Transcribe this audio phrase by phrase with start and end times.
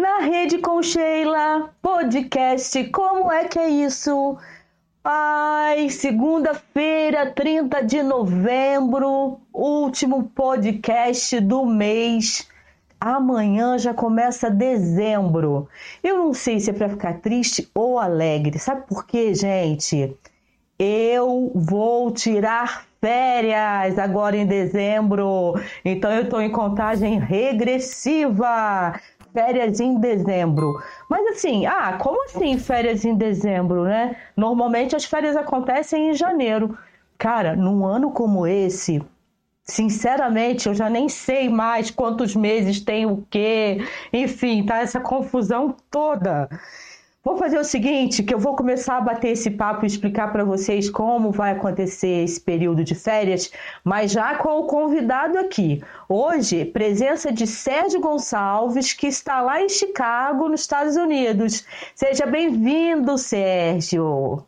[0.00, 4.38] Na rede com Sheila, podcast, como é que é isso?
[5.02, 12.48] Ai, segunda-feira, 30 de novembro, último podcast do mês.
[13.00, 15.68] Amanhã já começa dezembro.
[16.00, 18.56] Eu não sei se é para ficar triste ou alegre.
[18.56, 20.16] Sabe por quê, gente?
[20.78, 25.54] Eu vou tirar férias agora em dezembro.
[25.84, 28.94] Então eu estou em contagem regressiva
[29.38, 30.82] férias em dezembro.
[31.08, 34.16] Mas assim, ah, como assim férias em dezembro, né?
[34.36, 36.76] Normalmente as férias acontecem em janeiro.
[37.16, 39.00] Cara, num ano como esse,
[39.62, 43.78] sinceramente, eu já nem sei mais quantos meses tem o quê.
[44.12, 46.48] Enfim, tá essa confusão toda.
[47.24, 50.44] Vou fazer o seguinte, que eu vou começar a bater esse papo e explicar para
[50.44, 55.82] vocês como vai acontecer esse período de férias, mas já com o convidado aqui.
[56.08, 61.66] Hoje, presença de Sérgio Gonçalves, que está lá em Chicago, nos Estados Unidos.
[61.94, 64.46] Seja bem-vindo, Sérgio.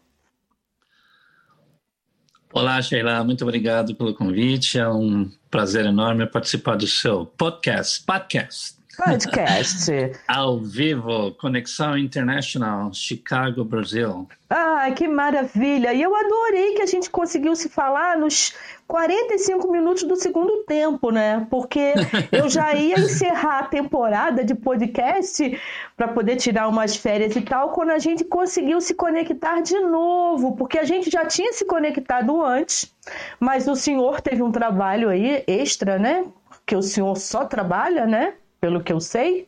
[2.52, 4.78] Olá, Sheila, muito obrigado pelo convite.
[4.78, 8.04] É um prazer enorme participar do seu podcast.
[8.04, 8.79] Podcast.
[8.96, 9.90] Podcast.
[10.26, 14.28] Ao vivo, Conexão International, Chicago, Brasil.
[14.48, 15.92] Ah, que maravilha!
[15.94, 18.52] E eu adorei que a gente conseguiu se falar nos
[18.88, 21.46] 45 minutos do segundo tempo, né?
[21.48, 21.94] Porque
[22.32, 25.58] eu já ia encerrar a temporada de podcast
[25.96, 30.56] para poder tirar umas férias e tal, quando a gente conseguiu se conectar de novo,
[30.56, 32.92] porque a gente já tinha se conectado antes,
[33.38, 36.24] mas o senhor teve um trabalho aí extra, né?
[36.66, 38.34] Que o senhor só trabalha, né?
[38.60, 39.46] Pelo que eu sei?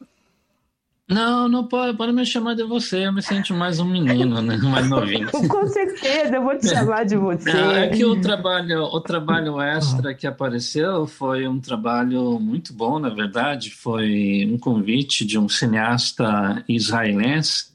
[1.08, 4.56] Não, não pode, pode me chamar de você, eu me sinto mais um menino, né?
[4.62, 5.30] mais novinho.
[5.48, 7.50] Com certeza, eu vou te chamar de você.
[7.50, 13.10] É que o trabalho, o trabalho extra que apareceu foi um trabalho muito bom, na
[13.10, 17.72] verdade, foi um convite de um cineasta israelense.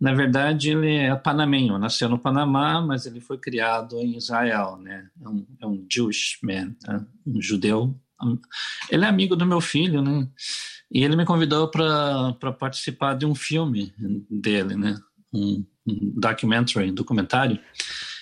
[0.00, 5.08] Na verdade, ele é panamenho, nasceu no Panamá, mas ele foi criado em Israel, né?
[5.20, 7.04] É um, é um Jewish man, né?
[7.26, 7.92] um judeu.
[8.88, 10.28] Ele é amigo do meu filho, né?
[10.90, 13.92] E ele me convidou para participar de um filme
[14.30, 14.96] dele, né?
[15.32, 17.58] Um, um documentary, um documentário.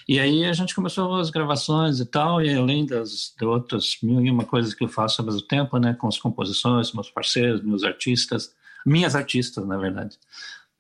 [0.09, 4.25] E aí a gente começou as gravações e tal, e além das de outras mil
[4.25, 5.95] e uma coisas que eu faço ao mesmo tempo, né?
[5.95, 8.55] Com as composições, meus parceiros, meus artistas,
[8.85, 10.19] minhas artistas, na verdade.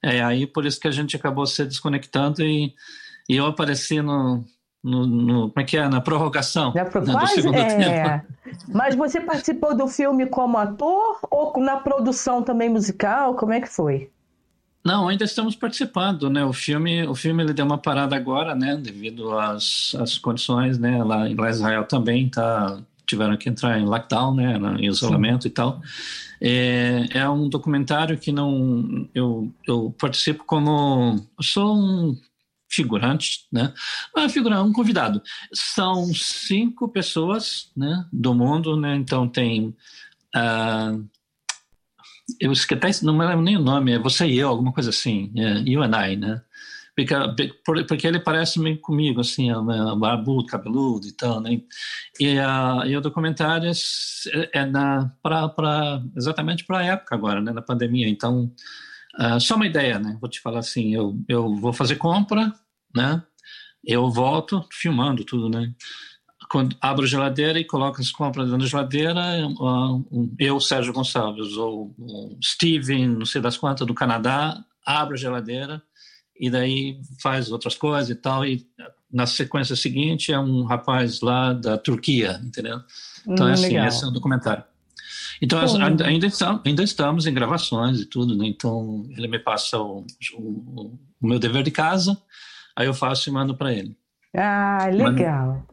[0.02, 2.74] É aí por isso que a gente acabou se desconectando e,
[3.28, 4.44] e eu apareci no,
[4.86, 5.88] no, no, como é que é?
[5.88, 7.04] Na prorrogação na pro...
[7.04, 7.64] né, do segundo é...
[7.64, 8.26] tempo.
[8.72, 13.34] Mas você participou do filme como ator ou na produção também musical?
[13.34, 14.10] Como é que foi?
[14.84, 16.44] Não, ainda estamos participando, né?
[16.44, 18.76] O filme, o filme ele deu uma parada agora, né?
[18.76, 21.02] Devido às, às condições, né?
[21.02, 24.56] Lá, em Israel também tá tiveram que entrar em lockdown, né?
[24.78, 25.48] Em isolamento Sim.
[25.48, 25.80] e tal.
[26.40, 32.16] É, é um documentário que não eu, eu participo como eu sou um
[32.68, 33.72] figurante, né?
[34.14, 35.22] Ah, figura, um convidado.
[35.52, 38.96] São cinco pessoas, né, do mundo, né?
[38.96, 39.74] Então tem
[40.34, 41.08] uh,
[42.40, 45.32] eu esqueci, não me lembro nem o nome, é você e eu, alguma coisa assim,
[45.36, 46.42] é, you and I, né?
[46.96, 47.14] Porque,
[47.86, 49.54] porque ele parece meio comigo, assim, é
[49.96, 51.60] barbudo, cabeludo e tal, né?
[52.18, 57.40] E, uh, e o documentário é, é na, pra, pra, exatamente para a época agora,
[57.42, 58.08] né, na pandemia.
[58.08, 58.50] Então,
[59.18, 60.16] uh, só uma ideia, né?
[60.20, 62.52] Vou te falar assim, eu, eu vou fazer compra,
[62.94, 63.22] né?
[63.84, 65.72] Eu volto filmando tudo, né?
[66.50, 69.20] Quando abro a geladeira e coloco as compras da geladeira,
[70.38, 75.82] eu, Sérgio Gonçalves, ou o Steven, não sei das quantas, do Canadá, abro a geladeira
[76.38, 78.66] e daí faz outras coisas e tal, e
[79.10, 82.80] na sequência seguinte é um rapaz lá da Turquia, entendeu?
[83.26, 83.86] Então hum, é assim, legal.
[83.86, 84.64] esse é um documentário.
[85.40, 85.60] Então,
[86.04, 88.46] ainda, estamos, ainda estamos em gravações e tudo, né?
[88.46, 92.16] Então, ele me passa o, o, o meu dever de casa,
[92.76, 93.96] Aí eu faço e mando para ele.
[94.36, 95.64] Ah, legal.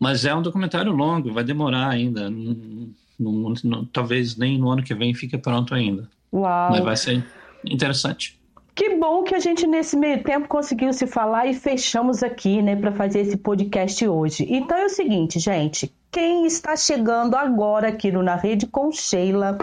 [0.00, 2.30] Mas, mas, é um documentário longo, vai demorar ainda.
[2.30, 6.08] Não, não, talvez nem no ano que vem fique pronto ainda.
[6.32, 6.70] Uau!
[6.70, 7.24] Mas vai ser
[7.62, 8.35] interessante.
[8.76, 12.76] Que bom que a gente nesse meio tempo conseguiu se falar e fechamos aqui, né,
[12.76, 14.46] para fazer esse podcast hoje.
[14.50, 19.56] Então é o seguinte, gente, quem está chegando agora aqui no Na Rede com Sheila,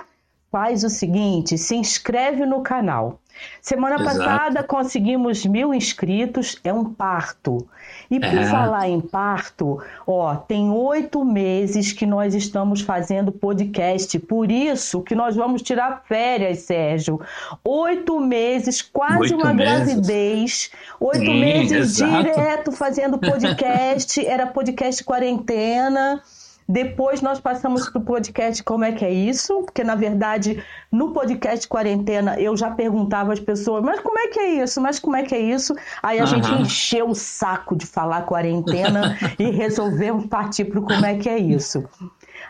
[0.54, 3.20] faz o seguinte, se inscreve no canal.
[3.60, 4.20] Semana Exato.
[4.20, 7.68] passada conseguimos mil inscritos, é um parto.
[8.12, 8.46] E por é.
[8.46, 15.16] falar em parto, ó, tem oito meses que nós estamos fazendo podcast, por isso que
[15.16, 17.20] nós vamos tirar férias, Sérgio.
[17.66, 19.74] Oito meses, quase oito uma meses.
[19.74, 22.24] gravidez, oito Sim, meses exato.
[22.24, 26.22] direto fazendo podcast, era podcast quarentena.
[26.68, 29.62] Depois nós passamos para o podcast Como é que é isso?
[29.64, 34.40] Porque, na verdade, no podcast Quarentena eu já perguntava às pessoas, mas como é que
[34.40, 34.82] é isso?
[34.82, 35.76] Mas como é que é isso?
[36.02, 36.28] Aí a uhum.
[36.28, 41.30] gente encheu o saco de falar quarentena e resolvemos partir para o como é que
[41.30, 41.84] é isso.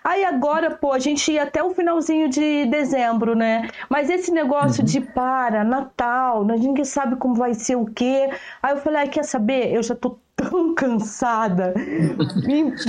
[0.04, 3.70] Aí agora, pô, a gente ia até o finalzinho de dezembro, né?
[3.90, 4.86] Mas esse negócio uhum.
[4.86, 8.30] de para, Natal, ninguém sabe como vai ser o quê.
[8.62, 9.74] Aí eu falei, ah, quer saber?
[9.74, 11.74] Eu já tô tão cansada,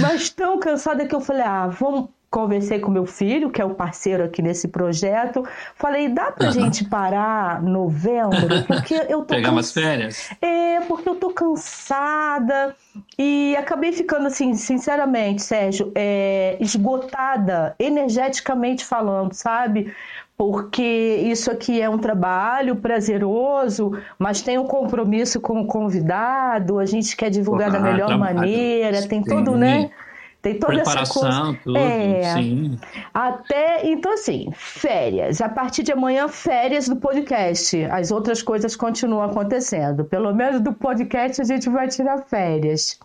[0.01, 3.77] mas tão cansada que eu falei, ah, vamos conversei com meu filho, que é o
[3.77, 5.47] parceiro aqui nesse projeto.
[5.77, 6.53] Falei, dá pra uhum.
[6.53, 8.65] gente parar novembro?
[8.67, 9.37] Porque eu tô.
[9.37, 10.31] Pegar umas férias?
[10.43, 12.75] É, porque eu tô cansada.
[13.17, 19.95] E acabei ficando, assim, sinceramente, Sérgio, é, esgotada, energeticamente falando, sabe?
[20.37, 20.83] Porque
[21.25, 27.17] isso aqui é um trabalho prazeroso, mas tem um compromisso com o convidado, a gente
[27.17, 28.35] quer divulgar ah, da melhor trabalho.
[28.35, 29.91] maneira, tem todo, né?
[30.43, 31.61] Tem toda Preparação, essa coisa.
[31.65, 32.79] tudo, é, sim.
[33.15, 35.41] Até, então assim, férias.
[35.41, 37.83] A partir de amanhã, férias do podcast.
[37.85, 40.05] As outras coisas continuam acontecendo.
[40.05, 42.99] Pelo menos do podcast a gente vai tirar férias.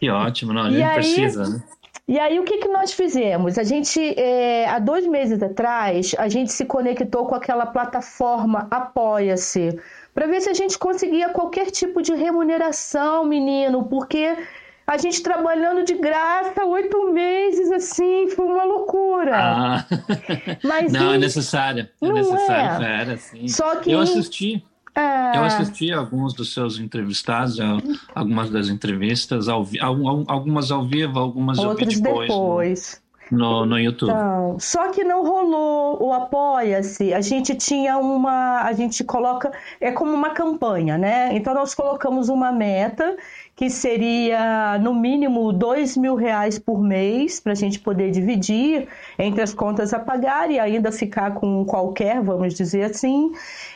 [0.00, 1.62] Que ótimo, não, a gente aí, precisa, né?
[2.08, 3.58] E aí, o que, que nós fizemos?
[3.58, 9.76] A gente, é, há dois meses atrás, a gente se conectou com aquela plataforma Apoia-se,
[10.14, 14.36] para ver se a gente conseguia qualquer tipo de remuneração, menino, porque
[14.86, 19.36] a gente trabalhando de graça oito meses, assim, foi uma loucura.
[19.36, 19.86] Ah.
[20.62, 21.88] Mas, não, é necessário.
[22.00, 23.00] É necessário, é.
[23.00, 23.48] era, sim.
[23.48, 23.90] Só que...
[23.90, 24.64] Eu assisti.
[24.96, 25.36] É...
[25.36, 27.58] Eu assisti alguns dos seus entrevistados,
[28.14, 29.66] algumas das entrevistas, ao,
[30.26, 32.28] algumas ao vivo, algumas Outras depois.
[32.28, 33.06] depois.
[33.30, 34.10] No, no YouTube.
[34.10, 37.12] Então, só que não rolou o Apoia-se.
[37.12, 38.62] A gente tinha uma.
[38.62, 39.50] A gente coloca.
[39.80, 41.34] É como uma campanha, né?
[41.36, 43.16] Então nós colocamos uma meta
[43.56, 48.86] que seria no mínimo dois mil reais por mês para a gente poder dividir
[49.18, 53.32] entre as contas a pagar e ainda ficar com qualquer, vamos dizer assim.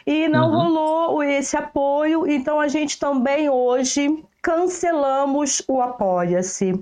[0.06, 0.56] E não uhum.
[0.56, 6.78] rolou esse apoio, então a gente também hoje cancelamos o Apoia-se.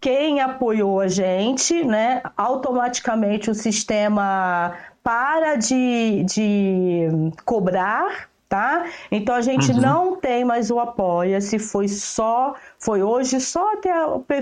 [0.00, 4.72] Quem apoiou a gente, né, automaticamente o sistema
[5.02, 7.08] para de, de
[7.44, 8.86] cobrar tá?
[9.10, 9.80] Então a gente uhum.
[9.80, 13.92] não tem mais o apoia-se, foi só, foi hoje só até,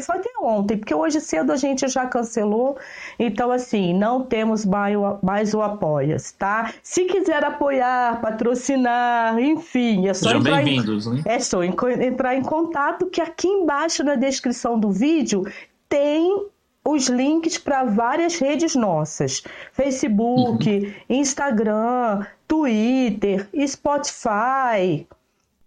[0.01, 2.77] foi até ontem, porque hoje cedo a gente já cancelou,
[3.19, 6.73] então assim, não temos mais o, mais o apoia-se, tá?
[6.83, 11.23] Se quiser apoiar, patrocinar, enfim, é só Sejam entrar em, né?
[11.25, 15.45] é só entrar em contato que aqui embaixo na descrição do vídeo
[15.89, 16.49] tem
[16.85, 19.43] os links para várias redes nossas:
[19.73, 20.93] Facebook, uhum.
[21.09, 25.07] Instagram, Twitter, Spotify,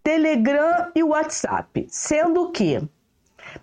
[0.03, 1.87] Telegram e WhatsApp.
[1.89, 2.81] Sendo que,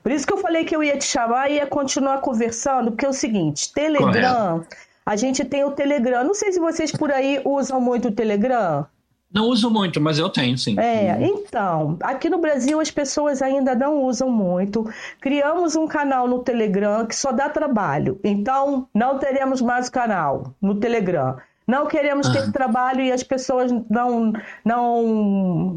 [0.02, 3.06] por isso que eu falei que eu ia te chamar e ia continuar conversando, porque
[3.06, 4.76] é o seguinte: Telegram, Correto.
[5.06, 6.24] a gente tem o Telegram.
[6.24, 8.86] Não sei se vocês por aí usam muito o Telegram.
[9.34, 10.78] Não uso muito, mas eu tenho, sim.
[10.78, 14.88] É, então, aqui no Brasil as pessoas ainda não usam muito.
[15.20, 18.20] Criamos um canal no Telegram que só dá trabalho.
[18.22, 21.36] Então, não teremos mais canal no Telegram.
[21.66, 22.52] Não queremos ter ah.
[22.52, 24.32] trabalho e as pessoas não,
[24.64, 25.02] não,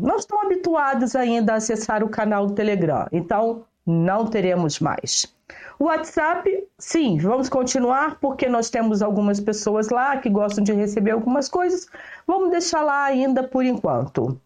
[0.02, 3.08] não estão habituadas ainda a acessar o canal do Telegram.
[3.12, 5.34] Então, não teremos mais.
[5.80, 11.12] O WhatsApp, sim, vamos continuar porque nós temos algumas pessoas lá que gostam de receber
[11.12, 11.88] algumas coisas.
[12.26, 14.40] Vamos deixar lá ainda por enquanto.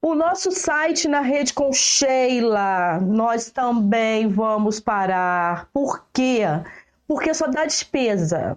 [0.00, 5.68] O nosso site na rede com Sheila, nós também vamos parar.
[5.72, 6.40] Por quê?
[7.06, 8.56] Porque só dá despesa.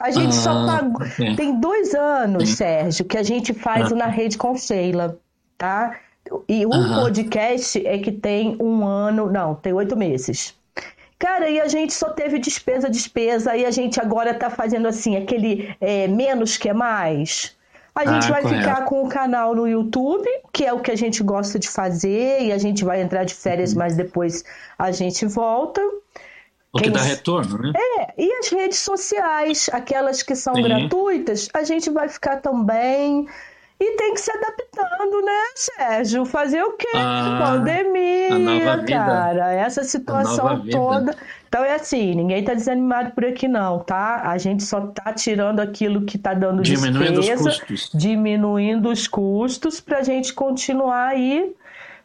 [0.00, 1.06] A gente ah, só pagou.
[1.06, 1.36] Okay.
[1.36, 3.94] Tem dois anos, Sérgio, que a gente faz ah.
[3.94, 5.18] na rede com Sheila,
[5.58, 5.94] tá?
[6.48, 10.54] E o podcast é que tem um ano, não, tem oito meses.
[11.18, 15.16] Cara, e a gente só teve despesa, despesa, e a gente agora tá fazendo assim,
[15.16, 17.54] aquele é, menos que é mais.
[17.94, 18.62] A gente ah, vai correto.
[18.62, 22.42] ficar com o canal no YouTube, que é o que a gente gosta de fazer,
[22.42, 23.80] e a gente vai entrar de férias, uhum.
[23.80, 24.44] mas depois
[24.78, 25.82] a gente volta.
[26.72, 27.72] O que dá retorno, né?
[27.76, 30.62] É, e as redes sociais, aquelas que são Sim.
[30.62, 33.26] gratuitas, a gente vai ficar também.
[33.80, 36.24] E tem que se adaptando, né, Sérgio?
[36.26, 36.86] Fazer o quê?
[36.94, 39.52] Ah, Pandemia, cara.
[39.54, 41.16] Essa situação toda.
[41.48, 44.20] Então é assim, ninguém tá desanimado por aqui não, tá?
[44.24, 47.98] A gente só tá tirando aquilo que tá dando diminuindo despesa, os custos.
[47.98, 51.52] diminuindo os custos pra gente continuar aí.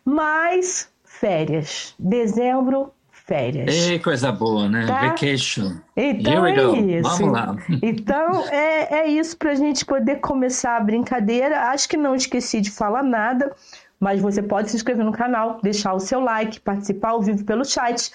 [0.04, 1.94] Mais férias.
[2.00, 2.95] Dezembro
[3.25, 3.74] férias.
[3.74, 4.86] Ei, coisa boa, né?
[4.86, 5.10] Tá?
[5.10, 5.74] Vacation.
[5.96, 7.10] Então Here é isso.
[7.10, 7.55] Vamos lá.
[7.82, 11.70] Então é, é isso para a gente poder começar a brincadeira.
[11.72, 13.53] Acho que não esqueci de falar nada,
[14.00, 17.65] mas você pode se inscrever no canal, deixar o seu like, participar ao vivo pelo
[17.65, 18.12] chat,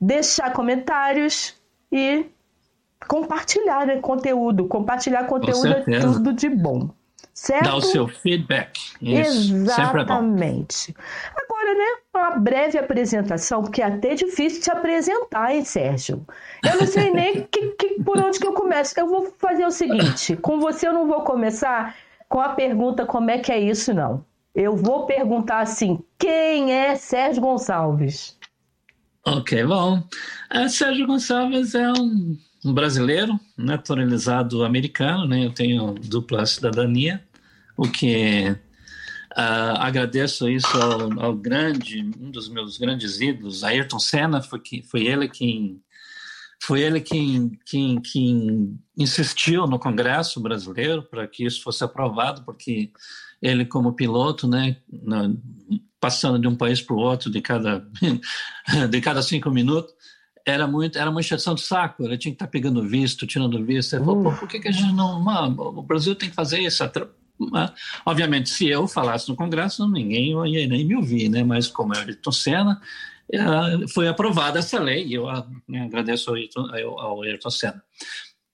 [0.00, 1.54] deixar comentários
[1.90, 2.26] e
[3.08, 4.66] compartilhar né, conteúdo.
[4.66, 6.90] Compartilhar conteúdo é tudo de bom.
[7.34, 7.64] Certo?
[7.64, 8.78] Dá o seu feedback.
[9.00, 9.54] Isso.
[9.54, 10.94] Exatamente.
[11.44, 11.84] Agora, né,
[12.14, 16.26] uma breve apresentação, porque é até difícil te apresentar, hein, Sérgio?
[16.64, 18.98] Eu não sei nem que, que, por onde que eu começo.
[18.98, 21.96] Eu vou fazer o seguinte: com você eu não vou começar
[22.28, 24.24] com a pergunta como é que é isso, não.
[24.54, 28.38] Eu vou perguntar assim: quem é Sérgio Gonçalves?
[29.26, 30.02] Ok, bom.
[30.54, 35.44] Uh, Sérgio Gonçalves é um um brasileiro naturalizado americano, né?
[35.44, 37.22] Eu tenho dupla cidadania,
[37.76, 38.56] o que
[39.36, 44.82] uh, agradeço isso ao, ao, grande, um dos meus grandes ídolos, Ayrton Senna, foi, que,
[44.82, 45.82] foi ele quem
[46.64, 52.92] foi ele quem, quem, quem insistiu no Congresso brasileiro para que isso fosse aprovado, porque
[53.40, 54.76] ele como piloto, né,
[55.98, 57.84] passando de um país para o outro de cada
[58.88, 59.92] de cada cinco minutos,
[60.46, 62.04] era muito era uma encheção de saco.
[62.04, 63.96] Ele tinha que estar tá pegando visto tirando visto.
[63.96, 66.84] Ele falou, por que, que a gente não mano, o Brasil tem que fazer isso
[68.04, 71.42] obviamente se eu falasse no Congresso ninguém ia nem me ouvir né?
[71.42, 72.80] Mas como é Ayrton Senna
[73.32, 73.38] é,
[73.88, 75.26] foi aprovada essa lei e eu
[75.68, 77.82] né, agradeço ao Ayrton, Senna.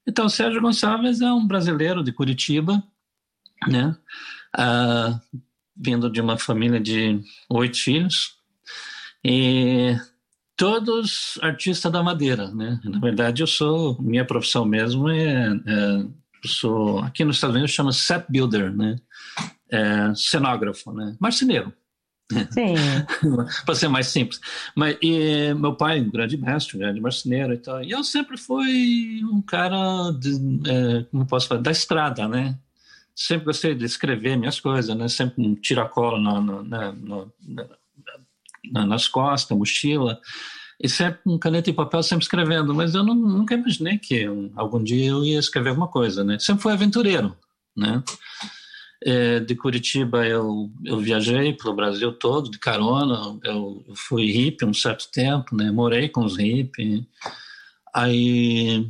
[0.07, 2.83] Então Sérgio Gonçalves é um brasileiro de Curitiba
[3.67, 3.97] né?
[4.57, 5.21] Ah,
[5.77, 8.37] vindo de uma família de oito filhos
[9.25, 9.97] e
[10.57, 12.81] todos artistas da madeira, né?
[12.85, 16.05] Na verdade, eu sou minha profissão mesmo é, é
[16.47, 18.97] sou aqui nos Estados Unidos chama set builder, né?
[19.71, 21.17] É, cenógrafo, né?
[21.21, 21.73] Marceneiro.
[22.51, 22.75] Sim.
[23.65, 24.41] Para ser mais simples.
[24.75, 27.83] Mas e, meu pai, um grande mestre, um grande marceneiro e tal.
[27.83, 30.31] E eu sempre fui um cara, de,
[30.69, 32.59] é, como posso falar, da estrada, né?
[33.15, 35.09] Sempre gostei de escrever minhas coisas, né?
[35.09, 37.33] Sempre um tiracolo no, no, no, no
[38.71, 40.21] nas costas, mochila,
[40.81, 42.75] e sempre com caneta e papel, sempre escrevendo.
[42.75, 46.39] Mas eu não, nunca imaginei que um, algum dia eu ia escrever alguma coisa, né?
[46.39, 47.37] Sempre fui aventureiro,
[47.77, 48.03] né?
[49.05, 53.39] É, de Curitiba eu, eu viajei pelo Brasil todo de carona.
[53.45, 55.71] Eu, eu fui hippie um certo tempo, né?
[55.71, 57.03] Morei com os hippies.
[57.93, 58.87] Aí,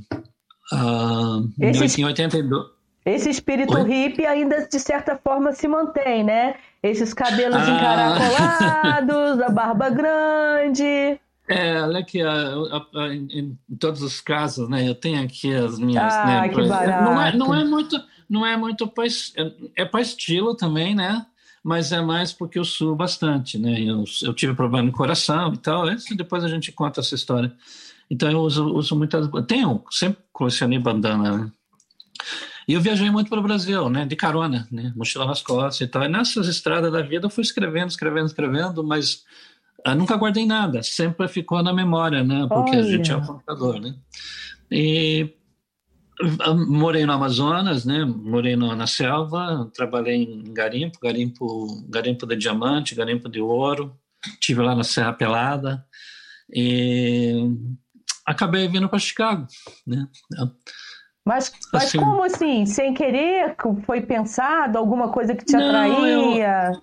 [0.72, 2.78] uh, esse, em 82...
[3.06, 3.88] Esse espírito Oi?
[3.88, 6.56] hippie ainda de certa forma se mantém, né?
[6.82, 7.70] Esses cabelos ah.
[7.70, 11.18] encaracolados, a barba grande.
[11.48, 12.20] É, olha aqui,
[13.30, 14.86] em todos os casos, né?
[14.86, 16.12] Eu tenho aqui as minhas.
[16.12, 17.04] Ah, né, que barato.
[17.04, 21.24] Não é, não é muito, não é muito para é, é para estilo também, né?
[21.64, 23.80] Mas é mais porque eu suo bastante, né?
[23.80, 25.88] Eu, eu tive problema no coração e tal.
[25.90, 27.52] Esse, depois a gente conta essa história.
[28.10, 29.28] Então eu uso, uso muitas.
[29.46, 31.52] Tenho, sempre colecionei bandana, né?
[32.68, 35.90] E eu viajei muito para o Brasil, né, de carona, né, mochila nas costas e
[35.90, 36.02] tal.
[36.02, 39.24] E nessas estradas da vida eu fui escrevendo, escrevendo, escrevendo, mas
[39.84, 42.80] eu ah, nunca guardei nada, sempre ficou na memória, né, porque Olha.
[42.80, 43.94] a gente é o computador, né.
[44.70, 45.34] E
[46.40, 52.36] ah, morei no Amazonas, né, morei no, na selva, trabalhei em garimpo, garimpo, garimpo de
[52.36, 53.96] diamante, garimpo de ouro,
[54.40, 55.84] tive lá na Serra Pelada
[56.52, 57.50] e
[58.26, 59.46] acabei vindo para Chicago,
[59.86, 60.08] né.
[61.24, 62.64] Mas, mas assim, como assim?
[62.64, 63.54] Sem querer?
[63.84, 64.78] Foi pensado?
[64.78, 66.72] Alguma coisa que te não, atraía?
[66.72, 66.82] Eu,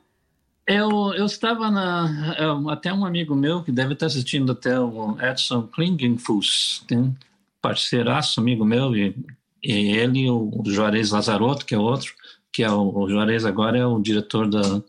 [0.68, 2.36] eu, eu estava na.
[2.40, 7.16] Eu, até um amigo meu que deve estar assistindo até o Edson Klingenfuss, tem
[7.62, 9.16] parceiraço, amigo meu, e,
[9.64, 12.14] e ele, o Juarez Lazarotto, que é outro,
[12.52, 14.82] que é o, o Juarez agora é o diretor da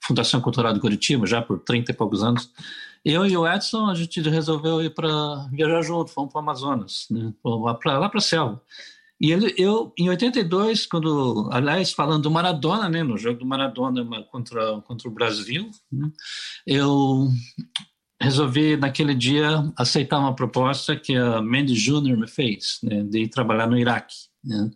[0.00, 2.50] Fundação Cultural de Curitiba, já por 30 e poucos anos.
[3.04, 7.06] Eu e o Edson, a gente resolveu ir para viajar junto, fomos para o Amazonas,
[7.10, 7.32] né?
[7.44, 8.60] lá para a selva.
[9.20, 14.04] E ele, eu, em 82, quando, aliás, falando do Maradona, né, no jogo do Maradona
[14.30, 16.10] contra, contra o Brasil, né,
[16.66, 17.28] eu
[18.20, 22.16] resolvi, naquele dia, aceitar uma proposta que a Mandy Jr.
[22.16, 24.14] me fez, né, de ir trabalhar no Iraque.
[24.44, 24.70] Né.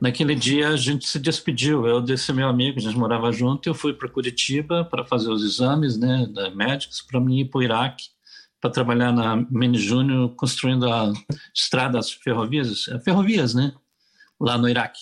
[0.00, 3.74] Naquele dia a gente se despediu, eu desse meu amigo, a gente morava junto, eu
[3.74, 7.62] fui para Curitiba para fazer os exames né, da médicos para mim ir para o
[7.62, 8.15] Iraque
[8.60, 11.12] para trabalhar na Mini Júnior construindo a
[11.54, 13.72] estradas ferrovias, ferrovias, né,
[14.40, 15.00] lá no Iraque.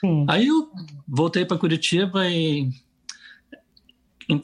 [0.00, 0.26] Sim.
[0.28, 0.70] Aí eu
[1.06, 2.70] voltei para Curitiba e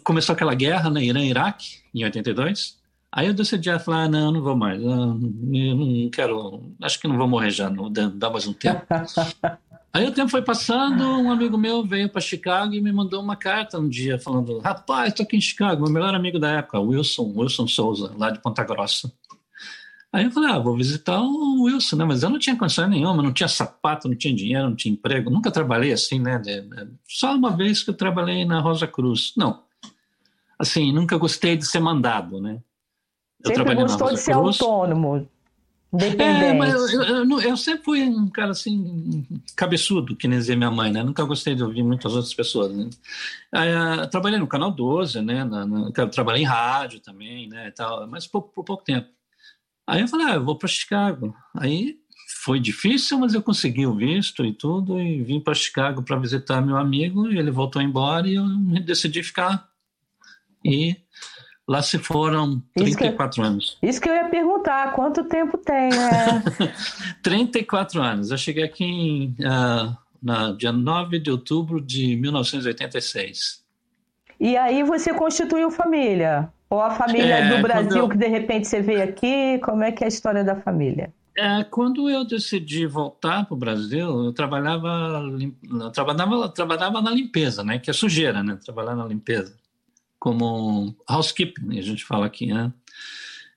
[0.04, 2.78] começou aquela guerra, né, Irã-Iraque, em 82.
[3.12, 7.16] Aí eu decidi falar, ah, não, não vou mais, eu não quero, acho que não
[7.16, 8.86] vou morrer já, não, dá mais um tempo.
[9.92, 13.34] Aí o tempo foi passando, um amigo meu veio para Chicago e me mandou uma
[13.34, 17.32] carta um dia falando, rapaz, estou aqui em Chicago, meu melhor amigo da época, Wilson,
[17.36, 19.12] Wilson Souza, lá de Ponta Grossa.
[20.12, 22.04] Aí eu falei, ah, vou visitar o Wilson, né?
[22.04, 25.30] Mas eu não tinha condição nenhuma, não tinha sapato, não tinha dinheiro, não tinha emprego,
[25.30, 26.40] nunca trabalhei assim, né?
[27.08, 29.32] Só uma vez que eu trabalhei na Rosa Cruz.
[29.36, 29.62] Não,
[30.58, 32.60] assim, nunca gostei de ser mandado, né?
[33.44, 34.60] Eu Sempre gostou de ser Cruz.
[34.60, 35.28] autônomo.
[35.92, 40.70] É, mas eu, eu, eu, sempre fui um cara assim, cabeçudo, que nem dizia minha
[40.70, 41.02] mãe, né?
[41.02, 42.88] Nunca gostei de ouvir muitas outras pessoas, né?
[43.52, 45.42] Aí, uh, trabalhei no Canal 12, né?
[45.42, 47.72] Na, na, trabalhei em rádio também, né?
[47.72, 49.08] tal, mas por, por pouco tempo.
[49.84, 51.34] Aí eu falei, ah, eu vou para Chicago.
[51.56, 51.98] Aí
[52.44, 56.60] foi difícil, mas eu consegui o visto e tudo, e vim para Chicago para visitar
[56.60, 58.46] meu amigo, e ele voltou embora e eu
[58.84, 59.68] decidi ficar.
[60.64, 60.96] E
[61.70, 63.78] Lá se foram 34 que, anos.
[63.80, 65.88] Isso que eu ia perguntar, quanto tempo tem?
[65.90, 66.42] Né?
[67.22, 68.32] 34 anos.
[68.32, 73.62] Eu cheguei aqui em, uh, na dia 9 de outubro de 1986.
[74.40, 76.52] E aí você constituiu família?
[76.68, 78.08] Ou a família é, do Brasil eu...
[78.08, 79.60] que de repente você veio aqui?
[79.62, 81.14] Como é que é a história da família?
[81.38, 85.22] É, quando eu decidi voltar para o Brasil, eu trabalhava,
[85.70, 87.78] eu trabalhava, trabalhava na limpeza, né?
[87.78, 88.58] Que é sujeira, né?
[88.60, 89.59] Trabalhar na limpeza
[90.20, 92.72] como housekeeping, a gente fala aqui, né?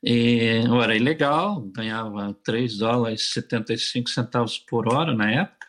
[0.01, 5.67] E eu era ilegal, ganhava 3 dólares e 75 centavos por hora na época,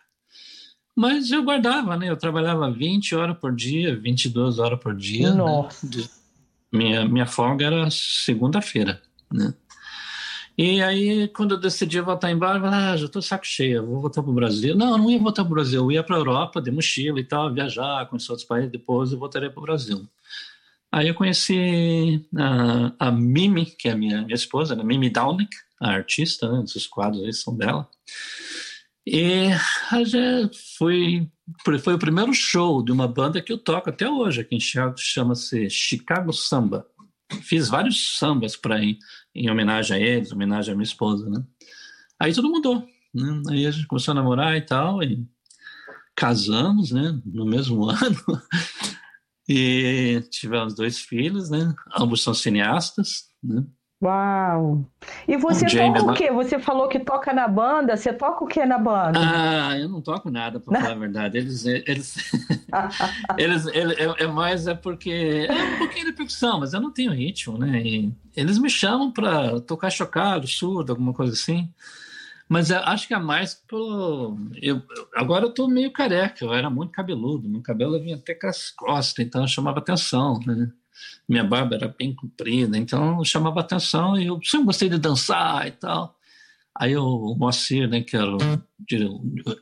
[0.96, 2.08] mas eu guardava, né?
[2.08, 5.30] Eu trabalhava 20 horas por dia, 22 horas por dia.
[5.30, 5.36] Né?
[5.36, 5.86] Nossa!
[5.86, 6.04] Né?
[6.72, 9.54] Minha, minha folga era segunda-feira, né?
[10.56, 14.00] E aí, quando eu decidi voltar embora, eu falei, ah, já estou saco cheio, vou
[14.00, 14.76] voltar para o Brasil.
[14.76, 17.18] Não, eu não ia voltar para o Brasil, eu ia para a Europa de mochila
[17.18, 20.08] e tal, viajar, conhecer outros países, depois eu voltaria para o Brasil.
[20.94, 24.84] Aí eu conheci a, a Mimi, que é a minha, minha esposa, a né?
[24.84, 25.50] Mimi Downick,
[25.82, 26.62] a artista, né?
[26.62, 27.90] esses quadros aí são dela.
[29.04, 29.48] E
[30.78, 31.28] foi,
[31.82, 34.94] foi o primeiro show de uma banda que eu toco até hoje aqui em Chicago,
[34.96, 36.86] chama-se Chicago Samba.
[37.42, 38.96] Fiz vários sambas para em,
[39.34, 41.44] em homenagem a eles, homenagem à minha esposa, né?
[42.20, 43.42] Aí tudo mudou, né?
[43.50, 45.26] Aí a gente começou a namorar e tal, e
[46.14, 47.20] casamos, né?
[47.26, 48.42] No mesmo ano.
[49.48, 51.74] E tivemos dois filhos, né?
[51.96, 53.64] Ambos são cineastas, né?
[54.02, 54.84] Uau!
[55.26, 56.30] E você toca o quê?
[56.30, 57.96] Você falou que toca na banda.
[57.96, 59.18] Você toca o quê na banda?
[59.18, 61.38] Ah, eu não toco nada, para falar a verdade.
[61.38, 62.16] Eles, eles,
[63.38, 66.90] eles, eles é, é, mais é porque é um pouquinho de percussão, mas eu não
[66.90, 67.80] tenho ritmo, né?
[67.80, 71.72] E eles me chamam para tocar chocado, surdo, alguma coisa assim.
[72.48, 74.36] Mas acho que é mais pelo.
[74.60, 74.82] Eu,
[75.14, 78.70] agora eu estou meio careca, eu era muito cabeludo, meu cabelo vinha até com as
[78.70, 80.38] costas, então chamava atenção.
[80.46, 80.70] Né?
[81.28, 85.72] Minha barba era bem comprida, então chamava atenção e eu sempre gostei de dançar e
[85.72, 86.18] tal.
[86.76, 88.38] Aí o Moacir, né, que era o,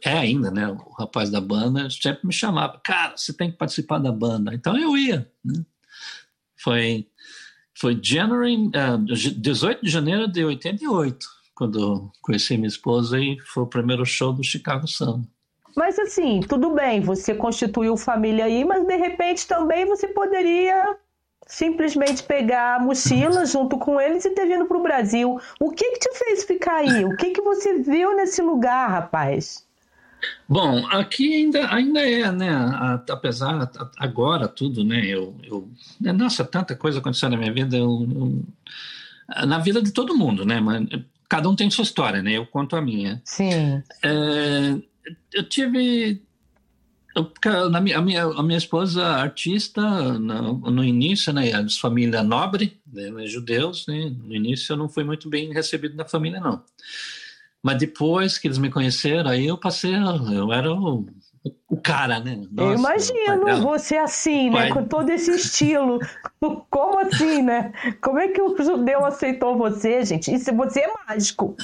[0.03, 3.99] é ainda, né, o rapaz da banda, sempre me chamava, cara, você tem que participar
[3.99, 4.55] da banda.
[4.55, 5.31] Então eu ia.
[5.45, 5.64] Né?
[6.57, 7.07] Foi,
[7.75, 13.68] foi January, uh, 18 de janeiro de 88 quando conheci minha esposa e foi o
[13.68, 15.22] primeiro show do Chicago Sun.
[15.77, 20.96] Mas assim, tudo bem, você constituiu família aí, mas de repente também você poderia
[21.46, 25.40] simplesmente pegar a mochila junto com eles e ter vindo para o Brasil.
[25.61, 27.05] O que que te fez ficar aí?
[27.05, 29.64] O que que você viu nesse lugar, rapaz?
[30.48, 32.51] Bom, aqui ainda, ainda é, né?
[33.09, 35.07] Apesar agora tudo, né?
[35.07, 35.68] Eu, eu,
[36.12, 40.61] nossa, tanta coisa aconteceu na minha vida, eu, eu, na vida de todo mundo, né?
[40.61, 40.87] Mas
[41.33, 42.33] cada um tem sua história, né?
[42.33, 43.23] Eu conto a minha.
[43.25, 43.83] Sim.
[44.05, 44.77] É,
[45.33, 46.21] eu tive
[47.16, 47.33] eu,
[47.75, 49.81] a, minha, a, minha, a minha esposa artista
[50.18, 54.90] no, no início, né, de família nobre, né, né, judeus, né, no início eu não
[54.90, 56.62] fui muito bem recebido na família não.
[57.62, 61.07] Mas depois que eles me conheceram, aí eu passei, eu era o
[61.68, 62.40] o cara, né?
[62.50, 64.70] Nossa, eu imagino você assim, né?
[64.70, 65.98] Com todo esse estilo.
[66.70, 67.72] Como assim, né?
[68.00, 70.33] Como é que o judeu aceitou você, gente?
[70.33, 71.57] Isso, você é mágico.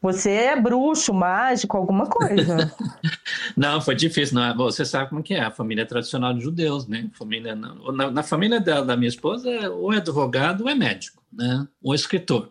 [0.00, 2.74] Você é bruxo, mágico, alguma coisa.
[3.56, 4.34] não, foi difícil.
[4.34, 4.54] Não, é?
[4.54, 5.42] você sabe como que é.
[5.42, 7.08] A família tradicional de judeus, né?
[7.12, 11.68] Família, na, na família dela, da minha esposa, ou é advogado ou é médico, né?
[11.80, 12.50] Ou escritor.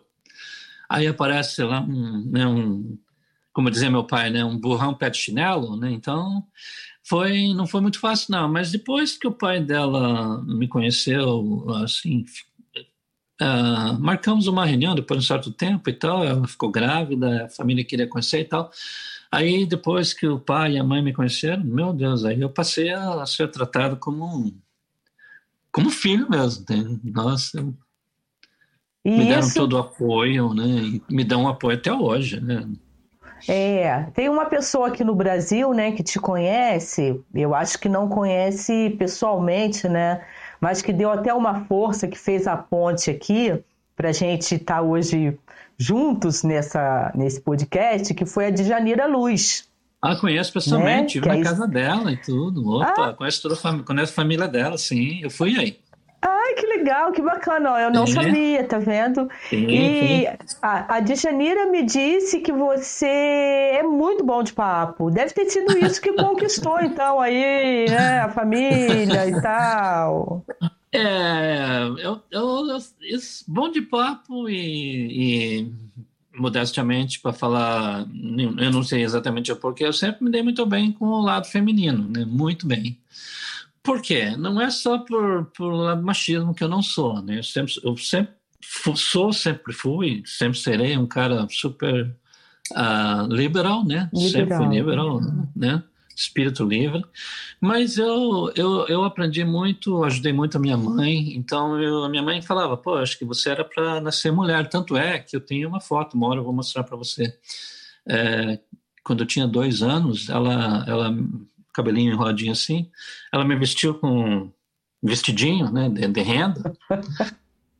[0.88, 2.98] Aí aparece, sei lá, um, né, um
[3.52, 5.90] como dizia meu pai, né, um burrão pé de chinelo, né?
[5.90, 6.44] Então
[7.04, 12.24] foi não foi muito fácil não, mas depois que o pai dela me conheceu, assim,
[13.40, 17.48] uh, marcamos uma reunião depois de um certo tempo e tal, ela ficou grávida, a
[17.48, 18.70] família queria conhecer e tal.
[19.30, 22.90] Aí depois que o pai e a mãe me conheceram, meu Deus, aí eu passei
[22.90, 24.54] a ser tratado como um,
[25.72, 26.98] como filho mesmo, né?
[27.02, 27.62] nossa,
[29.04, 30.66] me deram todo o apoio, né?
[30.66, 32.68] E me dão um apoio até hoje, né?
[33.48, 38.08] É, tem uma pessoa aqui no Brasil, né, que te conhece, eu acho que não
[38.08, 40.22] conhece pessoalmente, né,
[40.60, 43.62] mas que deu até uma força, que fez a ponte aqui
[43.96, 45.36] para a gente estar tá hoje
[45.76, 49.68] juntos nessa, nesse podcast, que foi a de Janira Luz.
[50.00, 51.26] Ah, conheço pessoalmente, né?
[51.26, 52.68] na é casa dela e tudo.
[52.68, 53.12] Opa, ah.
[53.12, 55.78] conheço toda a família, conheço a família dela, sim, eu fui aí.
[56.82, 57.80] Legal que bacana.
[57.80, 58.06] Eu não é.
[58.08, 59.28] sabia, tá vendo?
[59.48, 60.56] Sim, e sim.
[60.60, 65.08] A, a Djanira me disse que você é muito bom de papo.
[65.08, 68.20] Deve ter sido isso que conquistou, então, aí, né?
[68.20, 70.44] A família e tal.
[70.90, 72.66] É, eu, eu,
[73.00, 75.72] eu, bom de papo e, e
[76.34, 78.04] modestamente para falar,
[78.58, 81.46] eu não sei exatamente o porquê, eu sempre me dei muito bem com o lado
[81.46, 82.24] feminino, né?
[82.26, 82.98] Muito bem.
[83.82, 84.36] Por quê?
[84.36, 87.38] Não é só por, por machismo que eu não sou, né?
[87.38, 88.34] Eu sempre, eu sempre
[88.94, 92.14] sou, sempre fui, sempre serei um cara super
[92.72, 94.08] uh, liberal, né?
[94.12, 94.30] Liberal.
[94.30, 95.20] Sempre fui liberal,
[95.56, 95.82] né?
[96.16, 97.04] espírito livre.
[97.60, 101.34] Mas eu, eu, eu aprendi muito, ajudei muito a minha mãe.
[101.34, 104.68] Então, eu, a minha mãe falava: pô, acho que você era para nascer mulher.
[104.68, 107.36] Tanto é que eu tenho uma foto, uma hora eu vou mostrar para você.
[108.06, 108.58] É,
[109.04, 111.16] quando eu tinha dois anos, ela, ela,
[111.72, 112.90] cabelinho enroladinho assim,
[113.32, 114.50] ela me vestiu com
[115.02, 116.72] vestidinho, né, de, de renda.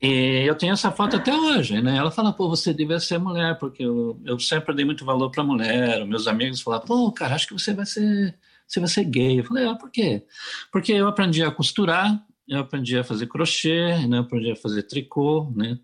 [0.00, 1.96] E eu tenho essa foto até hoje, né?
[1.96, 5.44] Ela fala, pô, você devia ser mulher, porque eu, eu sempre dei muito valor para
[5.44, 6.04] mulher.
[6.04, 8.34] Meus amigos falavam, pô, cara, acho que você vai ser,
[8.66, 9.38] você vai ser gay.
[9.38, 10.24] Eu falei, ah, por quê?
[10.72, 14.18] Porque eu aprendi a costurar, eu aprendi a fazer crochê, né?
[14.18, 15.78] Aprendi a fazer tricô, né?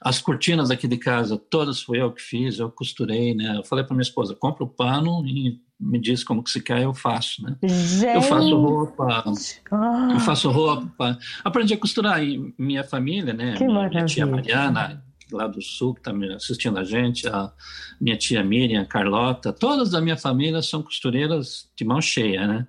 [0.00, 3.56] As cortinas aqui de casa, todas foi eu que fiz, eu costurei, né?
[3.58, 6.82] Eu falei para minha esposa, compra o pano e me diz como que se quer,
[6.82, 7.56] eu faço, né?
[7.62, 8.14] Gente.
[8.14, 9.24] Eu faço roupa,
[9.70, 10.08] ah.
[10.12, 11.18] eu faço roupa.
[11.42, 13.54] Aprendi a costurar em minha família, né?
[13.56, 17.52] Que minha, minha tia Mariana, lá do sul, que está assistindo a gente, a
[18.00, 22.66] minha tia Miriam, Carlota, todas da minha família são costureiras de mão cheia, né?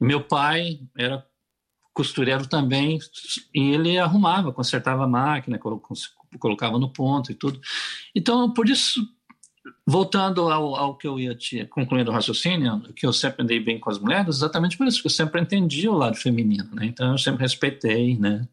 [0.00, 1.24] Meu pai era
[1.98, 3.00] costureiro também
[3.52, 5.58] e ele arrumava, consertava a máquina,
[6.38, 7.60] colocava no ponto e tudo.
[8.14, 9.04] Então, por isso
[9.84, 13.80] voltando ao, ao, que eu ia te concluindo o raciocínio, que eu sempre andei bem
[13.80, 16.86] com as mulheres, exatamente por isso que eu sempre entendi o lado feminino, né?
[16.86, 18.46] Então eu sempre respeitei, né?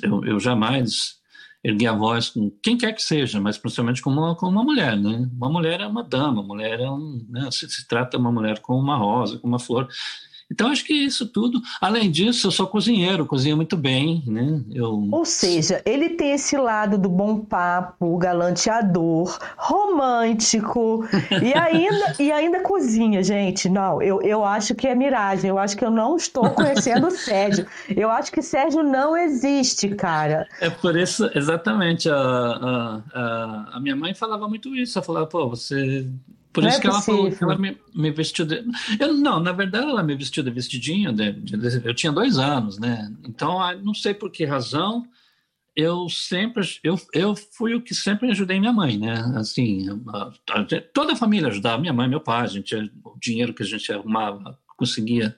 [0.00, 1.18] Eu, eu jamais
[1.64, 4.96] ergui a voz com quem quer que seja, mas principalmente com uma, com uma mulher,
[4.96, 5.28] né?
[5.36, 7.50] Uma mulher é uma dama, mulher é um, né?
[7.50, 9.88] se, se trata uma mulher com uma rosa, com uma flor.
[10.50, 11.60] Então, acho que isso tudo.
[11.80, 14.62] Além disso, eu sou cozinheiro, cozinho muito bem, né?
[14.72, 15.08] Eu...
[15.12, 21.06] Ou seja, ele tem esse lado do bom papo, galanteador, romântico
[21.42, 23.68] e ainda, e ainda cozinha, gente.
[23.68, 25.50] Não, eu, eu acho que é miragem.
[25.50, 27.66] Eu acho que eu não estou conhecendo o Sérgio.
[27.94, 30.48] Eu acho que Sérgio não existe, cara.
[30.60, 32.08] É por isso, exatamente.
[32.08, 34.98] A, a, a, a minha mãe falava muito isso.
[34.98, 36.08] Ela falava, pô, você
[36.58, 38.64] por não isso é que ela falou que ela me, me vestiu de.
[38.98, 41.12] Eu, não, na verdade, ela me vestiu de vestidinho.
[41.12, 43.12] De, de, eu tinha dois anos, né?
[43.24, 45.06] Então, ah, não sei por que razão,
[45.76, 46.66] eu sempre.
[46.82, 49.14] Eu, eu fui o que sempre ajudei minha mãe, né?
[49.36, 49.86] Assim,
[50.92, 53.92] toda a família ajudava, minha mãe, meu pai, a gente, o dinheiro que a gente
[53.92, 55.36] arrumava, conseguia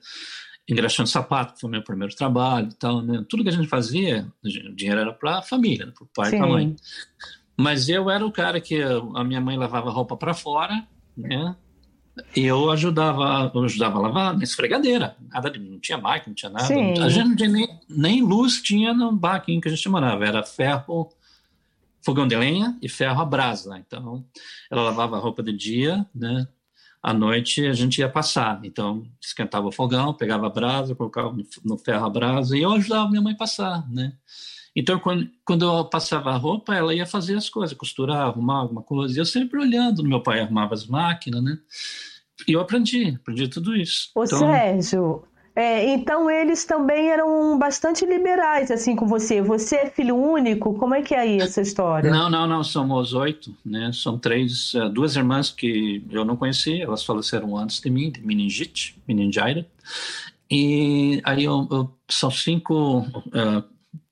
[0.67, 3.23] engraxando sapato, que foi meu primeiro trabalho e tal, né?
[3.29, 6.37] Tudo que a gente fazia, o dinheiro era para a família, para o pai e
[6.39, 6.77] para a mãe.
[7.59, 10.83] Mas eu era o cara que a minha mãe lavava roupa para fora
[11.17, 11.57] né?
[12.35, 15.17] Eu ajudava, eu ajudava a lavar na esfregadeira.
[15.29, 16.67] Nada, não tinha máquina, não tinha nada.
[16.67, 16.99] Sim.
[17.01, 20.25] A gente não tinha nem, nem luz tinha no barquinho que a gente morava.
[20.25, 21.11] Era ferro,
[22.03, 23.79] fogão de lenha e ferro a brasa.
[23.79, 24.25] Então,
[24.71, 26.47] ela lavava a roupa de dia, né?
[27.03, 28.61] À noite a gente ia passar.
[28.65, 33.09] Então, esquentava o fogão, pegava a brasa, colocava no ferro a brasa e eu ajudava
[33.09, 34.13] minha mãe a passar, né?
[34.75, 38.83] Então, quando, quando eu passava a roupa, ela ia fazer as coisas, costurar, arrumar alguma
[38.83, 39.15] coisa.
[39.15, 41.59] E eu sempre olhando, meu pai arrumava as máquinas, né?
[42.47, 44.11] E eu aprendi, aprendi tudo isso.
[44.15, 44.39] Ô, então...
[44.39, 49.43] Sérgio, é, então eles também eram bastante liberais, assim, com você.
[49.43, 50.75] Você é filho único?
[50.75, 52.11] Como é que é aí essa história?
[52.11, 52.63] Não, não, não.
[52.63, 53.91] Somos oito, né?
[53.93, 56.85] São três, uh, duas irmãs que eu não conhecia.
[56.85, 59.67] Elas faleceram antes de mim, de meningite, meningite.
[60.49, 63.63] E aí eu, eu, são cinco uh,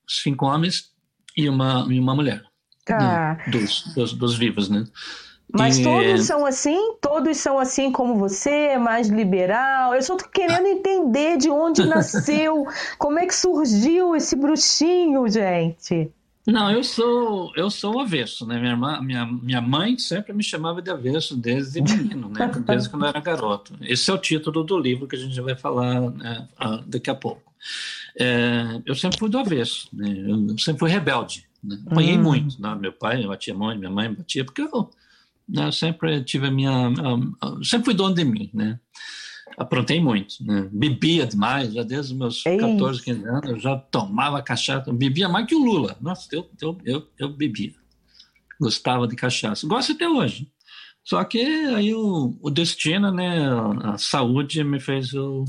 [0.09, 0.91] cinco homens
[1.37, 2.43] e uma, e uma mulher.
[2.85, 2.99] Tá.
[2.99, 3.53] Né?
[3.53, 4.85] Dos, dos, dos, vivos, né?
[5.53, 5.83] Mas e...
[5.83, 6.95] todos são assim?
[7.01, 9.95] Todos são assim como você, mais liberal?
[9.95, 12.67] Eu só tô querendo entender de onde nasceu,
[12.99, 16.11] como é que surgiu esse bruxinho, gente.
[16.49, 18.59] Não, eu sou eu sou o avesso, né?
[18.59, 22.51] Minha, irmã, minha, minha mãe sempre me chamava de avesso desde menino, né?
[22.65, 23.75] Desde quando eu era garoto.
[23.83, 26.49] Esse é o título do livro que a gente vai falar né,
[26.87, 27.53] daqui a pouco.
[28.19, 30.09] É, eu sempre fui do avesso, né?
[30.27, 31.47] eu sempre fui rebelde.
[31.63, 31.79] Né?
[31.87, 32.23] Apanhei hum.
[32.23, 32.61] muito.
[32.61, 32.75] Né?
[32.75, 34.91] Meu pai batia a mãe, minha mãe batia, porque eu,
[35.49, 36.93] né, sempre tive a minha.
[37.63, 38.51] sempre fui dono de mim.
[38.53, 38.79] Né?
[39.57, 40.37] Aprontei muito.
[40.41, 40.69] Né?
[40.73, 42.59] Bebia demais, já desde os meus Ei.
[42.59, 45.97] 14, 15 anos, eu já tomava cachaça, bebia mais que o Lula.
[46.01, 47.75] Nossa, eu, eu, eu, eu bebia.
[48.61, 49.67] Gostava de cachaça.
[49.67, 50.51] Gosto até hoje.
[51.05, 53.39] Só que aí o, o destino, né,
[53.85, 55.45] a saúde me fez eu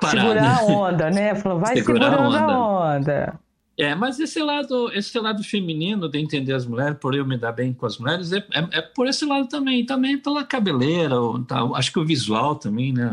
[0.00, 0.20] parar.
[0.20, 1.34] Segurar a onda, né?
[1.34, 2.52] Falou, vai segurar segurando a onda.
[2.52, 3.40] a onda.
[3.76, 7.50] É, mas esse lado, esse lado feminino de entender as mulheres, por eu me dar
[7.50, 11.16] bem com as mulheres, é, é, é por esse lado também, também pela cabeleira,
[11.48, 13.10] tá, acho que o visual também, né,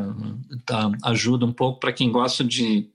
[0.63, 2.87] tá, ajuda um pouco para quem gosta de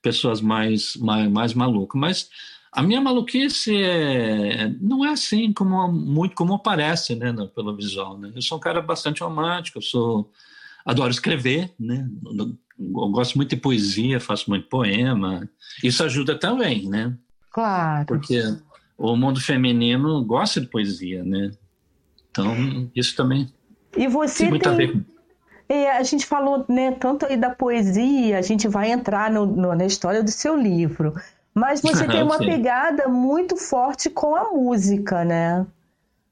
[0.00, 2.00] pessoas mais, mais, mais malucas.
[2.00, 2.30] Mas
[2.70, 8.16] a minha maluquice é, não é assim como muito como parece, né, pelo visual.
[8.18, 8.30] Né?
[8.36, 10.30] Eu sou um cara bastante romântico, eu sou
[10.84, 12.08] adoro escrever, né?
[12.80, 15.48] Eu gosto muito de poesia, faço muito poema.
[15.84, 17.14] Isso ajuda também, né?
[17.52, 18.06] Claro.
[18.06, 18.42] Porque
[18.96, 21.50] o mundo feminino gosta de poesia, né?
[22.30, 23.52] Então, isso também.
[23.96, 24.72] E você tem, tem...
[24.72, 25.04] a ver
[25.70, 29.72] é, a gente falou né, tanto aí da poesia, a gente vai entrar no, no,
[29.72, 31.14] na história do seu livro,
[31.54, 35.64] mas você tem uma pegada muito forte com a música, né?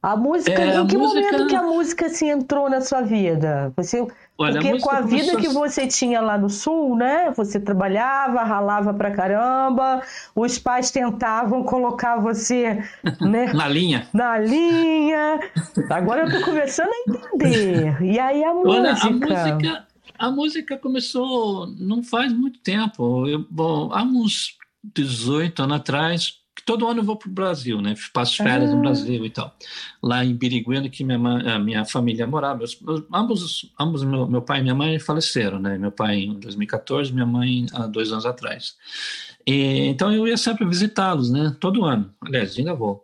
[0.03, 1.21] A música, é, em que música...
[1.21, 3.73] momento que a música se entrou na sua vida?
[3.77, 4.05] Você
[4.40, 7.33] Olha, Porque a com a vida que você tinha lá no sul, né?
[7.37, 10.01] Você trabalhava, ralava pra caramba,
[10.33, 12.85] os pais tentavam colocar você
[13.20, 13.53] né?
[13.53, 14.07] na linha.
[14.14, 15.40] Na linha.
[15.90, 18.01] Agora eu tô começando a entender.
[18.01, 19.09] E aí a Olha, música.
[19.09, 23.27] A música, a música começou não faz muito tempo.
[23.27, 24.57] Eu, bom, há uns
[24.94, 26.35] 18 anos atrás,
[26.68, 27.94] todo ano eu vou para o Brasil, né?
[28.12, 28.74] Passo férias ah.
[28.74, 29.57] no Brasil e tal.
[30.02, 32.59] Lá em Biriguena, que minha, minha família morava.
[32.59, 32.78] Meus,
[33.11, 35.78] ambos, ambos meu, meu pai e minha mãe faleceram, né?
[35.78, 38.76] Meu pai em 2014, minha mãe há dois anos atrás.
[39.46, 41.57] E, então eu ia sempre visitá-los, né?
[41.59, 42.14] Todo ano.
[42.20, 43.02] Aliás, ainda vou.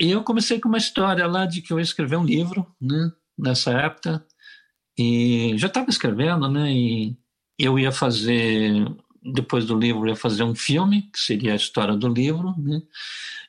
[0.00, 3.12] E eu comecei com uma história lá de que eu ia escrever um livro, né?
[3.38, 4.26] Nessa época.
[4.98, 6.72] E já estava escrevendo, né?
[6.72, 7.16] E
[7.56, 8.84] eu ia fazer
[9.24, 12.82] depois do livro ia fazer um filme, que seria a história do livro, né?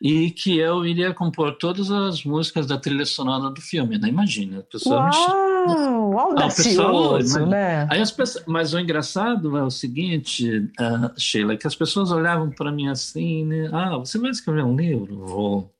[0.01, 4.09] e que eu iria compor todas as músicas da trilha sonora do filme, né?
[4.09, 6.19] Imagina, a pessoa Uau, me...
[6.19, 7.87] audacioso, ah, né?
[7.89, 8.45] Aí as pessoas...
[8.47, 13.45] Mas o engraçado é o seguinte, uh, Sheila, que as pessoas olhavam para mim assim,
[13.45, 13.69] né?
[13.71, 15.25] Ah, você vai escrever um livro?
[15.25, 15.71] Vou.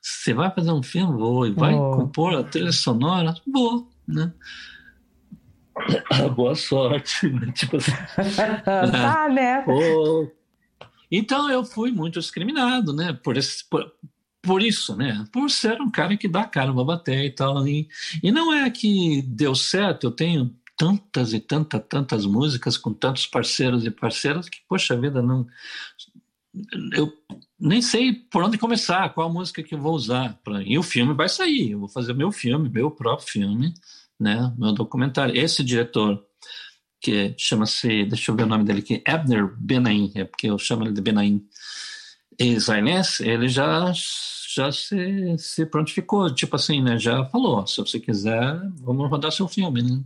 [0.00, 1.16] Você vai fazer um filme?
[1.16, 1.46] Vou.
[1.46, 1.92] E vai oh.
[1.92, 3.34] compor a trilha sonora?
[3.46, 4.32] Vou, né?
[6.34, 7.52] Boa sorte, né?
[7.52, 7.92] Tipo assim.
[8.64, 9.64] tá, né?
[9.66, 10.28] Oh.
[11.10, 13.12] Então eu fui muito discriminado, né?
[13.12, 13.92] Por, esse, por,
[14.40, 15.24] por, isso, né?
[15.32, 17.66] Por ser um cara que dá cara pra bater e tal.
[17.66, 17.88] E,
[18.22, 23.26] e não é que deu certo, eu tenho tantas e tantas, tantas músicas com tantos
[23.26, 25.46] parceiros e parceiras que, poxa vida, não.
[26.94, 27.10] Eu
[27.58, 30.38] nem sei por onde começar, qual música que eu vou usar.
[30.42, 30.62] Pra...
[30.62, 33.74] E o filme vai sair, eu vou fazer meu filme, meu próprio filme
[34.22, 35.36] né, meu documentário.
[35.36, 36.24] Esse diretor,
[37.00, 40.84] que chama-se, deixa eu ver o nome dele aqui, Abner Benaim, é porque eu chamo
[40.84, 41.44] ele de Benaim,
[42.38, 43.92] israelense, ele já
[44.54, 49.48] já se, se prontificou, tipo assim, né, já falou, se você quiser, vamos rodar seu
[49.48, 50.02] filme, né.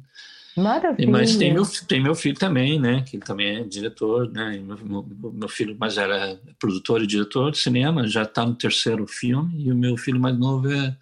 [0.56, 1.10] Maravilha.
[1.10, 3.02] Mas tem meu, tem meu filho também, né?
[3.02, 4.58] Que também é diretor, né?
[4.58, 9.66] Meu, meu, filho mais era produtor e diretor de cinema, já está no terceiro filme,
[9.66, 10.96] e o meu filho mais novo é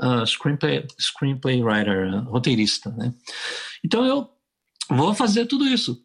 [0.00, 3.14] uh, screenplay, screenplay writer, uh, roteirista, né?
[3.84, 4.30] Então eu
[4.88, 6.02] vou fazer tudo isso.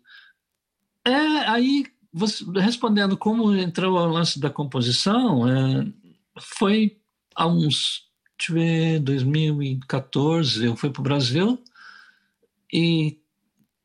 [1.06, 1.12] É,
[1.50, 5.88] aí, você, respondendo como entrou o lance da composição, é,
[6.40, 6.98] foi
[7.36, 8.04] há uns,
[8.38, 11.64] deixa eu ver, 2014, eu fui para o Brasil
[12.72, 13.20] e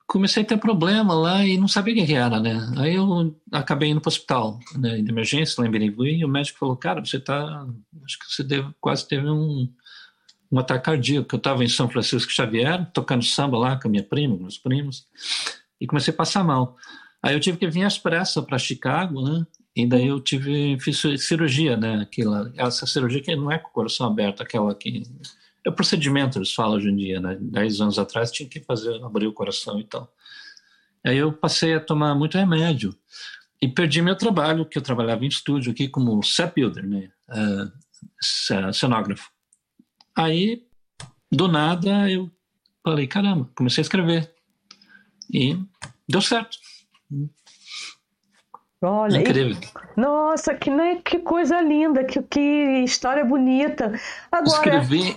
[0.06, 2.54] comecei a ter problema lá e não sabia o que era, né?
[2.76, 6.58] Aí eu acabei indo para o hospital né, de emergência lá em e o médico
[6.58, 7.66] falou, cara, você tá,
[8.04, 9.68] acho que você deve, quase teve um
[10.54, 11.34] um ataque cardíaco.
[11.34, 15.06] Eu estava em São Francisco Xavier, tocando samba lá com a minha prima, meus primos,
[15.80, 16.76] e comecei a passar mal.
[17.22, 19.44] Aí eu tive que vir às pressas para Chicago, né?
[19.74, 22.02] E daí eu tive, fiz cirurgia, né?
[22.02, 25.02] Aquela, essa cirurgia que não é com o coração aberto, aquela que
[25.66, 27.36] é procedimento, eles falam hoje em dia, né?
[27.40, 30.12] Dez anos atrás tinha que fazer, abrir o coração e tal.
[31.04, 32.94] Aí eu passei a tomar muito remédio
[33.60, 37.10] e perdi meu trabalho, que eu trabalhava em estúdio aqui como set builder, né?
[37.28, 39.33] Uh, cenógrafo.
[40.16, 40.62] Aí,
[41.30, 42.30] do nada, eu
[42.82, 44.32] falei, caramba, comecei a escrever.
[45.32, 45.58] E
[46.08, 46.56] deu certo.
[48.80, 49.56] Olha, Incrível.
[49.56, 52.40] E, nossa, que, né, que coisa linda, que, que
[52.84, 53.98] história bonita.
[54.30, 55.16] Agora, Escrevi.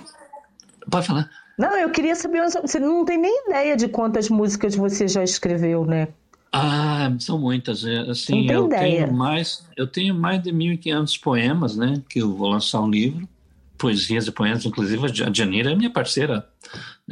[0.89, 1.29] Pode falar.
[1.59, 5.85] Não, eu queria saber, você não tem nem ideia de quantas músicas você já escreveu,
[5.85, 6.07] né?
[6.51, 7.83] Ah, são muitas.
[7.83, 9.05] É, assim, não tem eu ideia.
[9.05, 12.01] tenho mais, eu tenho mais de 1.500 poemas, né?
[12.07, 13.27] Que eu vou lançar um livro
[13.77, 16.47] poesias e poemas, inclusive a Janira é minha parceira,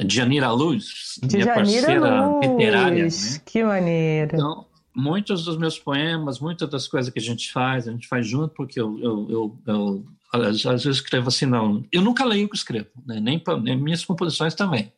[0.08, 2.47] Janira Luz, minha parceira Luz.
[2.47, 3.04] literária.
[3.06, 3.10] Né?
[3.45, 4.36] Que maneiro.
[4.36, 8.25] Então, muitos dos meus poemas, muitas das coisas que a gente faz, a gente faz
[8.25, 11.84] junto, porque eu, eu, eu, eu às vezes escrevo assim, não.
[11.91, 13.19] Eu nunca leio o que escrevo, né?
[13.19, 14.91] nem, nem minhas composições também.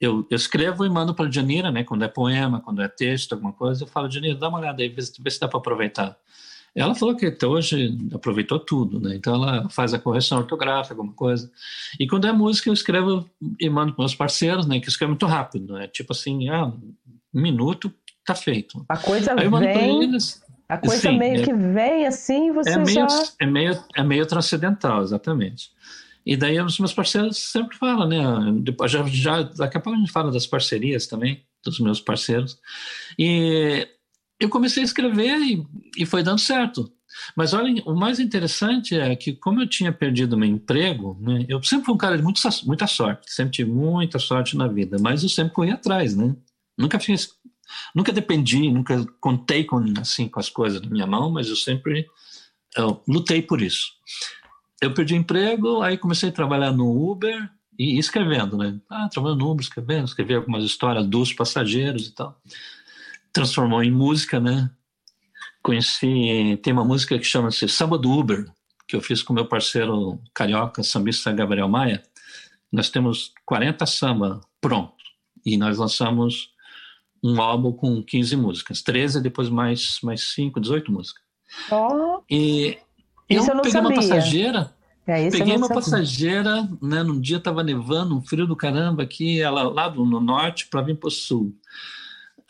[0.00, 1.84] Eu, eu escrevo e mando para a Janira, né?
[1.84, 4.88] quando é poema, quando é texto, alguma coisa, eu falo, Janira, dá uma olhada aí,
[4.88, 6.16] vê, vê se dá para aproveitar.
[6.74, 9.16] Ela falou que até hoje aproveitou tudo, né?
[9.16, 11.50] Então ela faz a correção ortográfica, alguma coisa.
[11.98, 13.28] E quando é música, eu escrevo
[13.58, 14.78] e mando para meus parceiros, né?
[14.78, 15.88] Que escrevem muito rápido, né?
[15.88, 17.92] Tipo assim, ah, um minuto,
[18.24, 18.84] tá feito.
[18.88, 20.04] A coisa Aí eu mando vem...
[20.04, 23.08] Eles, a coisa Sim, meio é, que vem assim, você é meio, já...
[23.40, 25.70] É meio, é meio transcendental, exatamente.
[26.24, 28.22] E daí os meus parceiros sempre falam, né?
[28.86, 32.56] Já, já, daqui a pouco a gente fala das parcerias também, dos meus parceiros.
[33.18, 33.88] E
[34.40, 35.66] eu comecei a escrever e,
[35.98, 36.90] e foi dando certo.
[37.36, 41.62] Mas olha, o mais interessante é que, como eu tinha perdido meu emprego, né, eu
[41.62, 45.22] sempre fui um cara de muito, muita sorte, sempre tive muita sorte na vida, mas
[45.22, 46.34] eu sempre corri atrás, né?
[46.78, 47.30] Nunca fiz,
[47.94, 52.06] nunca dependi, nunca contei com, assim, com as coisas na minha mão, mas eu sempre
[52.76, 53.92] eu lutei por isso.
[54.80, 58.80] Eu perdi emprego, aí comecei a trabalhar no Uber e escrevendo, né?
[58.88, 62.40] Ah, trabalhando no Uber, escrevendo, escrevi algumas histórias dos passageiros e tal
[63.32, 64.70] transformou em música, né?
[65.62, 68.50] Conheci, tem uma música que chama-se Samba do Uber,
[68.88, 72.02] que eu fiz com meu parceiro carioca, sambista Gabriel Maia.
[72.72, 74.94] Nós temos 40 samba pronto
[75.44, 76.52] e nós lançamos
[77.22, 81.22] um álbum com 15 músicas, 13 depois mais mais 5, 18 músicas.
[81.70, 82.78] Oh, e
[83.28, 83.80] eu, eu peguei sabia.
[83.80, 84.74] uma passageira
[85.10, 85.82] é, Peguei uma sabia.
[85.82, 90.20] passageira, né, num dia estava nevando, um frio do caramba aqui, ela lá do, no
[90.20, 91.52] norte para vir para o sul.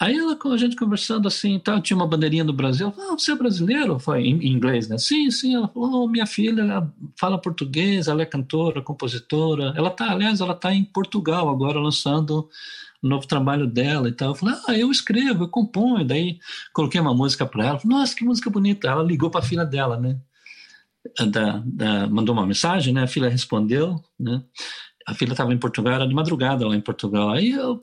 [0.00, 2.90] Aí ela, com a gente conversando assim, tá, tinha uma bandeirinha do Brasil.
[2.98, 3.98] Ah, você é brasileiro?
[3.98, 4.96] Foi em inglês, né?
[4.96, 5.54] Sim, sim.
[5.54, 9.74] Ela falou, oh, minha filha ela fala português, ela é cantora, compositora.
[9.76, 12.48] Ela tá, aliás, ela tá em Portugal agora lançando
[13.02, 14.30] o novo trabalho dela e tal.
[14.30, 16.02] Eu falei, ah, eu escrevo, eu componho.
[16.02, 16.38] Daí
[16.72, 17.78] coloquei uma música para ela.
[17.78, 18.88] Falei, Nossa, que música bonita.
[18.88, 20.18] Ela ligou para a filha dela, né?
[21.30, 23.02] Da, da, mandou uma mensagem, né?
[23.02, 24.42] A filha respondeu, né?
[25.06, 27.30] A filha estava em Portugal, era de madrugada lá em Portugal.
[27.30, 27.82] Aí eu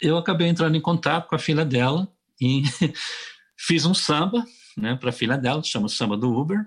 [0.00, 2.08] eu acabei entrando em contato com a filha dela
[2.40, 2.62] e
[3.56, 4.44] fiz um samba
[4.76, 6.66] né, para a filha dela, chama Samba do Uber.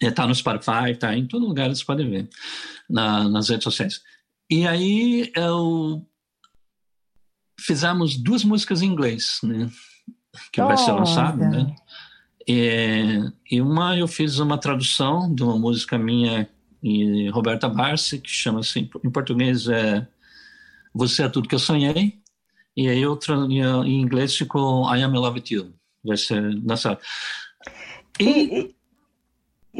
[0.00, 2.28] Está no Spotify, está em todo lugar, vocês podem ver,
[2.88, 4.00] na, nas redes sociais.
[4.48, 6.06] E aí eu
[7.60, 9.68] fizemos duas músicas em inglês, né?
[10.52, 11.74] Que vai ser lançado, né?
[12.46, 16.48] E, e, uma eu fiz uma tradução de uma música minha
[16.82, 20.06] e Roberta Barsi, que chama-se, em português é
[20.98, 22.18] Você é Tudo Que Eu Sonhei,
[22.76, 25.72] e aí outra em inglês ficou I Am in Love With You.
[26.04, 26.98] Vai ser lançado.
[28.18, 28.74] E, e,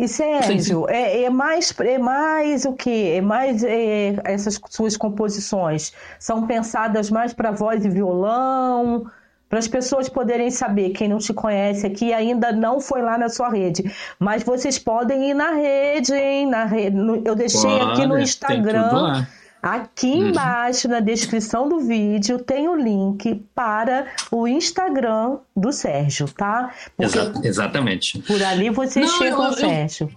[0.05, 3.11] e Sérgio, é, é, mais, é mais o que?
[3.11, 9.11] É mais é, essas suas composições são pensadas mais para voz e violão,
[9.49, 13.29] para as pessoas poderem saber, quem não te conhece aqui ainda não foi lá na
[13.29, 16.47] sua rede, mas vocês podem ir na rede, hein?
[16.47, 19.27] Na rede, eu deixei aqui no Instagram
[19.63, 20.29] Aqui uhum.
[20.29, 26.73] embaixo na descrição do vídeo tem o link para o Instagram do Sérgio, tá?
[26.99, 28.21] Exa exatamente.
[28.21, 30.09] Por ali você Não, chega ao Sérgio.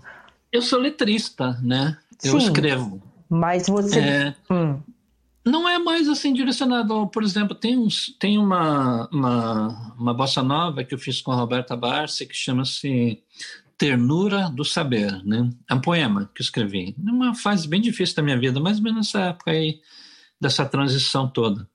[0.51, 1.97] Eu, eu, sou letrista, né?
[2.23, 3.01] Eu Sim, escrevo.
[3.27, 3.99] Mas você.
[3.99, 4.79] É, hum.
[5.43, 7.07] Não é mais assim direcionado.
[7.07, 11.35] Por exemplo, tem, uns, tem uma, uma, uma bossa nova que eu fiz com a
[11.35, 13.19] Roberta Barça que chama-se
[13.81, 15.49] Ternura do Saber, né?
[15.67, 16.95] É um poema que eu escrevi.
[16.99, 19.79] Uma fase bem difícil da minha vida, mais ou menos nessa época aí,
[20.39, 21.67] dessa transição toda.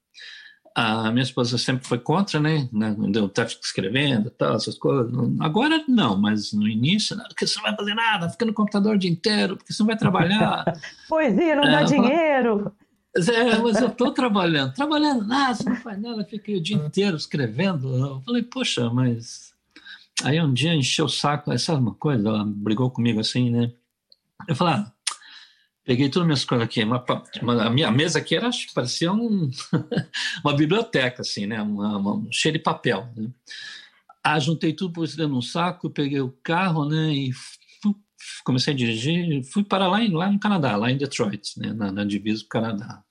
[0.72, 2.68] A minha esposa sempre foi contra, né?
[3.12, 5.12] Eu estava escrevendo tal, essas coisas.
[5.40, 8.98] Agora não, mas no início, porque você não vai fazer nada, fica no computador o
[8.98, 10.64] dia inteiro, porque você não vai trabalhar.
[11.08, 12.72] Poesia não é, dá dinheiro.
[13.16, 14.74] É, mas eu estou trabalhando.
[14.74, 17.92] Trabalhando nada, você não faz nada, fica o dia inteiro escrevendo.
[17.96, 19.45] Eu falei, poxa, mas
[20.24, 23.72] Aí um dia encheu o saco, essa é uma coisa, ela brigou comigo assim, né?
[24.48, 24.92] Eu falei, ah,
[25.84, 29.50] peguei todas as minhas coisas aqui, a minha mesa aqui era, parecia um,
[30.44, 31.60] uma biblioteca, assim, né?
[31.60, 33.30] Uma, uma, cheia de papel, né?
[34.24, 37.12] Ah, juntei tudo por dentro num saco, peguei o carro, né?
[37.12, 37.94] E fui,
[38.44, 41.72] comecei a dirigir, fui para lá, lá no Canadá, lá em Detroit, né?
[41.72, 43.04] Na, na divisa do Canadá.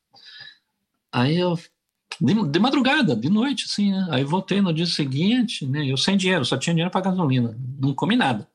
[1.12, 1.58] Aí eu
[2.22, 4.08] de, de, madrugada, de noite, assim, né?
[4.12, 5.86] Aí voltei no dia seguinte, né?
[5.86, 8.48] Eu sem dinheiro, só tinha dinheiro para gasolina, não comi nada.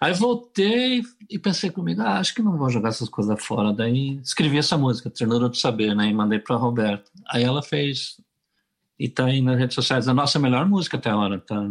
[0.00, 3.72] Aí voltei e pensei comigo, ah, acho que não vou jogar essas coisas fora.
[3.72, 6.08] Daí escrevi essa música, Treinador do Saber, né?
[6.08, 7.10] E mandei para Roberto.
[7.28, 8.16] Aí ela fez
[8.98, 10.06] e tá aí nas redes sociais.
[10.06, 11.68] A nossa melhor música até agora, tá?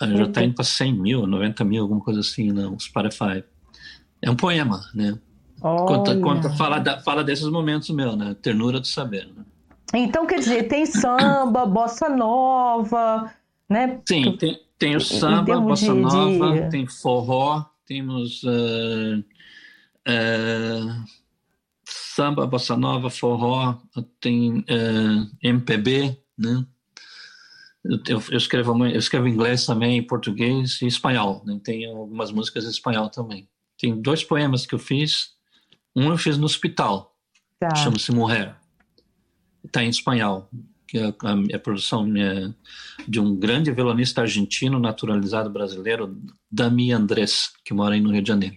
[0.00, 2.66] Já tá indo para 100 mil, 90 mil, alguma coisa assim, né?
[2.68, 3.42] Um Spotify.
[4.22, 5.18] É um poema, né?
[5.60, 8.34] Conta, conta, fala, da, fala desses momentos meu, né?
[8.40, 9.44] Ternura do Saber, né?
[9.94, 13.32] Então, quer dizer, tem samba, bossa nova,
[13.68, 14.00] né?
[14.06, 16.70] Sim, tem, tem o samba, bossa de, nova, de...
[16.70, 19.18] tem forró, temos uh,
[20.08, 21.04] uh,
[21.84, 23.78] samba, bossa nova, forró,
[24.20, 26.66] tem uh, MPB, né?
[27.84, 31.42] Eu, eu, escrevo, eu escrevo inglês também, português e espanhol.
[31.46, 31.58] Né?
[31.64, 33.48] Tenho algumas músicas em espanhol também.
[33.78, 35.30] Tem dois poemas que eu fiz.
[35.96, 37.16] Um eu fiz no hospital,
[37.58, 37.74] tá.
[37.76, 38.54] chama-se Mulher.
[39.68, 40.48] Está em espanhol,
[40.86, 42.52] que é a, a produção é
[43.06, 46.16] de um grande violonista argentino naturalizado brasileiro,
[46.50, 48.56] Dami Andrés, que mora aí no Rio de Janeiro.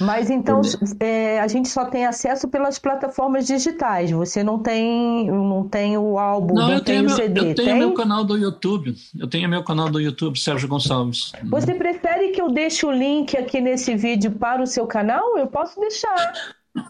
[0.00, 0.62] Mas então
[0.98, 4.10] é, a gente só tem acesso pelas plataformas digitais.
[4.10, 7.50] Você não tem, não tem o álbum, não, não eu tem o CD.
[7.50, 7.78] Eu tenho tem?
[7.78, 8.96] meu canal do YouTube.
[9.18, 11.32] Eu tenho meu canal do YouTube, Sérgio Gonçalves.
[11.44, 15.36] Você prefere que eu deixe o link aqui nesse vídeo para o seu canal?
[15.36, 16.32] Eu posso deixar.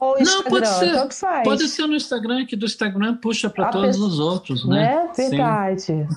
[0.00, 3.96] Ou Instagram, não, pode ser, pode ser no Instagram, que do Instagram puxa para todos
[3.96, 4.02] pe...
[4.02, 5.06] os outros, né?
[5.06, 5.12] né?
[5.16, 5.82] Verdade.
[5.82, 6.08] Sim.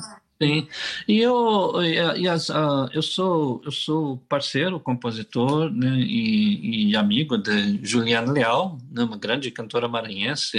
[0.42, 0.68] Sim.
[1.08, 7.38] E eu, e as, uh, eu sou eu sou parceiro, compositor né, e, e amigo
[7.38, 10.58] de Juliana Leal, né, uma grande cantora maranhense,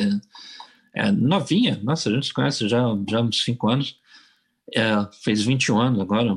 [0.94, 3.98] é, novinha, nossa, a gente se conhece já, já há uns cinco anos,
[4.74, 4.82] é,
[5.22, 6.36] fez 21 anos agora,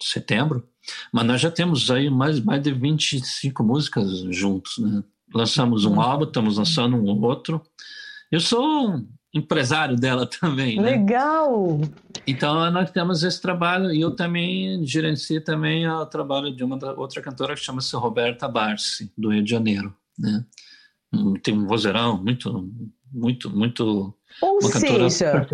[0.00, 0.66] setembro,
[1.12, 5.02] mas nós já temos aí mais, mais de 25 músicas juntos, né?
[5.34, 7.62] Lançamos um álbum, estamos lançando um outro.
[8.30, 9.02] Eu sou
[9.32, 10.76] empresário dela também.
[10.80, 10.90] Né?
[10.90, 11.80] Legal!
[12.26, 17.22] Então nós temos esse trabalho e eu também gerencio também o trabalho de uma outra
[17.22, 19.94] cantora que chama-se Roberta Barsi, do Rio de Janeiro.
[20.18, 20.44] Né?
[21.12, 22.68] Hum, tem um vozeirão muito,
[23.12, 24.14] muito, muito...
[24.42, 25.46] Ou seja,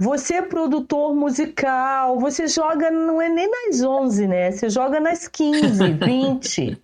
[0.00, 4.50] você é produtor musical, você joga, não é nem nas 11, né?
[4.52, 6.78] Você joga nas 15, 20.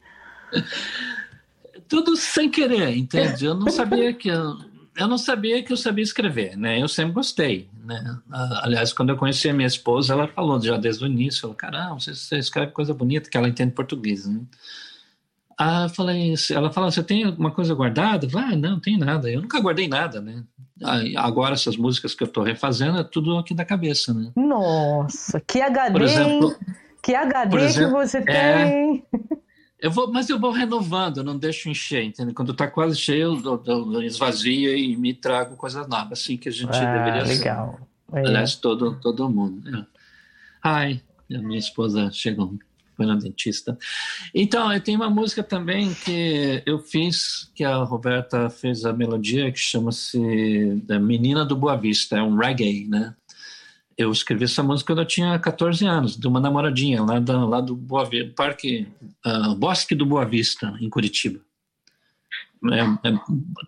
[1.89, 3.45] Tudo sem querer, entende?
[3.45, 4.29] Eu não sabia que...
[4.29, 4.57] Eu
[4.97, 6.81] eu não sabia que eu sabia escrever, né?
[6.81, 8.17] Eu sempre gostei, né?
[8.63, 11.95] Aliás, quando eu conheci a minha esposa, ela falou já desde o início, falou, caramba,
[11.95, 14.41] você, você escreve coisa bonita, que ela entende português, né?
[15.59, 18.27] Ah, falei, ela falou, você tem alguma coisa guardada?
[18.35, 19.31] Ah, não, tem nada.
[19.31, 20.45] Eu nunca guardei nada, né?
[21.17, 24.31] Agora essas músicas que eu estou refazendo é tudo aqui da cabeça, né?
[24.37, 26.57] Nossa, que HD, por exemplo,
[27.03, 29.05] que HD exemplo, que você é, tem.
[29.85, 32.33] Eu vou, mas eu vou renovando, eu não deixo encher, entende?
[32.33, 36.53] Quando está quase cheio, eu, eu, esvazio e me trago coisa nova, assim que a
[36.53, 37.79] gente ah, deveria legal.
[38.11, 38.19] ser.
[38.19, 38.27] É.
[38.27, 39.71] Aliás, todo, todo mundo.
[39.71, 39.87] Né?
[40.63, 42.55] Ai, a minha esposa chegou,
[42.97, 43.77] foi na dentista.
[44.35, 49.53] Então, eu tenho uma música também que eu fiz, que a Roberta fez a melodia,
[49.53, 50.19] que chama-se
[50.99, 53.15] Menina do Boa Vista, é um reggae, né?
[53.97, 57.61] Eu escrevi essa música quando eu tinha 14 anos, de uma namoradinha lá, da, lá
[57.61, 58.89] do Boa Vista, Parque
[59.25, 61.41] uh, Bosque do Boa Vista, em Curitiba.
[62.73, 63.19] É, é,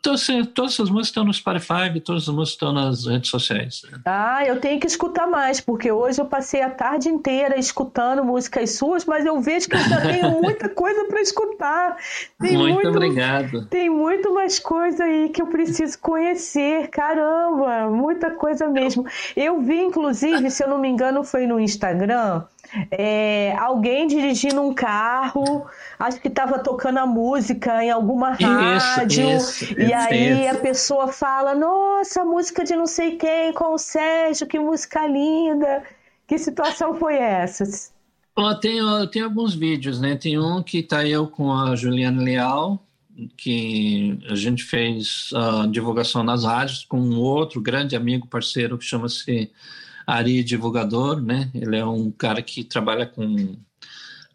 [0.03, 3.83] todas, todas essas músicas estão no Spotify, todas as músicas estão nas redes sociais.
[4.05, 8.77] Ah, eu tenho que escutar mais, porque hoje eu passei a tarde inteira escutando músicas
[8.77, 11.97] suas, mas eu vejo que eu já tenho muita coisa para escutar.
[12.41, 13.67] Tem muito, muito obrigado.
[13.67, 16.89] Tem muito mais coisa aí que eu preciso conhecer.
[16.89, 19.07] Caramba, muita coisa mesmo.
[19.37, 22.43] Eu vi, inclusive, se eu não me engano, foi no Instagram
[22.91, 25.67] é, alguém dirigindo um carro,
[25.99, 30.57] acho que estava tocando a música em alguma rádio, isso, isso, e aí isso.
[30.57, 35.83] a pessoa fala: Nossa, música de não sei quem com o Sérgio, que música linda.
[36.27, 37.65] Que situação foi essa?
[38.35, 38.81] Oh, tem,
[39.13, 40.17] tem alguns vídeos, né?
[40.17, 42.85] Tem um que tá eu com a Juliana Leal,
[43.37, 48.85] que a gente fez a divulgação nas rádios com um outro grande amigo parceiro que
[48.85, 49.51] chama-se
[50.07, 51.51] Ari Divulgador, né?
[51.55, 53.57] Ele é um cara que trabalha com,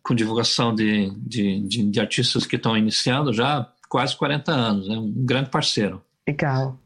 [0.03, 4.87] com divulgação de, de, de, de artistas que estão iniciando já há quase 40 anos,
[4.87, 4.97] é né?
[4.97, 6.01] um grande parceiro.
[6.27, 6.77] Legal.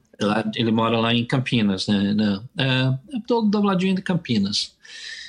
[0.55, 2.15] Ele, mora lá em Campinas, né?
[2.57, 4.73] É, é todo do ladinho de Campinas.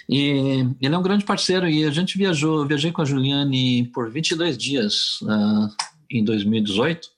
[0.09, 4.09] E ele é um grande parceiro e a gente viajou, viajei com a Juliane por
[4.09, 5.69] 22 dias uh,
[6.09, 7.16] em 2018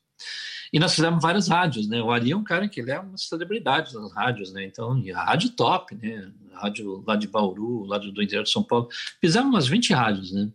[0.72, 2.02] e nós fizemos várias rádios, né?
[2.02, 4.64] O Ari é um cara que ele é uma celebridade nas rádios, né?
[4.64, 6.30] Então, e a rádio top, né?
[6.52, 8.88] Rádio lá de Bauru, lá do interior de São Paulo.
[9.20, 10.50] Fizemos umas 20 rádios, né?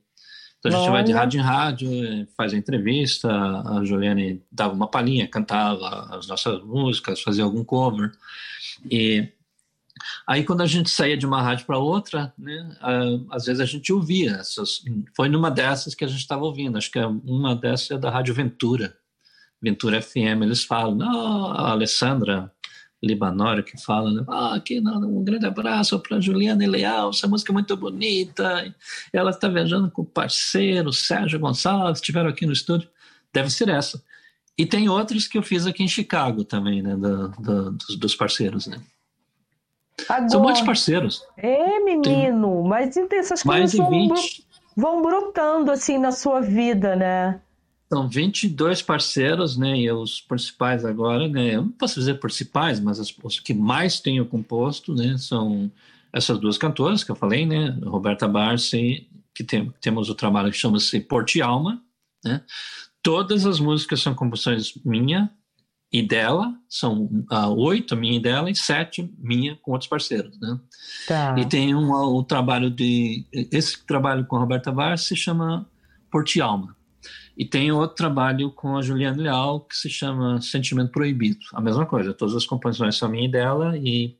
[0.63, 0.91] Então a gente Olha.
[0.91, 6.15] vai de rádio em rádio, eh, faz a entrevista, a Juliane dava uma palhinha, cantava
[6.15, 8.11] as nossas músicas, fazia algum cover.
[8.89, 9.27] E
[10.25, 12.77] aí quando a gente saía de uma rádio para outra, né,
[13.29, 14.81] às vezes a gente ouvia essas.
[15.13, 18.09] Foi numa dessas que a gente estava ouvindo, acho que é uma dessas é da
[18.09, 18.95] Rádio Ventura.
[19.63, 22.51] Ventura FM, eles falam, oh, a Alessandra
[23.01, 24.23] Libanori que fala, né?
[24.27, 28.73] ah, aqui um grande abraço para Juliana Leal, essa música é muito bonita,
[29.13, 32.89] ela está viajando com o parceiro Sérgio Gonçalves, estiveram aqui no estúdio,
[33.31, 34.03] deve ser essa.
[34.57, 38.15] E tem outros que eu fiz aqui em Chicago também, né, do, do, dos, dos,
[38.15, 38.81] parceiros, né.
[40.09, 41.23] Agora, São muitos parceiros.
[41.37, 44.09] É, menino, tem mas essas coisas vão,
[44.75, 47.41] vão brotando assim na sua vida, né?
[47.93, 49.77] São 22 parceiros, né?
[49.77, 51.55] E os principais agora, né?
[51.55, 55.15] Eu não posso dizer principais, mas os, os que mais tenho composto, né?
[55.17, 55.71] São
[56.11, 57.77] essas duas cantoras que eu falei, né?
[57.83, 61.81] Roberta Barsi, que tem, temos o trabalho que chama-se Porte Alma,
[62.23, 62.41] né?
[63.01, 65.29] Todas as músicas são composições minha
[65.91, 70.59] e dela, são uh, oito minha e dela e sete minha com outros parceiros, né?
[71.07, 71.35] Tá.
[71.37, 75.69] E tem um, o trabalho de esse trabalho com a Roberta Barsi se chama
[76.09, 76.75] Porte Alma.
[77.35, 81.39] E tem outro trabalho com a Juliana Leal que se chama Sentimento Proibido.
[81.53, 84.15] A mesma coisa, todas as composições são minha e dela e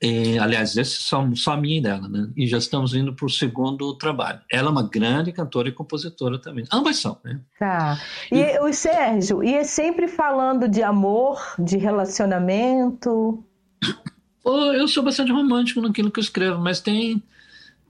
[0.00, 2.28] e, aliás, esses são só minha e dela, né?
[2.36, 4.40] E já estamos indo para o segundo trabalho.
[4.50, 6.64] Ela é uma grande cantora e compositora também.
[6.72, 7.40] Ambas são, né?
[7.58, 8.00] Tá.
[8.30, 13.44] E, e o Sérgio, e é sempre falando de amor, de relacionamento?
[14.46, 17.22] Eu sou bastante romântico naquilo que eu escrevo, mas tem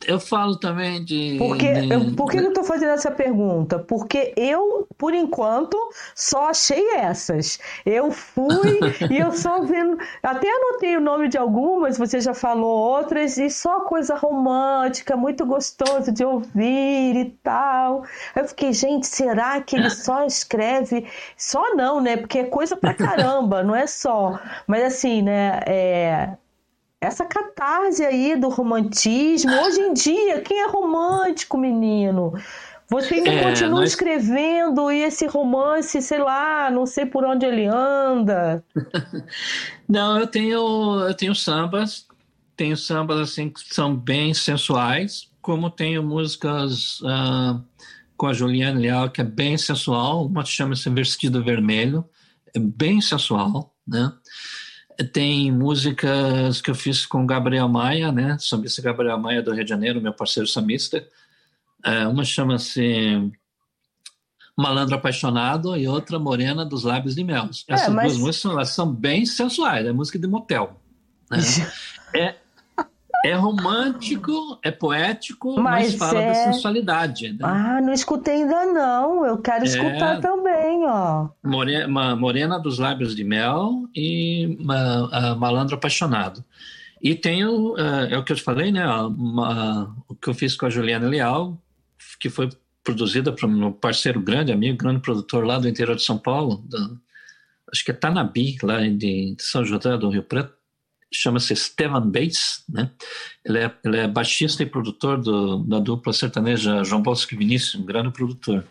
[0.07, 1.37] eu falo também de.
[1.39, 1.93] Porque, de...
[1.93, 3.79] Eu, por que eu estou fazendo essa pergunta?
[3.79, 5.77] Porque eu, por enquanto,
[6.15, 7.59] só achei essas.
[7.85, 8.79] Eu fui
[9.11, 9.99] e eu só vendo.
[10.23, 15.45] Até anotei o nome de algumas, você já falou outras, e só coisa romântica, muito
[15.45, 18.05] gostoso de ouvir e tal.
[18.37, 21.07] Eu fiquei, gente, será que ele só escreve.
[21.37, 22.17] Só não, né?
[22.17, 24.39] Porque é coisa pra caramba, não é só.
[24.67, 25.61] Mas assim, né?
[25.67, 26.37] É
[27.01, 29.53] essa catarse aí do romantismo.
[29.53, 32.33] Hoje em dia, quem é romântico, menino?
[32.91, 33.91] Você ainda é, continua nós...
[33.91, 38.65] escrevendo e esse romance, sei lá, não sei por onde ele anda.
[39.89, 42.07] não, eu tenho, eu tenho sambas,
[42.57, 47.63] tenho sambas assim que são bem sensuais, como tenho músicas uh,
[48.17, 52.05] com a Juliana Leal que é bem sensual, uma chama-se Vestido Vermelho,
[52.57, 54.11] é bem sensual, né?
[55.05, 58.37] Tem músicas que eu fiz com Gabriel Maia, né?
[58.41, 61.07] Sambista Gabriel Maia do Rio de Janeiro, meu parceiro sambista.
[61.85, 63.31] É, uma chama-se
[64.57, 67.49] Malandro Apaixonado e outra Morena dos Lábios de Mel.
[67.69, 68.13] É, Essas é, mas...
[68.13, 70.81] duas músicas elas são bem sensuais, é música de motel.
[71.31, 71.39] Né?
[72.17, 72.35] é,
[73.25, 76.29] é romântico, é poético, mas, mas fala é...
[76.29, 77.33] da sensualidade.
[77.33, 77.39] Né?
[77.43, 79.27] Ah, não escutei ainda não.
[79.27, 79.67] Eu quero é...
[79.67, 81.29] escutar também, ó.
[81.43, 84.57] Morena, Morena dos Lábios de Mel e
[85.39, 86.45] Malandro Apaixonado.
[87.03, 88.87] E tenho, é, é o que eu te falei, né?
[88.87, 91.57] Uma, o que eu fiz com a Juliana Leal,
[92.19, 92.49] que foi
[92.83, 96.99] produzida por um parceiro grande, amigo, grande produtor lá do interior de São Paulo, do,
[97.73, 100.58] acho que é Tanabi, lá de São José do Rio Preto
[101.13, 102.91] chama-se Stevan Bates, né?
[103.45, 107.77] Ele é, ele é baixista e produtor do, da dupla sertaneja João Bosco e Vinícius,
[107.77, 108.65] um grande produtor.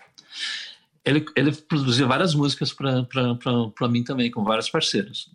[1.03, 5.31] Ele, ele produziu várias músicas para mim também, com vários parceiros.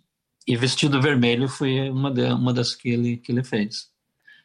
[0.47, 3.89] E Vestido Vermelho foi uma, de, uma das que ele, que ele fez.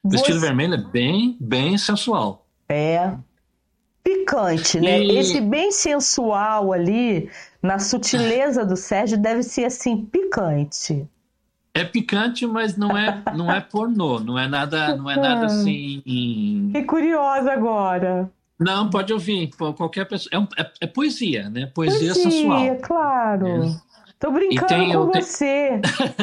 [0.02, 0.16] Você...
[0.16, 2.46] Vestido Vermelho é bem, bem sensual.
[2.68, 3.14] É.
[4.02, 5.02] Picante, né?
[5.02, 5.18] E...
[5.18, 7.30] Esse bem sensual ali,
[7.62, 11.06] na sutileza do Sérgio, deve ser assim, picante.
[11.78, 16.02] É picante, mas não é, não é pornô, não é nada, não é nada assim.
[16.72, 18.28] Que curiosa agora.
[18.58, 20.30] Não, pode ouvir, qualquer pessoa.
[20.32, 21.66] É, um, é, é poesia, né?
[21.66, 22.76] Poesia, poesia sensual.
[22.82, 23.46] claro.
[23.62, 23.88] É.
[24.18, 25.80] Tô brincando tem, com você.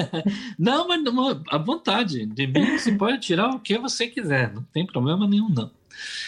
[0.59, 2.25] não, mas não, à vontade.
[2.25, 5.71] De mim você pode tirar o que você quiser, não tem problema nenhum, não.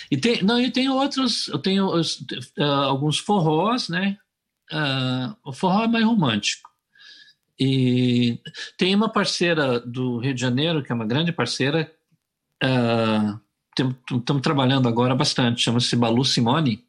[0.09, 4.17] E tem, não, eu tenho outros, eu tenho uh, alguns forrós, né?
[4.71, 6.66] Uh, o forró é mais romântico.
[7.59, 8.39] E
[8.77, 11.91] tem uma parceira do Rio de Janeiro, que é uma grande parceira,
[12.63, 13.39] uh,
[14.15, 16.83] estamos trabalhando agora bastante, chama-se Balu Simone.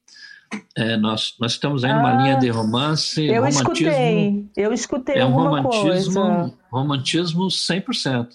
[0.75, 3.69] É, nós, nós estamos aí numa ah, linha de romance, eu romantismo.
[3.69, 6.55] Escutei, eu escutei é um romantismo, coisa.
[6.71, 8.29] romantismo 100%.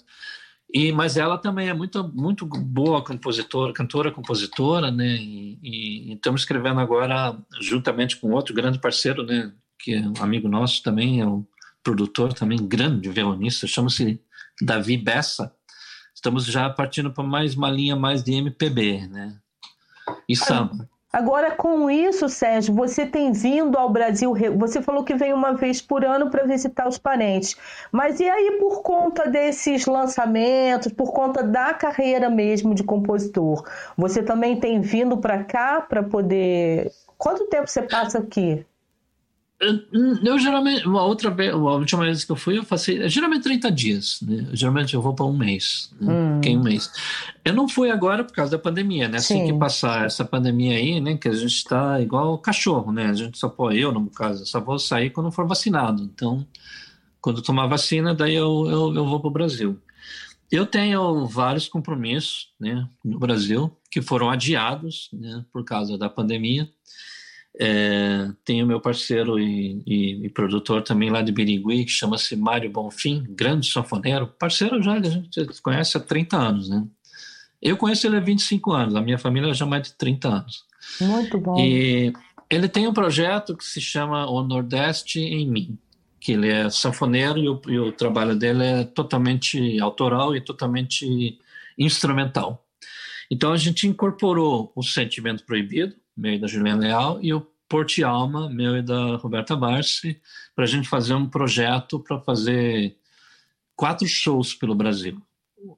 [0.72, 5.06] E, mas ela também é muito, muito boa compositora, cantora, compositora, né?
[5.06, 9.52] E, e, e, estamos escrevendo agora, juntamente com outro grande parceiro, né?
[9.78, 11.46] Que é um amigo nosso também, é o
[11.84, 14.18] produtor também, grande violonista, chama-se
[14.60, 15.54] Davi Bessa.
[16.14, 19.36] Estamos já partindo para mais uma linha mais de MPB, né?
[20.26, 20.88] E samba.
[21.12, 25.80] Agora, com isso, Sérgio, você tem vindo ao Brasil, você falou que vem uma vez
[25.80, 27.56] por ano para visitar os parentes,
[27.92, 33.64] mas e aí por conta desses lançamentos, por conta da carreira mesmo de compositor,
[33.96, 36.90] você também tem vindo para cá para poder.
[37.16, 38.66] Quanto tempo você passa aqui?
[40.22, 43.70] Eu geralmente, uma outra vez, a última vez que eu fui, eu passei, geralmente 30
[43.70, 44.46] dias, né?
[44.52, 46.12] Geralmente eu vou para um mês, né?
[46.12, 46.58] hum.
[46.58, 46.90] um mês.
[47.44, 49.18] Eu não fui agora por causa da pandemia, né?
[49.18, 49.52] Assim Sim.
[49.52, 51.16] que passar essa pandemia aí, né?
[51.16, 53.06] Que a gente está igual cachorro, né?
[53.06, 56.02] A gente só pode, eu no caso, só vou sair quando for vacinado.
[56.02, 56.46] Então,
[57.20, 59.78] quando tomar vacina, daí eu, eu, eu vou para o Brasil.
[60.50, 62.88] Eu tenho vários compromissos, né?
[63.04, 65.44] No Brasil, que foram adiados, né?
[65.52, 66.68] Por causa da pandemia.
[67.58, 72.34] É, tem o meu parceiro e, e, e, produtor também lá de Birigui, que chama-se
[72.34, 74.26] Mário Bonfim, grande sanfoneiro.
[74.26, 76.84] Parceiro já, a gente conhece há 30 anos, né?
[77.62, 80.64] Eu conheço ele há 25 anos, a minha família já há mais de 30 anos.
[81.00, 81.58] Muito bom.
[81.58, 82.12] E
[82.50, 85.78] ele tem um projeto que se chama O Nordeste em Mim,
[86.20, 91.38] que ele é sanfoneiro e o, e o trabalho dele é totalmente autoral e totalmente
[91.78, 92.64] instrumental.
[93.30, 98.04] Então a gente incorporou o Sentimento Proibido, meu e da Juliana Leal, e o Porte
[98.04, 100.20] Alma, meu e da Roberta Barsi,
[100.54, 102.96] para a gente fazer um projeto para fazer
[103.74, 105.20] quatro shows pelo Brasil.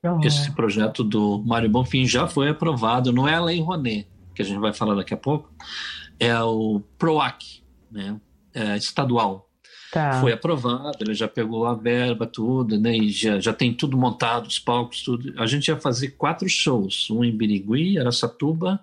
[0.03, 0.21] Uhum.
[0.23, 4.45] Esse projeto do Mário Bonfim já foi aprovado, não é a Lei Rouanet, que a
[4.45, 5.53] gente vai falar daqui a pouco,
[6.19, 8.21] é o PROAC, né?
[8.53, 9.49] É estadual.
[9.93, 10.21] Tá.
[10.21, 12.97] Foi aprovado, ele já pegou a verba, tudo, né?
[12.97, 15.33] E já, já tem tudo montado, os palcos, tudo.
[15.41, 18.81] A gente ia fazer quatro shows, um em Birigui, Aracatuba,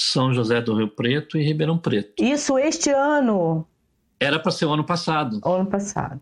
[0.00, 2.22] São José do Rio Preto e Ribeirão Preto.
[2.22, 3.66] Isso este ano?
[4.20, 5.40] Era para ser o ano passado.
[5.44, 6.20] O ano passado.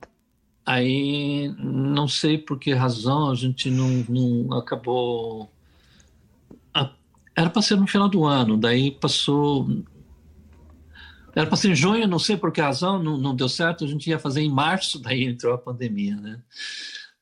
[0.64, 5.50] Aí, não sei por que razão, a gente não, não acabou.
[7.36, 9.68] Era para ser no final do ano, daí passou
[11.34, 13.86] era para ser em junho, não sei por que razão, não, não deu certo, a
[13.86, 16.40] gente ia fazer em março, daí entrou a pandemia, né?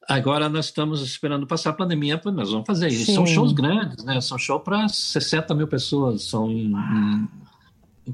[0.08, 3.06] Agora nós estamos esperando passar a pandemia, nós vamos fazer isso.
[3.06, 3.14] Sim.
[3.14, 4.20] São shows grandes, né?
[4.20, 7.28] São shows para 60 mil pessoas, são em, em,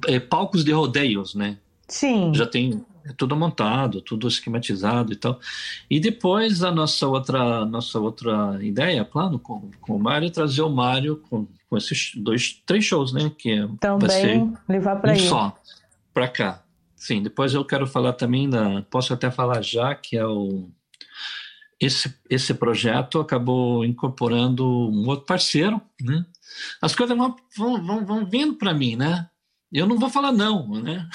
[0.09, 1.59] em, é, palcos de rodeios, né?
[1.89, 2.33] Sim.
[2.35, 5.41] Já tem é tudo montado, tudo esquematizado e tal.
[5.89, 10.63] E depois a nossa outra, nossa outra ideia, plano com, com o Mário, é trazer
[10.63, 13.31] o Mário com, com esses dois, três shows, né?
[13.37, 15.21] Que Também levar para um aí.
[15.21, 15.57] só
[16.13, 16.63] para cá.
[16.95, 18.83] Sim, depois eu quero falar também da.
[18.91, 20.69] Posso até falar já que é o.
[21.81, 26.27] Esse, esse projeto acabou incorporando um outro parceiro, né?
[26.83, 29.29] As coisas vão, vão, vão, vão vindo para mim, né?
[29.73, 31.09] Eu não vou falar não, né?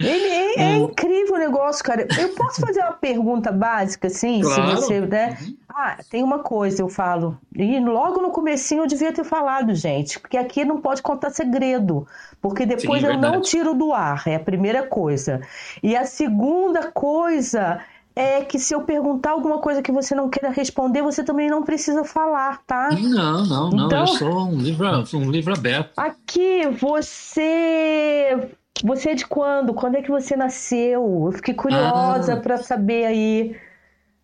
[0.00, 2.08] Ele é, é, incrível o negócio, cara.
[2.18, 4.70] Eu posso fazer uma pergunta básica, assim, claro.
[4.70, 5.36] se você, né?
[5.42, 5.56] Uhum.
[5.68, 7.38] Ah, tem uma coisa, eu falo.
[7.54, 12.06] E logo no comecinho eu devia ter falado, gente, porque aqui não pode contar segredo,
[12.40, 13.34] porque depois Sim, eu verdade.
[13.34, 15.42] não tiro do ar, é a primeira coisa.
[15.82, 17.80] E a segunda coisa
[18.20, 21.62] é que se eu perguntar alguma coisa que você não queira responder, você também não
[21.62, 22.90] precisa falar, tá?
[22.92, 23.86] Não, não, não.
[23.86, 25.92] Então, eu sou um livro, um livro aberto.
[25.96, 28.50] Aqui você
[28.84, 29.74] você é de quando?
[29.74, 31.24] Quando é que você nasceu?
[31.26, 33.56] Eu fiquei curiosa ah, para saber aí.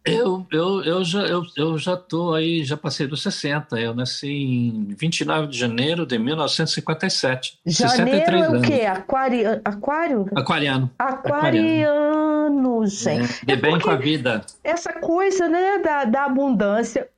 [0.07, 3.77] Eu, eu, eu, já, eu, eu já tô aí, já passei dos 60.
[3.81, 7.59] Eu nasci em 29 de janeiro de 1957.
[7.67, 8.83] Janeiro é o quê?
[8.87, 9.43] Aquari...
[9.65, 10.29] Aquário?
[10.37, 10.89] Aquariano.
[10.97, 13.43] Aquariano, gente.
[13.49, 14.43] É, de bem com a vida.
[14.63, 17.09] Essa coisa, né, da, da abundância.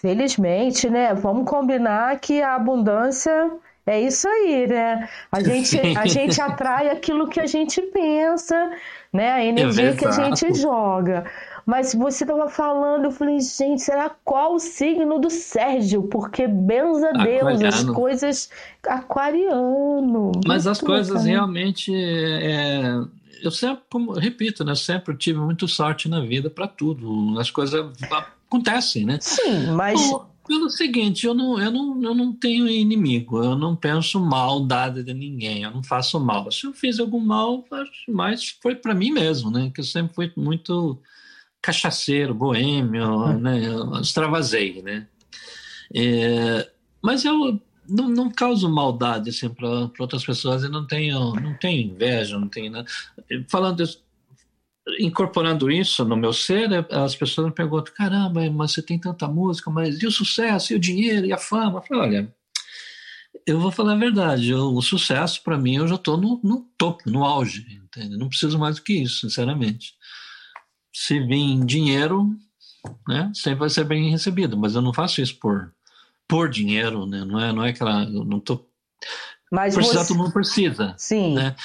[0.00, 1.12] Felizmente, né?
[1.14, 3.50] Vamos combinar que a abundância
[3.86, 5.08] é isso aí, né?
[5.30, 8.70] A gente, a gente atrai aquilo que a gente pensa,
[9.12, 9.32] né?
[9.32, 11.24] A energia é que a gente joga.
[11.68, 16.04] Mas você estava falando, eu falei, gente, será qual o signo do Sérgio?
[16.04, 18.50] Porque, benza Deus, as coisas.
[18.88, 20.32] Aquariano.
[20.46, 21.94] Mas as coisas realmente.
[21.94, 22.98] É...
[23.42, 23.84] Eu sempre,
[24.16, 24.74] repito, né?
[24.74, 27.38] Sempre tive muito sorte na vida para tudo.
[27.38, 27.84] As coisas
[28.46, 29.18] acontecem, né?
[29.20, 30.00] Sim, mas.
[30.46, 35.12] Pelo seguinte, eu não, eu, não, eu não tenho inimigo, eu não penso maldade de
[35.12, 36.50] ninguém, eu não faço mal.
[36.50, 37.62] Se eu fiz algum mal,
[38.08, 39.70] mas foi para mim mesmo, né?
[39.74, 40.98] Que eu sempre fui muito
[41.62, 43.66] cachaceiro, boêmio, né?
[43.66, 45.06] Eu extravasei, né?
[45.94, 46.70] É,
[47.02, 51.92] mas eu não, não causo maldade assim para outras pessoas, eu não tenho, não tenho
[51.92, 52.86] inveja, não tenho nada.
[53.48, 54.02] Falando isso,
[55.00, 59.26] incorporando isso no meu ser, é, as pessoas me perguntam: caramba, mas você tem tanta
[59.26, 61.78] música, mas e o sucesso, e o dinheiro, e a fama?
[61.78, 62.34] Eu falo, olha,
[63.46, 66.66] eu vou falar a verdade, eu, o sucesso para mim eu já estou no, no,
[66.76, 68.16] topo, no auge, entende?
[68.16, 69.94] não preciso mais do que isso, sinceramente.
[71.00, 72.28] Se vir dinheiro,
[73.06, 75.72] né, sempre vai ser bem recebido, mas eu não faço isso por
[76.26, 77.24] por dinheiro, né?
[77.24, 78.68] Não é, não é aquela, eu não estou
[79.50, 80.08] mas Precisar você...
[80.08, 80.94] todo mundo precisa.
[80.98, 81.34] Sim.
[81.34, 81.56] Né?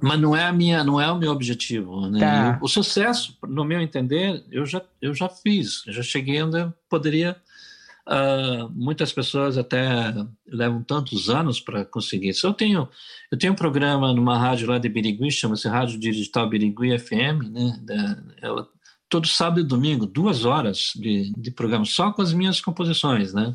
[0.00, 2.08] Mas não é a minha, não é o meu objetivo.
[2.08, 2.20] Né?
[2.20, 2.58] Tá.
[2.62, 5.84] o sucesso, no meu entender, eu já, eu já fiz.
[5.86, 7.36] Eu já cheguei onde eu poderia.
[8.06, 10.14] Uh, muitas pessoas até
[10.46, 12.46] levam tantos anos para conseguir isso.
[12.46, 12.88] Eu tenho,
[13.30, 17.80] eu tenho um programa numa rádio lá de Birigui, chama-se Rádio Digital Birigui FM, né?
[17.82, 18.18] Da,
[19.12, 23.54] todo sábado e domingo, duas horas de, de programa, só com as minhas composições, né?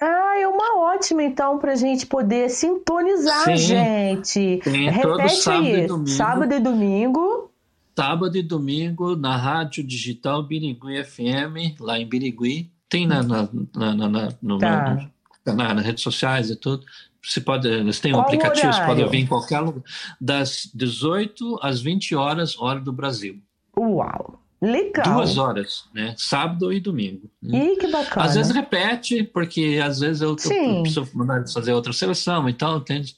[0.00, 4.60] Ah, é uma ótima, então, para a gente poder sintonizar, Sim, gente.
[4.62, 5.82] Tem Repete todo sábado aí.
[5.82, 7.50] E domingo, sábado e domingo.
[7.96, 12.70] Sábado e domingo na Rádio Digital Birigui FM, lá em Birigui.
[12.88, 15.10] Tem na, na, na, na no, tá.
[15.44, 16.86] tá nas redes sociais e tudo.
[17.20, 18.80] Você pode, eles têm um Qual aplicativo, horário?
[18.80, 19.82] você pode ouvir em qualquer lugar,
[20.20, 23.40] das 18 às 20 horas, hora do Brasil.
[23.76, 24.43] Uau!
[24.64, 25.16] Legal.
[25.16, 26.14] Duas horas, né?
[26.16, 27.30] Sábado e domingo.
[27.42, 28.24] Ih, que bacana.
[28.24, 30.36] Às vezes repete, porque às vezes eu, eu
[30.82, 33.14] preciso mandar fazer outra seleção e tal, entende?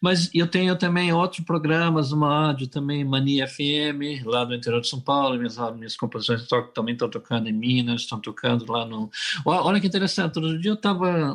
[0.00, 4.88] Mas eu tenho também outros programas no rádio, também Mania FM, lá do interior de
[4.88, 9.10] São Paulo, minhas, minhas composições também estão tocando em Minas, estão tocando lá no...
[9.44, 11.34] Olha que interessante, outro dia eu estava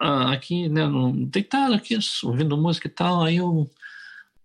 [0.00, 3.68] uh, aqui, né, no, deitado aqui, ouvindo música e tal, aí eu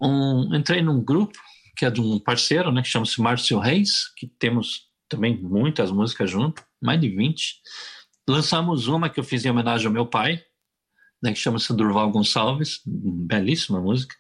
[0.02, 1.38] um, entrei num grupo
[1.78, 6.30] que é de um parceiro, né, que chama-se Márcio Reis, que temos também muitas músicas
[6.30, 7.62] junto, mais de 20.
[8.28, 10.44] Lançamos uma que eu fiz em homenagem ao meu pai,
[11.22, 14.16] né, que chama-se Durval Gonçalves, belíssima música.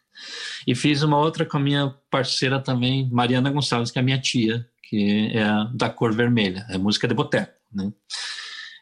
[0.65, 4.19] E fiz uma outra com a minha parceira também, Mariana Gonçalves, que é a minha
[4.19, 7.91] tia, que é da cor vermelha, é música de boteco, né?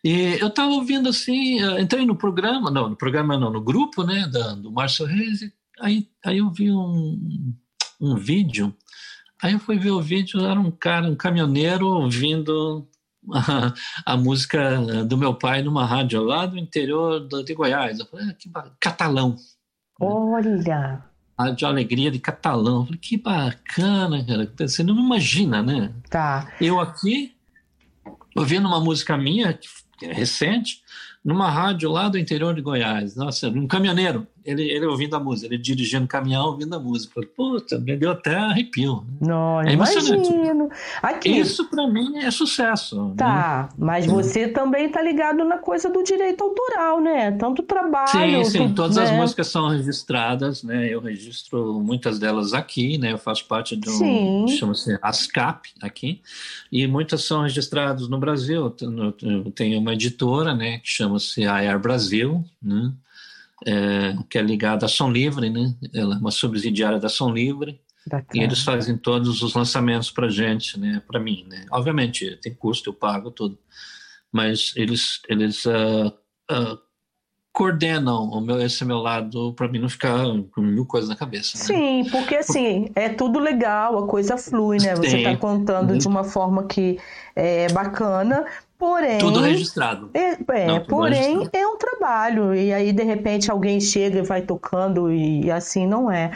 [0.04, 4.04] E eu estava ouvindo assim, eh, entrei no programa, não, no programa não, no grupo,
[4.04, 4.28] né,
[4.62, 5.40] do Márcio Reis,
[5.80, 7.56] aí, aí eu vi um,
[8.00, 8.76] um vídeo.
[9.42, 12.88] Aí eu fui ver o vídeo, era um cara, um caminhoneiro ouvindo
[13.34, 13.74] a,
[14.06, 18.00] a música do meu pai numa rádio lá do interior de Goiás.
[18.00, 19.36] Eu falei, ah, que catalão.
[20.00, 21.04] Olha!
[21.38, 22.80] Rádio Alegria de Catalão.
[22.80, 24.52] Eu falei, que bacana, cara.
[24.58, 25.94] Você não imagina, né?
[26.10, 26.54] Tá.
[26.62, 27.36] Eu aqui,
[28.36, 29.58] ouvindo uma música minha,
[30.02, 30.82] é recente,
[31.24, 33.16] numa rádio lá do interior de Goiás.
[33.16, 37.22] Nossa, um caminhoneiro, ele, ele ouvindo a música, ele dirigindo caminhão ouvindo a música.
[37.36, 39.04] Puta, me deu até arrepio.
[39.20, 40.70] Não, é imagino.
[41.02, 41.30] Aqui.
[41.30, 43.10] Isso para mim é sucesso.
[43.10, 43.14] Né?
[43.18, 43.86] Tá, né?
[43.86, 47.32] mas você também tá ligado na coisa do direito autoral, né?
[47.32, 48.10] Tanto trabalho.
[48.10, 49.04] Sim, sim, todas né?
[49.04, 50.88] as músicas são registradas, né?
[50.88, 53.14] Eu registro muitas delas aqui, né?
[53.14, 54.48] Eu faço parte de um.
[54.48, 56.22] chama-se ASCAP aqui,
[56.72, 58.74] e muitas são registradas no Brasil.
[59.22, 60.78] Eu tenho uma editora, né?
[60.78, 62.94] Que chama-se AR Brasil, né?
[63.66, 65.76] É, que é ligada à Som Livre, né?
[65.94, 67.80] Ela é uma subsidiária da Som Livre.
[68.08, 68.44] Bacana.
[68.44, 71.02] E eles fazem todos os lançamentos para gente, né?
[71.08, 71.66] Para mim, né?
[71.72, 73.58] Obviamente tem custo, eu pago tudo,
[74.32, 76.08] mas eles eles uh,
[76.52, 76.85] uh,
[77.56, 81.58] coordenam o meu esse meu lado para mim não ficar com mil coisas na cabeça.
[81.58, 81.64] Né?
[81.64, 84.94] Sim, porque assim é tudo legal, a coisa flui, né?
[84.94, 85.98] Você está contando uhum.
[85.98, 87.00] de uma forma que
[87.34, 88.46] é bacana,
[88.78, 89.20] Porém.
[89.20, 90.10] Tudo registrado.
[90.14, 91.50] É, é Não, porém, registrado.
[91.54, 92.54] é um trabalho.
[92.54, 96.32] E aí, de repente, alguém chega e vai tocando, e assim não é.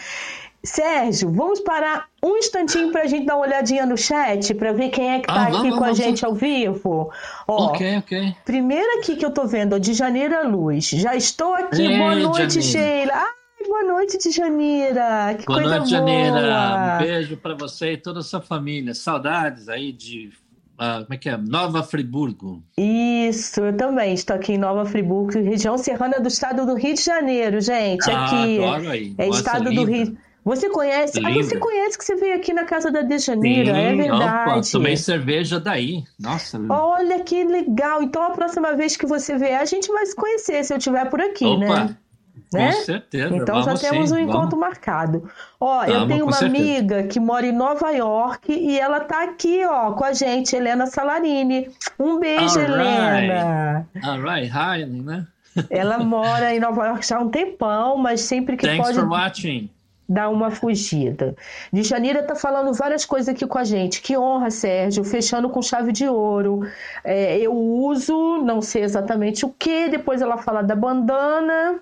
[0.64, 4.90] Sérgio, vamos parar um instantinho para a gente dar uma olhadinha no chat para ver
[4.90, 7.10] quem é que está ah, aqui com a gente ao vivo.
[7.48, 8.36] Ó, ok, ok.
[8.44, 10.90] Primeiro aqui que eu estou vendo, de Janeira Luz.
[10.90, 11.98] Já estou aqui.
[11.98, 13.14] Boa noite, Sheila.
[13.14, 15.36] Ai, boa noite, de Janeira.
[15.40, 16.00] Que boa coisa noite, boa.
[16.00, 16.96] Janeira.
[16.96, 18.94] Um beijo para você e toda a sua família.
[18.94, 20.30] Saudades aí de
[20.78, 21.36] ah, como é que é?
[21.36, 22.64] Nova Friburgo.
[22.78, 27.04] Isso, eu também estou aqui em Nova Friburgo, região serrana do estado do Rio de
[27.04, 28.10] Janeiro, gente.
[28.10, 29.16] Ah, aqui aí.
[29.18, 29.82] é Nossa, estado linda.
[29.82, 30.18] do Rio.
[30.44, 31.20] Você conhece?
[31.26, 34.52] Ah, você conhece que você veio aqui na casa da Dejaneira, é verdade.
[34.52, 36.04] Opa, tomei cerveja daí.
[36.20, 36.60] Nossa.
[36.70, 38.02] Olha que legal.
[38.02, 41.10] Então a próxima vez que você vier, a gente vai se conhecer se eu estiver
[41.10, 41.66] por aqui, Opa.
[41.66, 41.98] né?
[42.54, 42.72] né?
[42.72, 43.36] Com certeza.
[43.36, 44.60] Então já temos sim, um encontro vamos.
[44.60, 45.30] marcado.
[45.60, 46.64] Ó, eu tenho uma certeza.
[46.64, 50.88] amiga que mora em Nova York e ela tá aqui, ó, com a gente, Helena
[50.88, 51.70] Salarini.
[52.00, 53.88] Um beijo, All Helena.
[53.94, 54.08] Right.
[54.08, 55.28] All right, hi, Helena.
[55.70, 59.00] Ela mora em Nova York já há um tempão, mas sempre que Thanks pode.
[59.00, 59.70] For watching
[60.10, 61.36] dar uma fugida.
[61.72, 64.02] De Janira tá falando várias coisas aqui com a gente.
[64.02, 66.62] Que honra, Sérgio, fechando com chave de ouro.
[67.04, 69.88] É, eu uso, não sei exatamente o que.
[69.88, 71.80] Depois ela fala da bandana.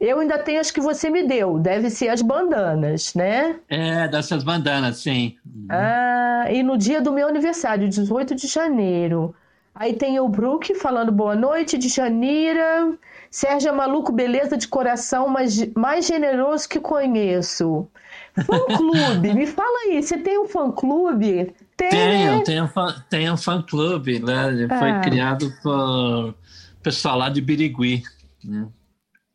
[0.00, 3.56] Eu ainda tenho as que você me deu, deve ser as bandanas, né?
[3.68, 5.36] É, dessas bandanas, sim.
[5.68, 9.34] Ah, e no dia do meu aniversário, 18 de janeiro.
[9.74, 12.92] Aí tem o Brook falando boa noite, de Janira.
[13.30, 17.86] Sérgio é maluco, beleza de coração, mas mais generoso que conheço.
[18.34, 21.54] Fã-clube, me fala aí, você tem um fã-clube?
[21.76, 22.42] Tem, tenho, né?
[22.44, 22.70] tenho,
[23.10, 24.48] tenho um fã-clube, né?
[24.48, 24.78] Ele ah.
[24.78, 26.34] foi criado por
[26.82, 28.02] pessoal lá de Birigui,
[28.44, 28.68] né?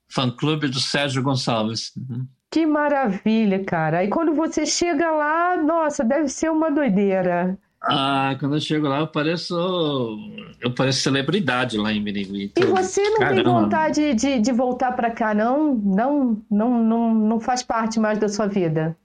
[0.09, 1.91] fã-clube do Sérgio Gonçalves.
[1.97, 2.27] Uhum.
[2.51, 4.03] Que maravilha, cara.
[4.03, 7.57] E quando você chega lá, nossa, deve ser uma doideira.
[7.85, 9.55] Ah, quando eu chego lá, eu pareço,
[10.61, 12.53] eu pareço celebridade lá em Birigui.
[12.55, 13.35] E você não Caramba.
[13.35, 15.75] tem vontade de, de voltar para cá, não?
[15.75, 17.13] Não, não, não?
[17.13, 18.95] não faz parte mais da sua vida?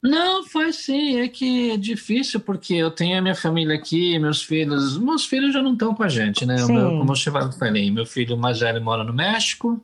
[0.00, 1.18] Não, faz sim.
[1.18, 4.96] É que é difícil porque eu tenho a minha família aqui, meus filhos.
[4.96, 6.54] Meus filhos já não estão com a gente, né?
[6.66, 9.82] Meu, como eu falei, meu filho mais velho mora no México.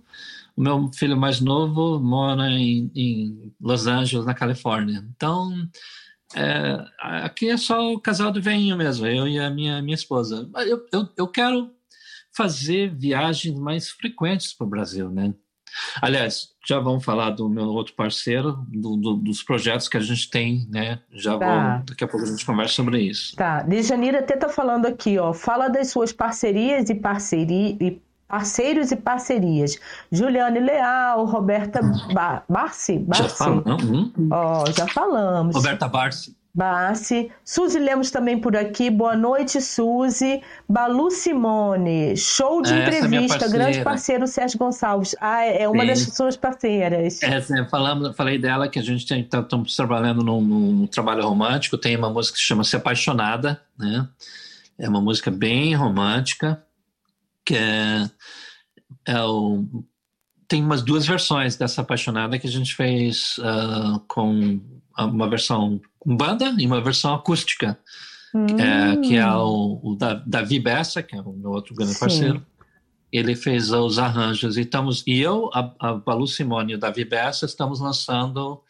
[0.57, 5.05] O meu filho mais novo mora em, em Los Angeles, na Califórnia.
[5.16, 5.52] Então,
[6.35, 10.49] é, aqui é só o casal do veinho mesmo, eu e a minha, minha esposa.
[10.66, 11.70] Eu, eu, eu quero
[12.37, 15.32] fazer viagens mais frequentes para o Brasil, né?
[16.01, 20.30] Aliás, já vamos falar do meu outro parceiro, do, do, dos projetos que a gente
[20.30, 21.01] tem, né?
[21.12, 21.47] Já tá.
[21.47, 23.35] vamos, daqui a pouco a gente conversa sobre isso.
[23.37, 28.01] Tá, Dejanira até tá falando aqui, ó, fala das suas parcerias e parceria e
[28.35, 29.78] parceiros e parcerias.
[30.11, 31.80] Juliane Leal, Roberta
[32.12, 33.22] ba Barci, Barci.
[33.22, 33.85] Já falamos.
[33.85, 34.12] Hum?
[34.32, 35.55] Ó, já falamos.
[35.55, 36.35] Roberta Barci.
[36.53, 37.30] Bassi.
[37.45, 38.91] Suzy Lemos também por aqui.
[38.91, 40.43] Boa noite, Suzy.
[40.68, 42.16] Balu Simone.
[42.16, 43.49] Show de é entrevista.
[43.49, 45.14] Grande parceiro Sérgio Gonçalves.
[45.20, 45.87] Ah, é, é uma Sim.
[45.87, 47.22] das suas parceiras.
[47.22, 51.78] É, falamos, falei dela que a gente estamos tá, trabalhando num, num, trabalho romântico.
[51.78, 54.09] Tem uma música que se chama Se Apaixonada, né?
[54.76, 56.61] É uma música bem romântica,
[57.45, 58.11] que é,
[59.07, 59.64] é o,
[60.49, 64.61] tem umas duas versões dessa Apaixonada que a gente fez uh, com
[64.97, 67.78] uma versão com banda e uma versão acústica,
[68.34, 68.47] hum.
[68.59, 72.01] é, que é o, o Davi Bessa, que é o meu outro grande Sim.
[72.01, 72.47] parceiro.
[73.11, 77.05] Ele fez os arranjos e estamos e eu, a, a Balu Simone e o Davi
[77.05, 78.61] Bessa estamos lançando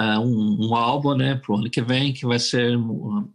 [0.00, 3.30] uh, um, um, álbum, né, para o ano que vem que vai ser uh,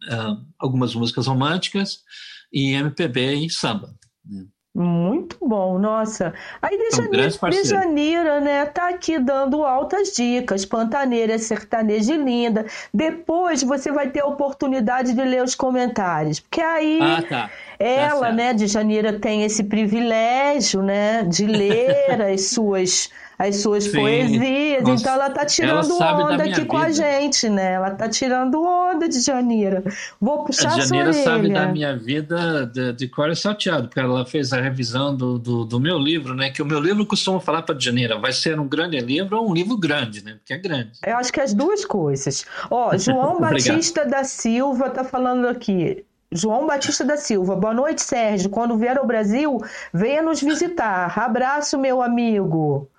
[0.59, 2.03] algumas músicas românticas
[2.51, 3.95] e MPB e samba.
[4.29, 4.45] Né?
[4.77, 6.35] Muito bom, nossa.
[6.61, 12.63] Aí Dejanira, né, tá aqui dando altas dicas, pantaneira, sertaneja linda.
[12.93, 17.51] Depois você vai ter a oportunidade de ler os comentários, porque aí ah, tá.
[17.79, 23.91] ela, tá né, Dejanira tem esse privilégio, né, de ler as suas as suas Sim.
[23.91, 24.83] poesias.
[24.83, 26.65] Nossa, então ela tá tirando ela onda aqui vida.
[26.65, 27.73] com a gente, né?
[27.73, 29.83] Ela tá tirando onda de Janira.
[30.19, 33.99] Vou puxar a, a Janira sabe da minha vida de, de cor e salteado, porque
[33.99, 36.49] ela fez a revisão do, do, do, meu livro, né?
[36.49, 39.53] Que o meu livro costuma falar para Janira, vai ser um grande livro ou um
[39.53, 40.35] livro grande, né?
[40.39, 40.93] Porque é grande.
[41.05, 42.43] Eu acho que as duas coisas.
[42.71, 46.03] Ó, João Batista da Silva tá falando aqui.
[46.31, 47.55] João Batista da Silva.
[47.55, 48.49] Boa noite, Sérgio.
[48.49, 49.61] Quando vier ao Brasil,
[49.93, 51.17] venha nos visitar.
[51.17, 52.89] Abraço, meu amigo.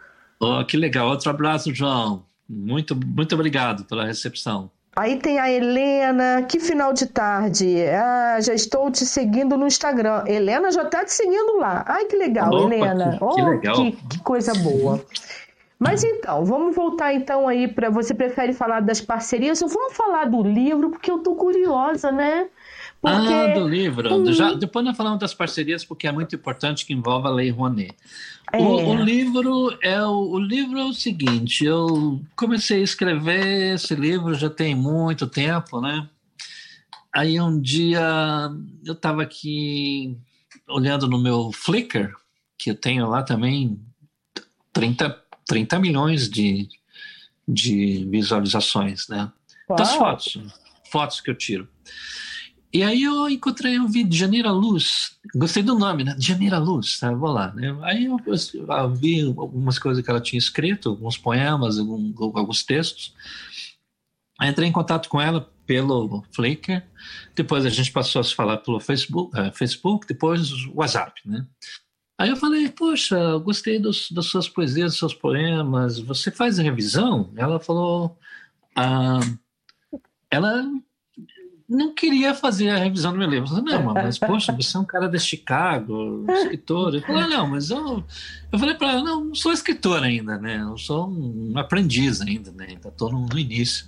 [0.41, 1.09] Oh, que legal.
[1.09, 2.24] Outro abraço, João.
[2.49, 4.70] Muito, muito obrigado pela recepção.
[4.97, 7.84] Aí tem a Helena, que final de tarde.
[7.86, 10.24] Ah, já estou te seguindo no Instagram.
[10.26, 11.84] Helena já está te seguindo lá.
[11.86, 13.16] Ai, que legal, Opa, Helena.
[13.16, 13.76] Que, oh, que legal.
[13.76, 15.05] Que, que coisa boa.
[15.78, 20.24] Mas então, vamos voltar então aí para você prefere falar das parcerias ou vamos falar
[20.24, 22.49] do livro, porque eu tô curiosa, né?
[23.01, 23.33] Porque...
[23.33, 24.13] Ah, do livro.
[24.13, 24.33] Hum.
[24.33, 27.95] Já, depois nós falamos das parcerias, porque é muito importante que envolva a Lei Rouanet.
[28.53, 28.59] É.
[28.59, 33.95] O, o, livro é o, o, livro é o seguinte, eu comecei a escrever esse
[33.95, 36.09] livro já tem muito tempo, né?
[37.15, 38.51] Aí um dia
[38.85, 40.17] eu estava aqui
[40.67, 42.15] olhando no meu Flickr,
[42.57, 43.79] que eu tenho lá também
[44.73, 46.69] 30, 30 milhões de,
[47.47, 49.31] de visualizações, né?
[49.69, 49.77] Uau.
[49.77, 50.39] Das fotos,
[50.91, 51.69] fotos que eu tiro.
[52.73, 56.14] E aí eu encontrei um vídeo de Janeira Luz, gostei do nome, né?
[56.19, 57.11] Janeira Luz, tá?
[57.12, 57.53] vou lá.
[57.55, 57.75] Né?
[57.83, 63.14] Aí eu, eu, vi algumas coisas que ela tinha escrito, alguns poemas, algum, alguns textos.
[64.39, 66.83] Aí entrei em contato com ela pelo Flickr,
[67.35, 71.47] depois a gente passou a se falar pelo Facebook, uh, Facebook depois WhatsApp, né?
[72.19, 77.33] Aí eu falei, poxa, gostei dos, das suas poesias, dos seus poemas, você faz revisão?
[77.37, 78.19] Ela falou,
[78.75, 79.21] ah,
[80.31, 80.64] ela
[81.69, 83.45] não queria fazer a revisão do meu livro.
[83.45, 86.95] Eu falei, não, mas poxa, você é um cara de Chicago, escritor.
[86.95, 88.03] Eu falei, não, mas eu,
[88.51, 90.62] eu falei para ela, não, não sou escritor ainda, né?
[90.62, 92.69] Eu sou um aprendiz ainda, né?
[92.71, 93.87] Ainda estou no, no, início.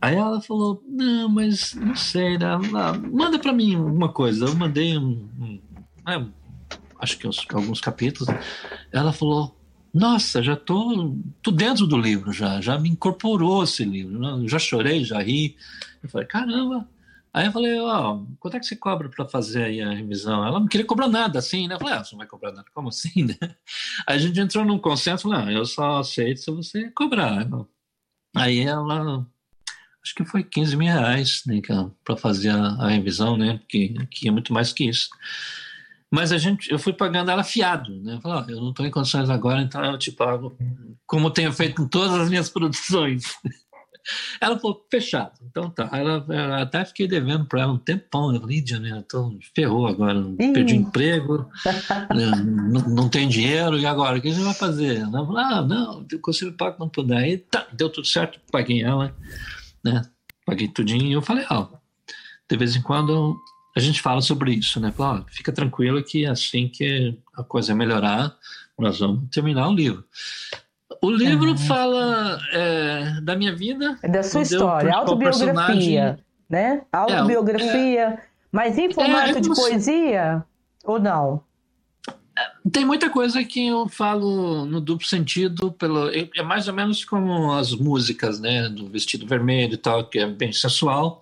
[0.00, 2.46] Aí ela falou, não, mas não sei, né?
[3.12, 4.44] manda para mim uma coisa.
[4.44, 5.60] Eu mandei um, um
[6.06, 6.24] é,
[7.00, 8.32] acho que uns, alguns capítulos.
[8.92, 9.56] Ela falou,
[9.92, 15.04] nossa, já tô, tô dentro do livro já, já me incorporou esse livro, já chorei,
[15.04, 15.56] já ri.
[16.02, 16.88] Eu falei, caramba,
[17.32, 20.44] Aí eu falei, ó, oh, quanto é que você cobra para fazer aí a revisão?
[20.44, 21.74] Ela não queria cobrar nada, assim, né?
[21.74, 23.36] Eu falei, ah, você não vai cobrar nada, como assim, né?
[24.06, 27.46] Aí a gente entrou num consenso, não, eu só aceito se você cobrar.
[28.34, 29.24] Aí ela,
[30.02, 31.60] acho que foi 15 mil reais, né,
[32.04, 33.58] para fazer a, a, revisão, né?
[33.58, 35.08] Porque aqui é muito mais que isso.
[36.10, 38.14] Mas a gente, eu fui pagando ela fiado, né?
[38.14, 40.56] Eu falei, oh, eu não estou em condições agora, então eu te pago
[41.06, 43.22] como tenho feito em todas as minhas produções.
[44.40, 45.32] Ela falou, fechado.
[45.42, 45.88] Então tá.
[45.92, 48.34] Ela, ela até fiquei devendo para ela um tempão.
[48.34, 50.22] Eu falei, Janeiro, tô, ferrou agora.
[50.36, 51.48] Perdi emprego,
[52.14, 54.18] né, não, não tem dinheiro, e agora?
[54.18, 55.00] O que você vai fazer?
[55.00, 57.18] Ela falou, ah, não, eu consigo pagar quando puder.
[57.18, 59.14] Aí tá, deu tudo certo, paguei ela,
[59.84, 60.02] né?
[60.46, 61.06] Paguei tudinho.
[61.06, 61.68] E eu falei, ó,
[62.48, 63.38] de vez em quando
[63.76, 64.90] a gente fala sobre isso, né?
[64.92, 68.36] Fala, ó, fica tranquilo que assim que a coisa melhorar,
[68.78, 70.04] nós vamos terminar o livro.
[71.02, 71.56] O livro uhum.
[71.56, 73.98] fala é, da minha vida.
[74.02, 76.18] É da sua história, autobiografia,
[76.48, 76.82] né?
[76.92, 78.18] Autobiografia, é, é,
[78.50, 80.44] mas em formato é, de poesia
[80.84, 81.42] ou não?
[82.72, 87.52] Tem muita coisa que eu falo no duplo sentido, pelo, é mais ou menos como
[87.52, 91.20] as músicas, né, do vestido vermelho e tal, que é bem sensual,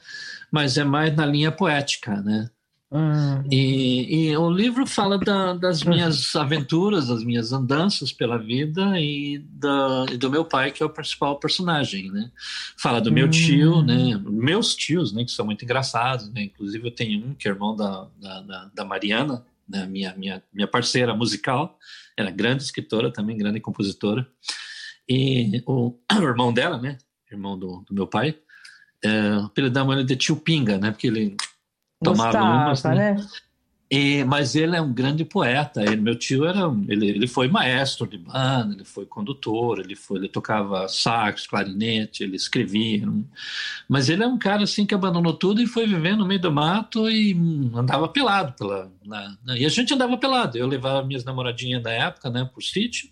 [0.50, 2.48] mas é mais na linha poética, né?
[2.90, 3.44] Hum.
[3.50, 9.38] E, e, o livro fala da, das minhas aventuras, das minhas andanças pela vida e,
[9.50, 12.30] da, e, do meu pai, que é o principal personagem, né?
[12.78, 13.82] Fala do meu tio, hum.
[13.82, 14.18] né?
[14.24, 15.22] Meus tios, né?
[15.22, 16.44] Que são muito engraçados, né?
[16.44, 19.86] Inclusive eu tenho um que é irmão da, da, da Mariana, né?
[19.86, 21.78] minha, minha, minha parceira musical,
[22.16, 24.26] ela é grande escritora também, grande compositora.
[25.06, 26.96] E o, o irmão dela, né?
[27.30, 28.34] Irmão do, do meu pai,
[29.04, 29.10] é,
[29.44, 30.90] apelidamos ele de tio Pinga, né?
[30.90, 31.36] Porque ele
[32.02, 33.14] tomava umas, né?
[33.14, 33.26] né?
[33.90, 35.82] E, mas ele é um grande poeta.
[35.82, 40.18] Ele, meu tio era, ele, ele foi maestro de banda, ele foi condutor, ele foi,
[40.18, 43.08] ele tocava sax, clarinete, ele escrevia.
[43.88, 46.52] Mas ele é um cara assim que abandonou tudo e foi viver no meio do
[46.52, 47.34] mato e
[47.74, 48.92] andava pelado pela.
[49.04, 50.58] Na, na, e a gente andava pelado.
[50.58, 53.08] Eu levava minhas namoradinhas da época, né, por sítio.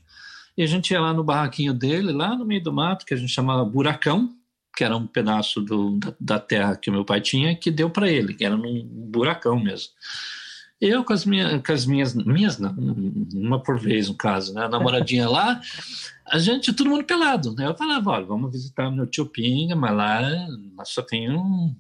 [0.59, 3.17] E a gente ia lá no barraquinho dele, lá no meio do mato, que a
[3.17, 4.35] gente chamava Buracão,
[4.77, 8.11] que era um pedaço do, da, da, terra que meu pai tinha, que deu para
[8.11, 9.93] ele, que era num buracão mesmo.
[10.79, 12.77] Eu com as minhas, com as minhas, minhas não,
[13.35, 15.59] uma por vez no caso, né, a namoradinha lá,
[16.27, 17.67] a gente, todo mundo pelado, né?
[17.67, 20.47] Eu falava, olha, vamos visitar meu tio Pinga, mas lá
[20.85, 21.75] só tem um,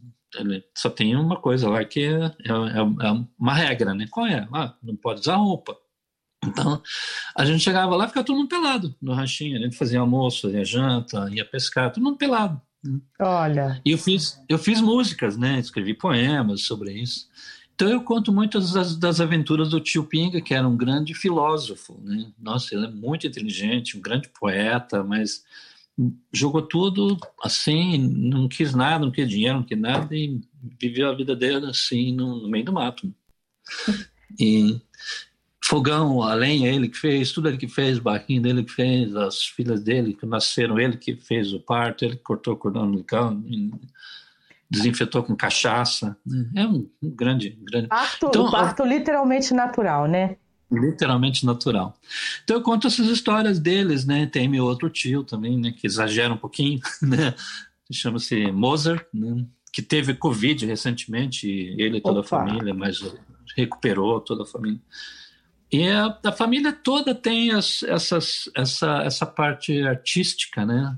[0.74, 4.06] só tem uma coisa lá que é, é, é, é uma regra, né?
[4.10, 4.48] Qual é?
[4.52, 5.76] Ah, não pode usar roupa.
[6.44, 6.80] Então,
[7.36, 9.58] a gente chegava lá ficava todo mundo pelado no ranchinho.
[9.58, 12.60] A gente fazia almoço, fazia janta, ia pescar, todo mundo pelado.
[13.20, 13.80] Olha.
[13.84, 15.58] E eu fiz, eu fiz músicas, né?
[15.58, 17.28] Escrevi poemas sobre isso.
[17.74, 22.00] Então eu conto muitas das, das, aventuras do tio Pinga, que era um grande filósofo,
[22.02, 22.32] né?
[22.38, 25.44] Nossa, ele é muito inteligente, um grande poeta, mas
[26.32, 30.40] jogou tudo assim, não quis nada, não quis dinheiro, não quis nada e
[30.80, 33.12] viveu a vida dele assim no, no meio do mato.
[34.38, 34.82] E
[35.66, 39.14] fogão, a lenha ele que fez, tudo ele que fez, o barquinho dele que fez,
[39.16, 42.84] as filhas dele que nasceram, ele que fez o parto, ele que cortou o cordão
[42.84, 43.36] umbilical,
[44.70, 46.16] desinfetou com cachaça.
[46.54, 47.88] É um, um grande, grande.
[47.88, 50.36] Parto, então, parto literalmente natural, né?
[50.70, 51.96] Literalmente natural.
[52.42, 54.26] Então eu conto essas histórias deles, né?
[54.26, 55.72] Tem meu outro tio também, né?
[55.72, 57.34] Que exagera um pouquinho, né?
[57.90, 59.46] Chama-se Mozart, né?
[59.76, 61.46] que teve Covid recentemente,
[61.76, 62.36] ele e toda Opa.
[62.42, 62.98] a família, mas
[63.54, 64.80] recuperou toda a família.
[65.72, 70.96] E a, a família toda tem as, essas, essa, essa parte artística, né?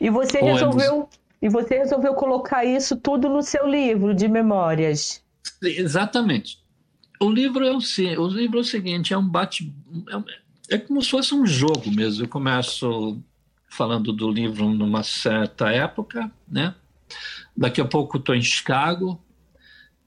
[0.00, 0.60] E você Poemas.
[0.60, 1.08] resolveu
[1.40, 5.22] e você resolveu colocar isso tudo no seu livro de memórias.
[5.62, 6.58] Exatamente.
[7.20, 9.72] O livro é o, o livro é o seguinte, é um bate
[10.70, 12.24] é, é como se fosse um jogo mesmo.
[12.24, 13.20] Eu começo
[13.70, 16.74] falando do livro numa certa época, né?
[17.56, 19.20] Daqui a pouco estou em Chicago,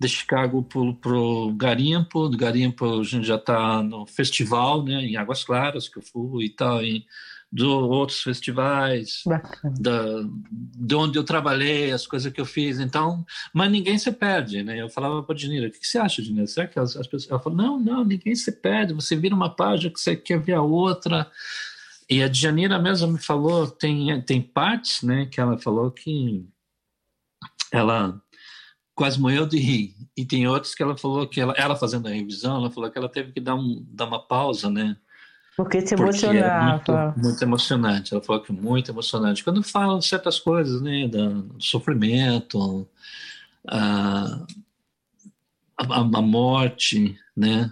[0.01, 5.15] de Chicago para o Garimpo, do Garimpo a gente já está no festival, né, em
[5.15, 7.05] Águas Claras, que eu fui e tal, em
[7.51, 9.23] do outros festivais,
[9.77, 12.79] da, de onde eu trabalhei, as coisas que eu fiz.
[12.79, 14.81] Então, mas ninguém se perde, né?
[14.81, 16.47] Eu falava para a Dinira, o que você acha, Dinira?
[16.47, 17.29] Será que as, as pessoas...
[17.29, 18.93] Ela falou, não, não, ninguém se perde.
[18.93, 21.29] Você vira uma página que você quer ver a outra.
[22.09, 26.45] E a Djanira mesmo me falou, tem, tem partes, né, que ela falou que
[27.69, 28.17] ela
[29.01, 29.95] quase morreu de rir.
[30.15, 32.99] E tem outros que ela falou que ela, ela fazendo a revisão, ela falou que
[32.99, 34.95] ela teve que dar, um, dar uma pausa, né?
[35.57, 37.15] Porque se emocionava.
[37.15, 38.13] Muito, muito, emocionante.
[38.13, 39.43] Ela falou que muito emocionante.
[39.43, 41.07] Quando falam certas coisas, né?
[41.07, 42.87] Do sofrimento,
[43.67, 44.45] a,
[45.79, 47.71] a, a morte, né?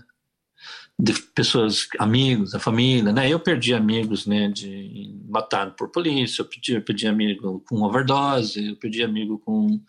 [1.01, 3.29] de pessoas, amigos, da família, né?
[3.29, 8.67] Eu perdi amigos, né, de matado por polícia, eu perdi, eu perdi amigo com overdose,
[8.67, 9.79] eu perdi amigo com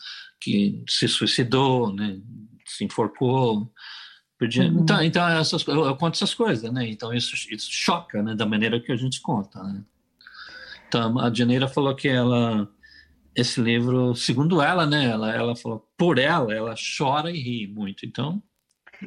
[0.41, 2.20] que se suicidou, né,
[2.66, 3.70] se enforcou,
[4.38, 4.80] perdi, uhum.
[4.80, 6.88] então, então essas, eu, eu, conto essas coisas, né?
[6.88, 9.84] Então isso, isso choca, né, da maneira que a gente conta, né?
[10.88, 12.68] Então a Janeira falou que ela
[13.34, 18.05] esse livro, segundo ela, né, ela, ela falou por ela, ela chora e ri muito.
[18.05, 18.43] Então,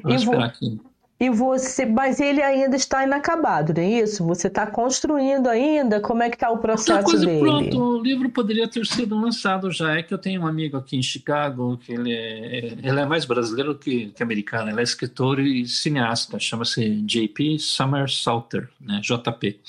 [0.01, 0.79] vamos esperar que
[1.20, 4.26] e você, mas ele ainda está inacabado, não é isso?
[4.26, 6.01] Você está construindo ainda?
[6.01, 7.39] Como é que está o processo coisa dele?
[7.39, 9.95] Pronto, o livro poderia ter sido lançado já.
[9.95, 13.26] É que eu tenho um amigo aqui em Chicago que ele é, ele é mais
[13.26, 14.70] brasileiro que, que americano.
[14.72, 16.39] Ele é escritor e cineasta.
[16.39, 17.59] Chama-se J.P.
[17.59, 18.99] Summer Salter, né?
[19.01, 19.61] JP.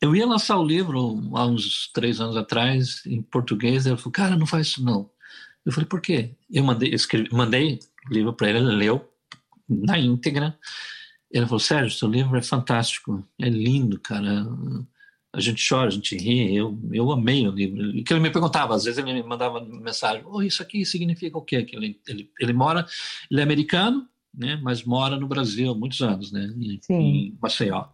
[0.00, 3.86] Eu ia lançar o livro há uns três anos atrás em português.
[3.86, 5.08] Ele falou, cara, não faz isso não.
[5.64, 6.32] Eu falei, por quê?
[6.50, 7.78] Eu mandei, escrevi, mandei
[8.10, 9.11] o livro para ele, ele leu
[9.84, 10.58] na íntegra.
[11.30, 14.46] Ele falou: Sérgio, seu livro é fantástico, é lindo, cara.
[15.34, 16.54] A gente chora, a gente ri.
[16.54, 17.96] Eu, eu amei o livro.
[17.96, 21.38] E que ele me perguntava, às vezes ele me mandava mensagem: oh, Isso aqui significa
[21.38, 21.62] o quê?
[21.62, 22.86] Que ele, ele, ele mora,
[23.30, 24.60] ele é americano, né?
[24.62, 26.52] Mas mora no Brasil há muitos anos, né?
[26.56, 27.86] Em, em Maceió.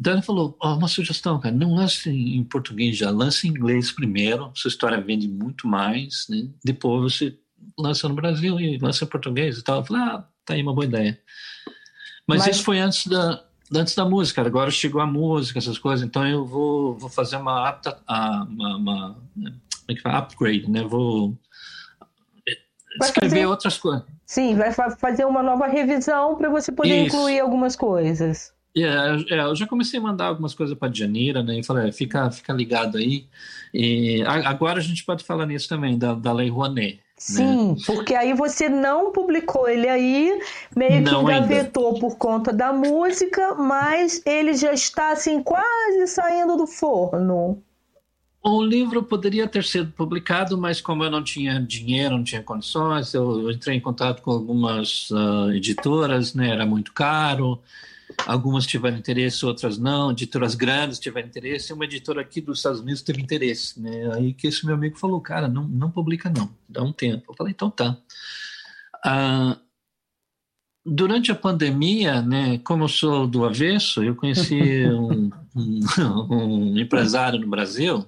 [0.00, 3.92] Então ele falou, oh, uma sugestão, cara, não lance em português já, lance em inglês
[3.92, 6.48] primeiro, sua história vende muito mais, né?
[6.64, 7.38] Depois você
[7.78, 9.80] lança no Brasil e lança em português e tal.
[9.80, 11.18] Eu falei, ah, tá aí uma boa ideia.
[12.26, 12.56] Mas, Mas...
[12.56, 13.42] isso foi antes da,
[13.74, 17.68] antes da música, agora chegou a música, essas coisas, então eu vou, vou fazer uma,
[17.68, 20.18] apta, uma, uma, como é que fala?
[20.18, 20.82] upgrade, né?
[20.82, 21.36] Vou
[23.02, 23.46] escrever fazer...
[23.46, 24.04] outras coisas.
[24.26, 27.16] Sim, vai fazer uma nova revisão para você poder Isso.
[27.16, 28.52] incluir algumas coisas.
[28.76, 31.58] Yeah, é, eu já comecei a mandar algumas coisas para Janira, né?
[31.58, 33.26] E falei, é, fica, fica ligado aí.
[33.74, 37.00] E agora a gente pode falar nisso também, da, da Lei Rouanet.
[37.28, 37.36] Né?
[37.36, 37.76] Sim, né?
[37.84, 40.40] porque aí você não publicou ele aí,
[40.74, 42.00] meio não que engavetou ainda.
[42.00, 47.62] por conta da música, mas ele já está assim quase saindo do forno.
[48.42, 53.12] O livro poderia ter sido publicado, mas como eu não tinha dinheiro, não tinha condições,
[53.12, 56.48] eu entrei em contato com algumas uh, editoras, né?
[56.48, 57.60] Era muito caro.
[58.26, 60.10] Algumas tiveram interesse, outras não.
[60.10, 61.72] Editoras grandes tiveram interesse.
[61.72, 64.12] Uma editora aqui dos Estados Unidos teve interesse, né?
[64.14, 67.32] Aí que esse meu amigo falou, cara, não, não publica não, dá um tempo.
[67.32, 67.96] Eu falei, então tá.
[69.04, 69.58] Ah,
[70.84, 75.80] durante a pandemia, né, como eu sou do avesso, eu conheci um, um,
[76.30, 78.06] um empresário no Brasil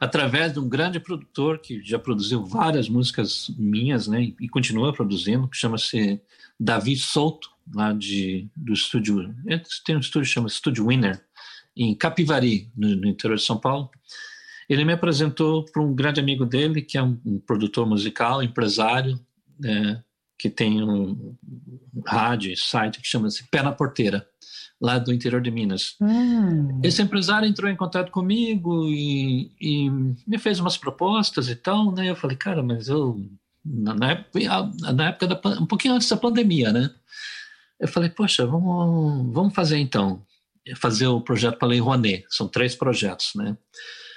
[0.00, 5.48] através de um grande produtor que já produziu várias músicas minhas, né, e continua produzindo,
[5.48, 6.20] que chama-se
[6.58, 9.34] Davi Souto lá de, do estúdio,
[9.84, 11.20] tem um estúdio que chama Estúdio Winner,
[11.76, 13.90] em Capivari, no, no, interior de São Paulo.
[14.68, 19.18] Ele me apresentou para um grande amigo dele, que é um, um produtor musical, empresário,
[19.58, 20.02] né,
[20.38, 21.36] que tem um
[22.06, 24.26] rádio, site que chama-se Pé na Porteira,
[24.80, 25.96] lá do interior de Minas.
[26.00, 26.80] Hum.
[26.82, 32.10] Esse empresário entrou em contato comigo e, e, me fez umas propostas e tal, né?
[32.10, 33.20] Eu falei, cara, mas eu
[33.64, 34.40] na época,
[34.92, 36.90] na época da, um pouquinho antes da pandemia, né?
[37.84, 40.22] Eu falei, poxa, vamos, vamos fazer então,
[40.78, 42.24] fazer o projeto para a Lei Rouanet.
[42.30, 43.58] São três projetos, né?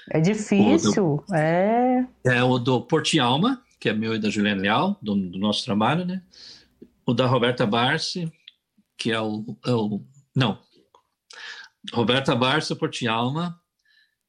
[0.09, 2.07] É difícil, do, é.
[2.23, 5.65] É o do Porti Alma, que é meu e da Juliana Leal, do, do, nosso
[5.65, 6.21] trabalho, né?
[7.05, 8.31] O da Roberta Barsi,
[8.97, 10.01] que é o, é o
[10.33, 10.57] não,
[11.91, 13.59] Roberta Barsi, Porti Alma,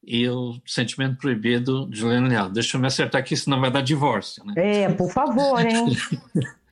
[0.03, 2.51] e o Sentimento Proibido de Juliana Leal.
[2.51, 4.55] Deixa eu me acertar aqui, senão vai dar divórcio, né?
[4.57, 5.97] É, por favor, hein?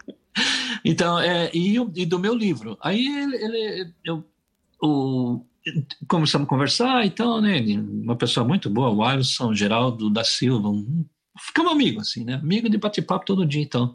[0.86, 2.78] Então, é, e, e, do meu livro.
[2.80, 4.24] Aí ele, ele eu,
[4.80, 5.44] o,
[6.08, 7.60] começamos a conversar, então, né,
[8.02, 11.04] uma pessoa muito boa, o Alisson Geraldo da Silva, um,
[11.38, 13.94] ficamos amigos, assim, né, amigo de bate-papo todo dia, então.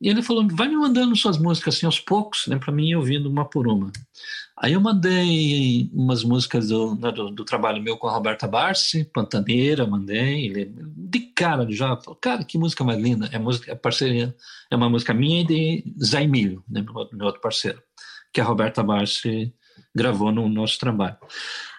[0.00, 3.28] E ele falou, vai me mandando suas músicas, assim, aos poucos, né, para mim ouvindo
[3.28, 3.90] uma por uma.
[4.62, 9.04] Aí eu mandei umas músicas do, né, do, do, trabalho meu com a Roberta Barsi,
[9.04, 10.46] Pantaneira, mandei.
[10.46, 13.28] Ele, de cara já falou, cara, que música mais linda.
[13.32, 14.32] É, música, é parceria,
[14.70, 17.82] é uma música minha e de Zé Emílio, né, meu, outro parceiro,
[18.32, 19.52] que a Roberta Barsi
[19.92, 21.16] gravou no nosso trabalho.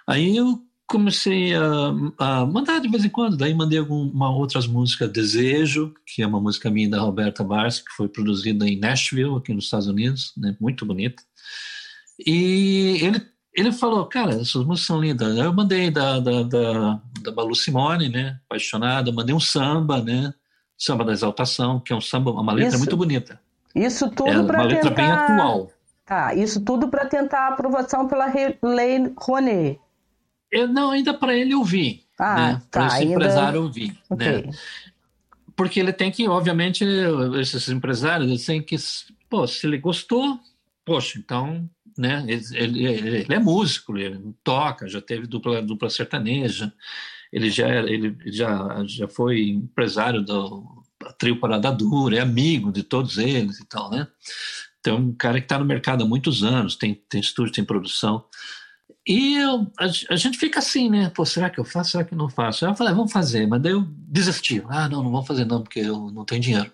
[0.05, 5.09] Aí eu comecei a, a, mandar de vez em quando, daí mandei algumas outras músicas,
[5.09, 9.53] Desejo, que é uma música minha da Roberta Barsi, que foi produzida em Nashville, aqui
[9.53, 11.23] nos Estados Unidos, né, muito bonita.
[12.19, 13.21] E ele,
[13.53, 15.37] ele falou, cara, essas músicas são lindas.
[15.37, 18.39] Aí eu mandei da, da, da, da Balu Simone, né?
[18.45, 20.33] Apaixonada, mandei um samba, né?
[20.77, 23.39] Samba da Exaltação, que é um samba, uma letra isso, muito bonita.
[23.73, 24.59] Isso tudo é para tentar...
[24.59, 25.71] Uma letra bem atual.
[26.05, 28.25] Tá, isso tudo para tentar aprovação pela
[28.61, 29.79] Lei Rouanet.
[30.51, 32.03] Eu, não, ainda para ele ouvir.
[32.19, 32.61] Ah, né?
[32.69, 33.13] Para tá, esse ainda...
[33.13, 33.97] empresário ouvir.
[34.09, 34.43] Okay.
[34.43, 34.51] Né?
[35.55, 36.83] Porque ele tem que, obviamente,
[37.39, 38.75] esses empresários, eles têm que,
[39.29, 40.39] pô, se ele gostou,
[40.83, 42.23] poxa, então né?
[42.27, 46.73] Ele, ele, ele, é músico, ele toca, já teve dupla, dupla sertaneja,
[47.31, 50.83] ele já, ele já, já foi empresário do
[51.17, 54.07] trio Parada Dura, é amigo de todos eles e tal, né?
[54.79, 58.25] Então, um cara que está no mercado há muitos anos, tem, tem estúdio, tem produção.
[59.07, 61.09] E eu, a, a, gente fica assim, né?
[61.09, 61.91] Pô, será que eu faço?
[61.91, 62.65] Será que não faço?
[62.65, 64.63] Eu falei, vamos fazer, mas daí eu desisti.
[64.67, 66.71] Ah, não, não vamos fazer não, porque eu não tenho dinheiro.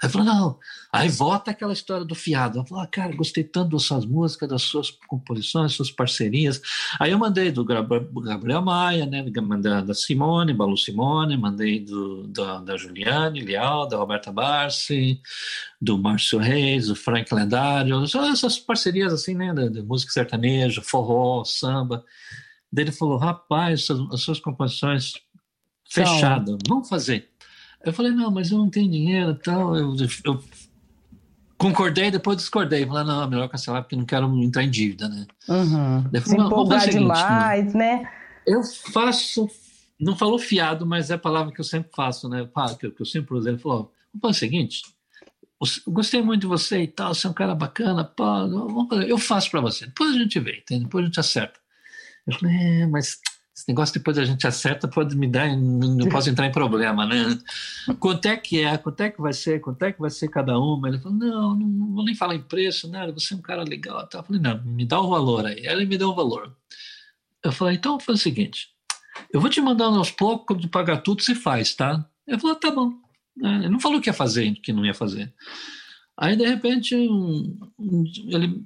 [0.00, 0.58] Aí falou, não.
[0.92, 2.58] Aí volta aquela história do fiado.
[2.60, 6.60] Eu falei, ah, cara, gostei tanto das suas músicas, das suas composições, das suas parcerias.
[7.00, 9.24] Aí eu mandei do Gabriel Maia, né?
[9.42, 15.20] Mandei da Simone, Balu Simone, mandei do, da, da Juliane Leal, da Roberta Barsi,
[15.80, 19.52] do Márcio Reis, do Frank Lendário, essas parcerias assim, né?
[19.52, 22.04] De, de música sertaneja, forró, samba.
[22.72, 25.14] Daí ele falou, rapaz, as suas composições
[25.88, 27.28] fechadas, vamos fazer.
[27.84, 29.76] Eu falei, não, mas eu não tenho dinheiro e tal.
[29.76, 29.94] Eu,
[30.24, 30.44] eu
[31.56, 32.86] concordei, depois discordei.
[32.86, 35.26] Falei, não, é melhor cancelar porque não quero entrar em dívida, né?
[35.48, 36.02] Uhum.
[36.10, 38.10] Daí, Se empolgar seguinte, demais, né?
[38.46, 39.48] Eu faço,
[39.98, 42.48] não falou fiado, mas é a palavra que eu sempre faço, né?
[42.78, 43.48] Que eu, que eu sempre uso.
[43.48, 44.82] Ele falou, vamos fazer o seguinte,
[45.86, 48.24] gostei muito de você e tal, você é um cara bacana, pô,
[49.06, 49.86] eu faço para você.
[49.86, 50.84] Depois a gente vê, entende?
[50.84, 51.58] depois a gente acerta.
[52.26, 53.18] Eu falei, é, mas
[53.58, 57.36] esse negócio depois a gente acerta pode me dar, não posso entrar em problema, né?
[57.98, 58.78] Quanto é que é?
[58.78, 59.60] Quanto é que vai ser?
[59.60, 60.88] Quanto é que vai ser cada uma?
[60.88, 64.08] Ele falou, não, não vou nem falar em preço, nada, você é um cara legal.
[64.14, 65.66] Eu falei, não, me dá o valor aí.
[65.66, 66.54] Ele me deu o valor.
[67.42, 68.68] Eu falei, então faz o seguinte,
[69.32, 72.08] eu vou te mandar aos poucos, quando pagar tudo, você faz, tá?
[72.28, 72.92] Ele falou, tá bom.
[73.42, 75.34] Ele não falou que ia fazer, que não ia fazer.
[76.20, 78.60] Aí, de repente, um, um, ele,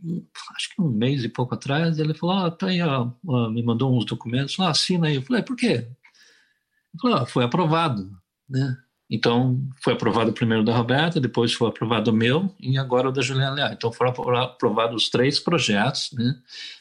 [0.57, 3.63] acho que um mês e pouco atrás, ele falou: ah, tá aí, ó, ó, me
[3.63, 5.17] mandou uns documentos, ah, assina aí.
[5.17, 5.67] Eu falei: por quê?
[5.67, 8.11] Ele falou: ah, foi aprovado,
[8.49, 8.79] né?
[9.11, 13.13] Então, foi aprovado o primeiro da Roberta, depois foi aprovado o meu e agora o
[13.13, 13.73] da Juliana Leal.
[13.73, 16.35] Então, foram aprovados os três projetos, né?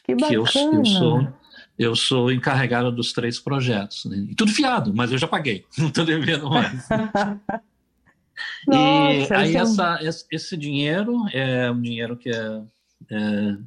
[0.06, 0.30] Que bacana!
[0.30, 1.34] Que eu, eu sou
[1.78, 4.06] eu sou encarregado dos três projetos.
[4.06, 4.28] Né?
[4.30, 6.88] E tudo fiado, mas eu já paguei, não estou devendo mais.
[8.68, 10.00] Nossa, e aí é essa,
[10.32, 12.62] esse dinheiro é um dinheiro que é,
[13.10, 13.58] é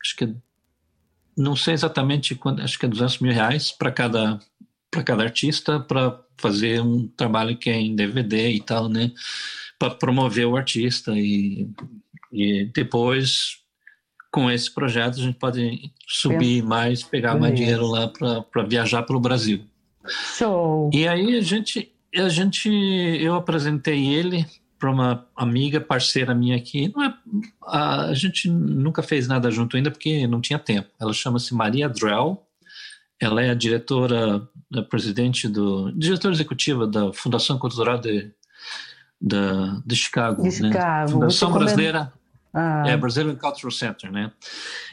[0.00, 0.34] acho que
[1.36, 4.40] não sei exatamente quanto, acho que é 200 mil reais para cada
[4.90, 9.12] para cada artista para fazer um trabalho que é em DVD e tal, né?
[9.78, 11.68] Para promover o artista e,
[12.32, 13.58] e depois
[14.30, 19.20] com esse projeto a gente pode subir mais, pegar mais dinheiro lá para viajar pelo
[19.20, 19.64] Brasil.
[20.06, 20.90] Show.
[20.92, 24.46] E aí a gente a gente, eu apresentei ele
[24.78, 26.92] para uma amiga, parceira minha aqui.
[26.94, 27.14] Não é,
[27.66, 30.88] a, gente nunca fez nada junto ainda porque não tinha tempo.
[31.00, 32.42] Ela chama-se Maria Drell.
[33.18, 38.30] Ela é a diretora, a presidente do, diretora executiva da Fundação Cultural de,
[39.20, 41.06] da, de Chicago, de Chicago.
[41.06, 41.12] Né?
[41.12, 42.12] Fundação Brasileira
[42.58, 42.84] ah.
[42.86, 44.32] É, Brazilian Cultural Center, né?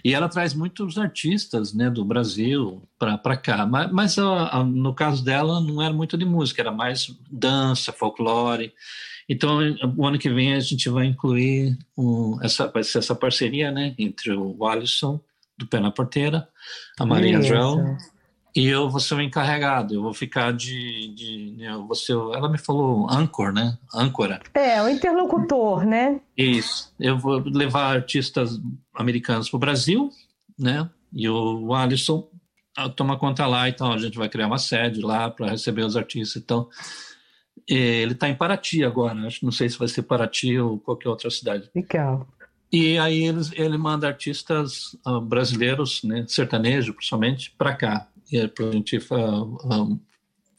[0.03, 3.65] E ela traz muitos artistas, né, do Brasil para cá.
[3.65, 7.94] Mas, mas a, a, no caso dela não era muito de música, era mais dança,
[7.94, 8.73] folclore.
[9.30, 9.60] Então,
[9.95, 13.95] o ano que vem a gente vai incluir um, essa, vai ser essa parceria, né,
[13.98, 15.22] entre o Alisson
[15.57, 16.49] do Pé na Porteira,
[16.99, 17.95] a Maria Drell
[18.56, 21.08] e eu vou ser o encarregado, eu vou ficar de.
[21.16, 23.78] de eu vou ser, ela me falou âncor, né?
[23.94, 24.40] Âncora.
[24.54, 26.22] É, o interlocutor, né?
[26.38, 26.94] Isso.
[27.00, 28.60] Eu vou levar artistas
[28.94, 30.10] americanos para o Brasil,
[30.58, 30.88] né?
[31.12, 32.30] E o Alisson
[32.96, 36.40] toma conta lá, então a gente vai criar uma sede lá para receber os artistas.
[36.40, 36.70] Então,
[37.68, 41.30] ele está em Paraty agora, acho, não sei se vai ser Paraty ou qualquer outra
[41.32, 41.72] cidade.
[41.74, 42.28] Legal.
[42.72, 48.08] E aí eles, ele manda artistas uh, brasileiros, né, sertanejo principalmente, para cá
[48.55, 48.99] para a gente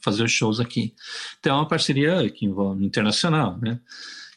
[0.01, 0.93] fazer os shows aqui.
[1.39, 3.79] Então é uma parceria que envolve internacional, né?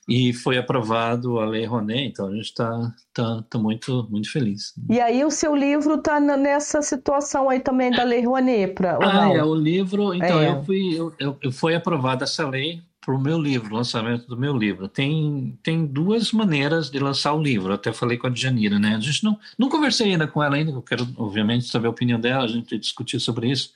[0.09, 4.73] E foi aprovado a Lei Rouanet, então a gente está tá, tá muito, muito feliz.
[4.89, 8.25] E aí o seu livro está nessa situação aí também da Lei?
[8.69, 9.37] Pra, ah, não?
[9.37, 10.49] é, o livro, então é.
[10.49, 14.37] eu fui, eu, eu, eu foi aprovada essa lei para o meu livro, lançamento do
[14.37, 14.87] meu livro.
[14.87, 17.73] Tem, tem duas maneiras de lançar o livro.
[17.73, 18.97] Até falei com a Djanira, né?
[18.97, 22.21] A gente não, não conversei ainda com ela ainda, eu quero, obviamente, saber a opinião
[22.21, 23.73] dela, a gente discutir sobre isso.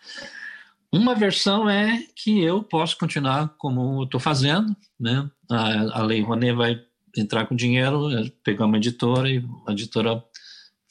[0.93, 5.27] Uma versão é que eu posso continuar como estou fazendo, né?
[5.51, 6.83] A, a Lei Rouanet vai
[7.17, 10.23] entrar com dinheiro, é, pegar uma editora e a editora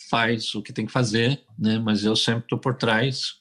[0.10, 1.78] faz o que tem que fazer, né?
[1.78, 3.36] Mas eu sempre estou por trás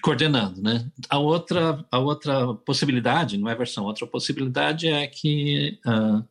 [0.00, 0.90] coordenando, né?
[1.08, 6.24] A outra, a outra possibilidade, não é versão, outra possibilidade é que uh,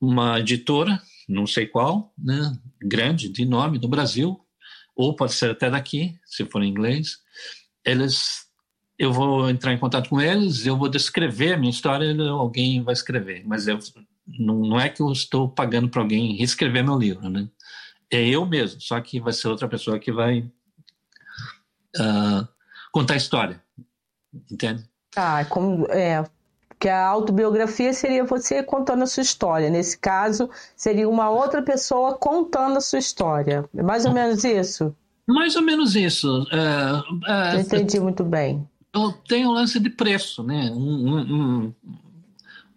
[0.00, 4.40] uma editora, não sei qual, né, grande, de nome no Brasil,
[4.94, 7.18] ou pode ser até daqui, se for em inglês,
[7.84, 8.46] eles,
[8.98, 12.92] eu vou entrar em contato com eles, eu vou descrever a minha história, alguém vai
[12.92, 13.78] escrever, mas eu,
[14.26, 17.48] não, não é que eu estou pagando para alguém reescrever meu livro, né?
[18.10, 20.40] É eu mesmo, só que vai ser outra pessoa que vai
[21.96, 22.48] uh,
[22.92, 23.62] contar a história.
[24.50, 24.84] Entende?
[25.16, 26.24] Ah, como, é,
[26.78, 29.68] que a autobiografia seria você contando a sua história.
[29.68, 33.68] Nesse caso, seria uma outra pessoa contando a sua história.
[33.76, 34.94] É mais ou menos isso?
[35.26, 36.46] Mais ou menos isso.
[36.52, 38.66] É, é, entendi muito bem.
[39.28, 40.70] Tem o um lance de preço, né?
[40.72, 41.74] Um, um,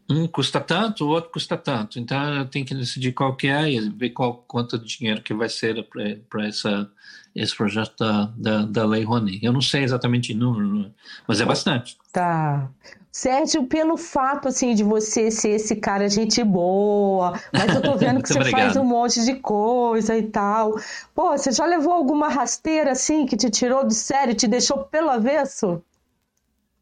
[0.10, 2.00] um, custa tanto, o outro custa tanto.
[2.00, 5.34] Então eu tenho que decidir qual que é e ver qual quanto de dinheiro que
[5.34, 5.88] vai ser
[6.30, 6.90] para essa
[7.36, 9.44] esse projeto da, da, da Lei Rouanet.
[9.44, 10.92] Eu não sei exatamente o número,
[11.28, 11.98] mas é bastante.
[12.12, 12.70] Tá.
[13.12, 18.22] Sérgio, pelo fato assim de você ser esse cara gente boa, mas eu tô vendo
[18.24, 18.62] que você obrigado.
[18.62, 20.76] faz um monte de coisa e tal.
[21.14, 25.10] Pô, você já levou alguma rasteira assim que te tirou do sério, te deixou pelo
[25.10, 25.84] avesso?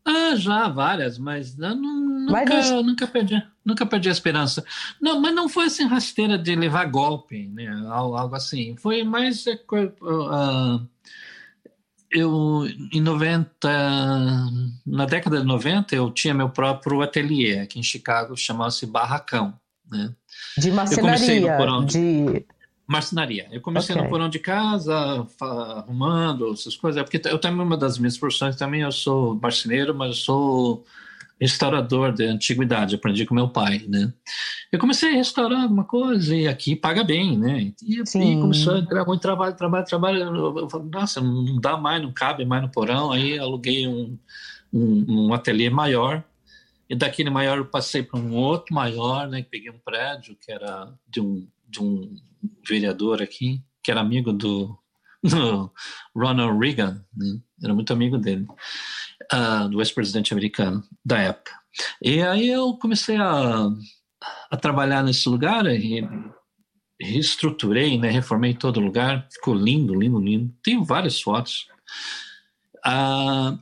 [0.05, 4.65] Ah, já, várias, mas eu não, nunca, mas nunca, perdi, nunca perdi a esperança.
[4.99, 7.67] Não, mas não foi assim rasteira de levar golpe, né?
[7.89, 8.75] Algo assim.
[8.77, 9.45] Foi mais.
[9.45, 10.85] Uh,
[12.11, 13.69] eu, em 90,
[14.85, 19.53] na década de 90, eu tinha meu próprio ateliê aqui em Chicago, chamava-se Barracão.
[19.89, 20.13] né?
[20.57, 22.45] De marcenaria, de
[22.87, 23.47] marcenaria.
[23.51, 24.03] Eu comecei okay.
[24.03, 28.81] no porão de casa, arrumando essas coisas, porque eu também uma das minhas profissões também
[28.81, 30.85] eu sou marceneiro, mas eu sou
[31.39, 34.13] restaurador de antiguidade, aprendi com meu pai, né?
[34.71, 37.71] Eu comecei a restaurar alguma coisa e aqui paga bem, né?
[37.81, 40.19] E, e começou a entrar muito trabalho, trabalho, trabalho.
[40.19, 43.11] Eu, eu falei, nossa, não dá mais, não cabe mais no porão.
[43.11, 44.17] Aí aluguei um,
[44.73, 46.23] um, um ateliê maior
[46.89, 49.45] e daquele maior eu passei para um outro maior, né?
[49.49, 52.15] Peguei um prédio que era de um de um
[52.67, 54.77] vereador aqui, que era amigo do,
[55.23, 55.71] do
[56.15, 57.39] Ronald Reagan, né?
[57.63, 58.47] era muito amigo dele,
[59.33, 61.51] uh, do ex-presidente americano da época.
[62.01, 63.69] E aí eu comecei a,
[64.51, 66.07] a trabalhar nesse lugar e
[67.01, 68.09] reestruturei, né?
[68.09, 70.53] reformei todo lugar, ficou lindo, lindo, lindo.
[70.61, 71.67] Tenho várias fotos.
[72.85, 73.57] Uh,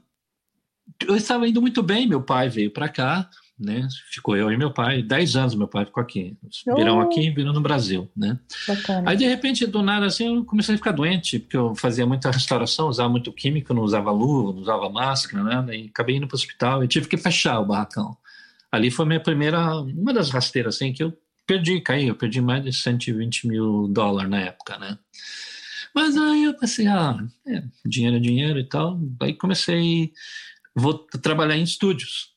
[1.07, 3.87] eu estava indo muito bem, meu pai veio para cá, né?
[4.11, 6.37] Ficou eu e meu pai, dez anos meu pai ficou aqui.
[6.75, 8.39] Virão aqui, virão no Brasil, né?
[8.67, 9.09] Bacana.
[9.09, 12.29] Aí de repente, do nada assim, eu comecei a ficar doente, porque eu fazia muita
[12.31, 15.75] restauração, usava muito químico, não usava luva, não usava máscara, né?
[15.75, 18.15] E acabei indo para o hospital e tive que fechar o barracão.
[18.71, 21.17] Ali foi minha primeira, uma das rasteiras assim que eu
[21.47, 24.99] perdi, caí, eu perdi mais de 120 mil dólares na época, né?
[25.95, 27.17] Mas aí eu pensei, ah,
[27.47, 28.99] é, dinheiro é dinheiro e tal.
[29.19, 30.11] Aí comecei,
[30.75, 32.33] vou trabalhar em estúdios,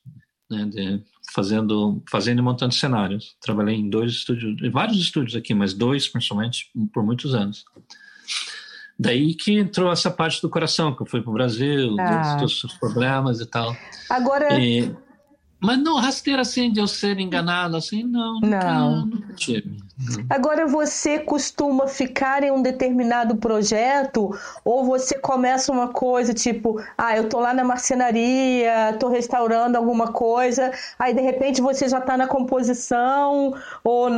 [0.49, 1.03] né, de,
[1.33, 3.35] fazendo, fazendo e montando cenários.
[3.41, 7.65] Trabalhei em dois estúdios, em vários estúdios aqui, mas dois principalmente por muitos anos.
[8.99, 12.35] Daí que entrou essa parte do coração, que eu fui para o Brasil, ah.
[12.35, 13.75] dos, dos problemas e tal.
[14.09, 14.59] Agora.
[14.59, 14.93] E,
[15.61, 18.39] mas não, rasteira assim de eu ser enganado, assim, não.
[18.39, 19.05] Não.
[19.05, 19.77] Nunca, tive.
[20.29, 24.35] Agora você costuma ficar em um determinado projeto
[24.65, 30.11] ou você começa uma coisa tipo, ah, eu tô lá na marcenaria, tô restaurando alguma
[30.11, 34.09] coisa, aí de repente você já tá na composição ou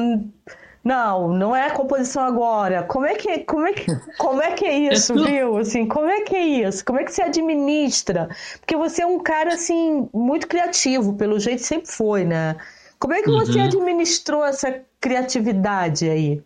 [0.83, 2.83] não, não é a composição agora.
[2.83, 3.85] Como é que, como é que,
[4.17, 5.57] como é, que é isso, é viu?
[5.57, 6.83] Assim, como é que é isso?
[6.83, 8.27] Como é que se administra?
[8.59, 12.57] Porque você é um cara assim muito criativo, pelo jeito sempre foi, né?
[12.99, 13.65] Como é que você uhum.
[13.65, 16.41] administrou essa criatividade aí?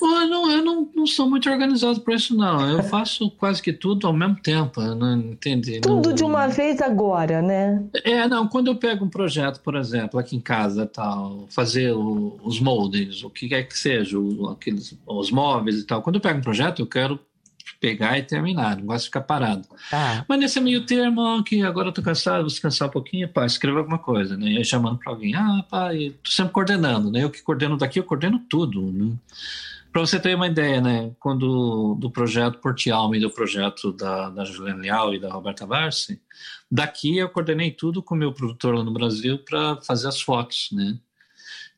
[0.00, 2.68] Eu não, eu não, não sou muito organizado para isso, não.
[2.68, 5.80] Eu faço quase que tudo ao mesmo tempo, não entende?
[5.80, 6.14] Tudo não...
[6.14, 7.84] de uma vez agora, né?
[8.04, 8.48] É, não.
[8.48, 13.22] Quando eu pego um projeto, por exemplo, aqui em casa, tal, fazer o, os moldes,
[13.22, 16.02] o que quer que seja, o, aqueles, os móveis e tal.
[16.02, 17.18] Quando eu pego um projeto, eu quero
[17.80, 19.68] pegar e terminar, não gosto de ficar parado.
[19.92, 20.24] Ah.
[20.26, 23.80] Mas nesse meio termo, que agora eu tô cansado, vou descansar um pouquinho, pá, escreva
[23.80, 24.52] alguma coisa, né?
[24.52, 27.22] E aí chamando para alguém, ah, pai, tô sempre coordenando, né?
[27.22, 29.12] Eu que coordeno daqui, eu coordeno tudo, né?
[29.94, 34.28] Para você ter uma ideia, né, quando do projeto Porti Alma e do projeto da,
[34.28, 36.20] da Juliana Leal e da Roberta Barsi,
[36.68, 40.70] daqui eu coordenei tudo com o meu produtor lá no Brasil para fazer as fotos,
[40.72, 40.98] né?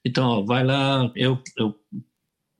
[0.02, 1.78] Então, ó, vai lá, eu, eu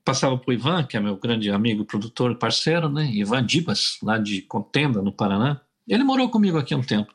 [0.05, 3.09] passava para o Ivan, que é meu grande amigo, produtor, parceiro, né?
[3.11, 5.59] Ivan Dibas, lá de Contenda, no Paraná.
[5.87, 7.11] Ele morou comigo aqui um tempo.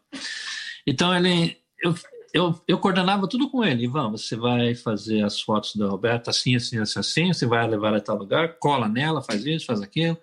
[0.85, 1.95] Então, ele, eu,
[2.33, 3.85] eu, eu coordenava tudo com ele.
[3.85, 7.89] Ivan, você vai fazer as fotos da Roberta assim, assim, assim, assim, você vai levar
[7.89, 10.17] ela a tal lugar, cola nela, faz isso, faz aquilo.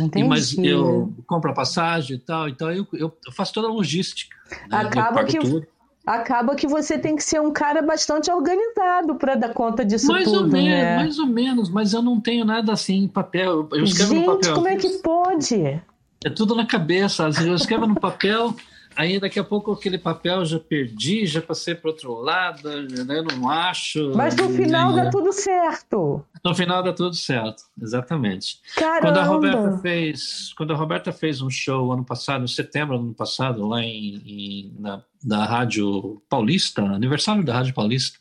[0.00, 0.24] Entendi.
[0.24, 4.36] E, mas eu compro a passagem e tal, então eu, eu, faço toda a logística.
[4.70, 4.78] Né?
[4.78, 5.66] Acaba que tudo.
[6.06, 10.24] acaba que você tem que ser um cara bastante organizado para dar conta disso mais
[10.24, 10.96] tudo, ou menos, né?
[10.96, 13.68] Mais ou menos, mas eu não tenho nada assim em papel.
[13.72, 14.54] Eu escrevo Gente, no papel.
[14.54, 15.82] como é que pode?
[16.24, 17.26] É tudo na cabeça.
[17.26, 18.54] Às vezes eu escrevo no papel
[18.96, 22.68] Aí daqui a pouco aquele papel já perdi, já passei para outro lado,
[23.04, 23.22] né?
[23.22, 24.12] não acho.
[24.14, 26.24] Mas no final dá tudo certo.
[26.42, 28.58] No final dá tudo certo, exatamente.
[28.74, 29.02] Caramba.
[29.02, 33.04] Quando a Roberta fez, quando a Roberta fez um show ano passado, em setembro do
[33.04, 38.18] ano passado, lá em, em na, da Rádio Paulista, aniversário da Rádio Paulista.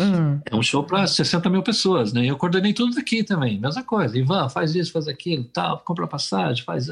[0.00, 0.40] Hum.
[0.44, 2.26] É um show para 60 mil pessoas, né?
[2.26, 4.18] Eu coordenei tudo daqui também, mesma coisa.
[4.18, 6.88] Ivan, faz isso, faz aquilo, tal, compra passagem, faz.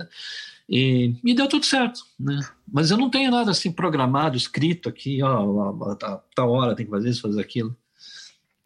[0.68, 2.40] E, e deu tudo certo, né?
[2.70, 6.90] Mas eu não tenho nada assim programado, escrito aqui, ó, tá, tá hora tem que
[6.90, 7.76] fazer isso, fazer aquilo.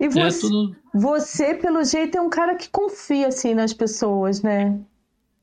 [0.01, 0.77] E é você, é tudo...
[0.95, 4.81] você, pelo jeito, é um cara que confia assim nas pessoas, né?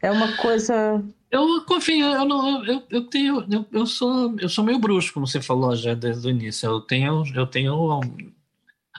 [0.01, 1.03] É uma coisa.
[1.29, 5.27] Eu confio, eu não, eu, eu tenho, eu, eu sou, eu sou meio bruxo, como
[5.27, 6.67] você falou já desde o início.
[6.67, 7.99] Eu tenho, eu tenho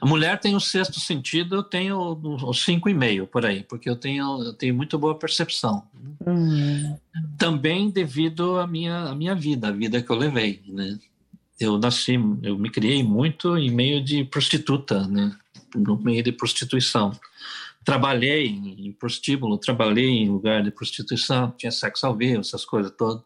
[0.00, 3.88] a mulher tem o sexto sentido, eu tenho o cinco e meio por aí, porque
[3.88, 5.82] eu tenho, eu tenho muito boa percepção.
[6.24, 6.98] Uhum.
[7.38, 10.98] Também devido à minha, à minha vida, a vida que eu levei, né?
[11.58, 15.34] Eu nasci, eu me criei muito em meio de prostituta, né?
[15.74, 17.12] No meio de prostituição.
[17.82, 23.22] Trabalhei em prostíbulo, trabalhei em lugar de prostituição, tinha sexo ao vivo, essas coisas todas.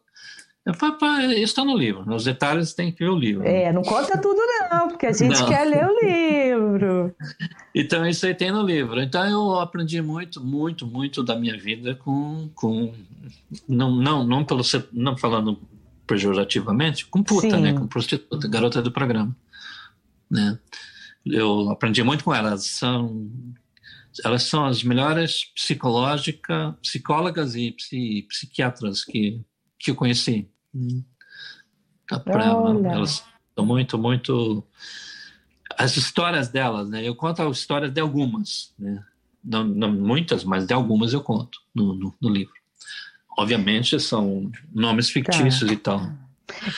[0.66, 2.04] Isso está no livro.
[2.04, 3.46] Nos detalhes tem que ver o livro.
[3.46, 4.38] É, não conta tudo,
[4.70, 4.96] não.
[4.96, 5.48] que a gente não.
[5.48, 7.14] quer ler o livro.
[7.72, 9.00] Então, isso aí tem no livro.
[9.00, 12.50] Então, eu aprendi muito, muito, muito da minha vida com.
[12.52, 12.92] com
[13.68, 14.62] não, não, não, pelo,
[14.92, 15.56] não falando
[16.04, 17.62] pejorativamente, com puta, Sim.
[17.62, 17.72] né?
[17.72, 19.36] Com prostituta, garota do programa.
[20.28, 20.58] Né?
[21.24, 22.64] Eu aprendi muito com elas.
[22.64, 23.30] São,
[24.24, 27.76] elas são as melhores psicológica, psicólogas e
[28.28, 29.40] psiquiatras que,
[29.80, 30.46] que eu conheci.
[32.92, 33.24] Elas
[33.54, 34.64] são muito, muito.
[35.76, 37.02] As histórias delas, né?
[37.02, 39.02] Eu conto as histórias de algumas, né?
[39.42, 42.52] Não, não muitas, mas de algumas eu conto no, no, no livro.
[43.38, 45.72] Obviamente são nomes fictícios tá.
[45.72, 46.12] e tal.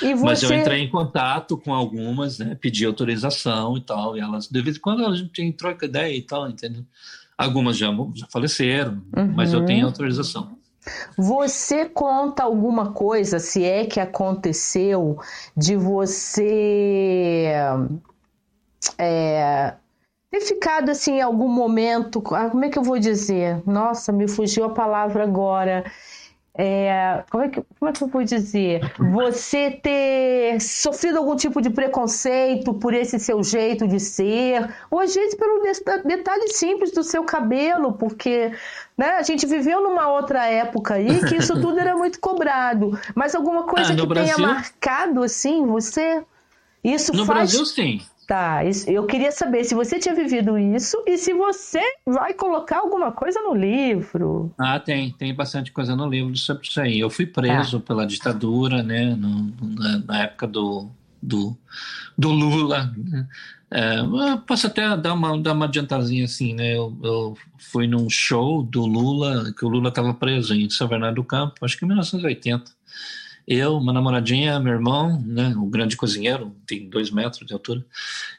[0.01, 0.25] E você...
[0.25, 2.55] Mas eu entrei em contato com algumas, né?
[2.55, 6.23] Pedi autorização e tal, e elas, de vez em quando a gente troca ideia e
[6.23, 6.85] tal, entendeu?
[7.37, 9.33] Algumas já, já faleceram, uhum.
[9.35, 10.57] mas eu tenho autorização.
[11.17, 15.19] Você conta alguma coisa, se é que aconteceu,
[15.57, 17.53] de você
[18.99, 19.75] é,
[20.31, 22.23] ter ficado assim em algum momento.
[22.35, 23.63] Ah, como é que eu vou dizer?
[23.67, 25.85] Nossa, me fugiu a palavra agora
[26.55, 28.81] é, como, é que, como é que eu vou dizer?
[28.99, 35.15] Você ter sofrido algum tipo de preconceito por esse seu jeito de ser, ou às
[35.15, 35.63] vezes pelo
[36.05, 38.53] detalhe simples do seu cabelo, porque
[38.97, 42.99] né, a gente viveu numa outra época aí que isso tudo era muito cobrado.
[43.15, 44.37] Mas alguma coisa ah, que Brasil...
[44.37, 46.23] tenha marcado assim você?
[46.85, 47.39] Isso no faz...
[47.39, 48.03] Brasil, sim.
[48.27, 53.11] Tá, eu queria saber se você tinha vivido isso e se você vai colocar alguma
[53.11, 54.55] coisa no livro.
[54.57, 57.01] Ah, tem, tem bastante coisa no livro sobre isso aí.
[57.01, 57.81] Eu fui preso ah.
[57.81, 60.89] pela ditadura, né, no, na, na, época do,
[61.21, 61.57] do,
[62.17, 62.95] do Lula.
[62.97, 63.27] Né?
[63.75, 63.97] É,
[64.47, 66.77] posso até dar uma, dar uma adiantadinha assim, né?
[66.77, 71.15] Eu, eu, fui num show do Lula, que o Lula estava preso em São Bernardo
[71.15, 72.71] do Campo, acho que em 1980
[73.49, 77.85] eu, uma namoradinha, meu irmão, né, o grande cozinheiro, tem dois metros de altura,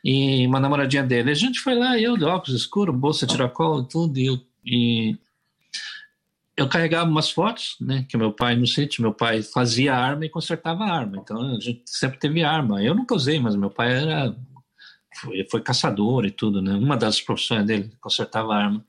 [0.04, 1.32] e uma namoradinha dele.
[1.32, 5.18] A gente foi lá, eu de óculos escuros, bolsa tiracol, tudo, e eu, e
[6.56, 10.30] eu carregava umas fotos, né, que meu pai no sítio, meu pai fazia arma e
[10.30, 12.82] consertava arma, então a gente sempre teve arma.
[12.82, 14.36] Eu nunca usei, mas meu pai era
[15.20, 16.74] foi, foi caçador e tudo, né?
[16.74, 18.86] Uma das profissões dele consertava arma.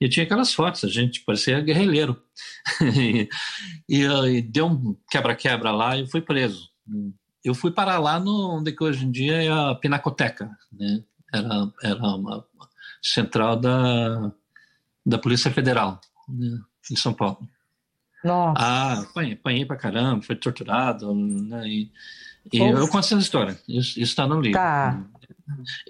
[0.00, 2.20] E tinha aquelas fotos, a gente parecia guerrilheiro.
[2.96, 3.28] e,
[3.88, 6.68] e, e, deu um quebra-quebra lá e eu fui preso.
[7.44, 11.02] Eu fui parar lá no onde que hoje em dia é a Pinacoteca, né?
[11.32, 12.44] Era, era uma
[13.02, 14.32] central da,
[15.04, 16.60] da Polícia Federal, né?
[16.90, 17.48] em São Paulo.
[18.24, 18.60] Nossa.
[18.60, 21.66] Ah, apanhei, apanhei pra caramba, foi torturado, né?
[21.68, 21.92] E,
[22.52, 24.58] e eu conto essa história, isso está no livro.
[24.58, 25.04] Tá.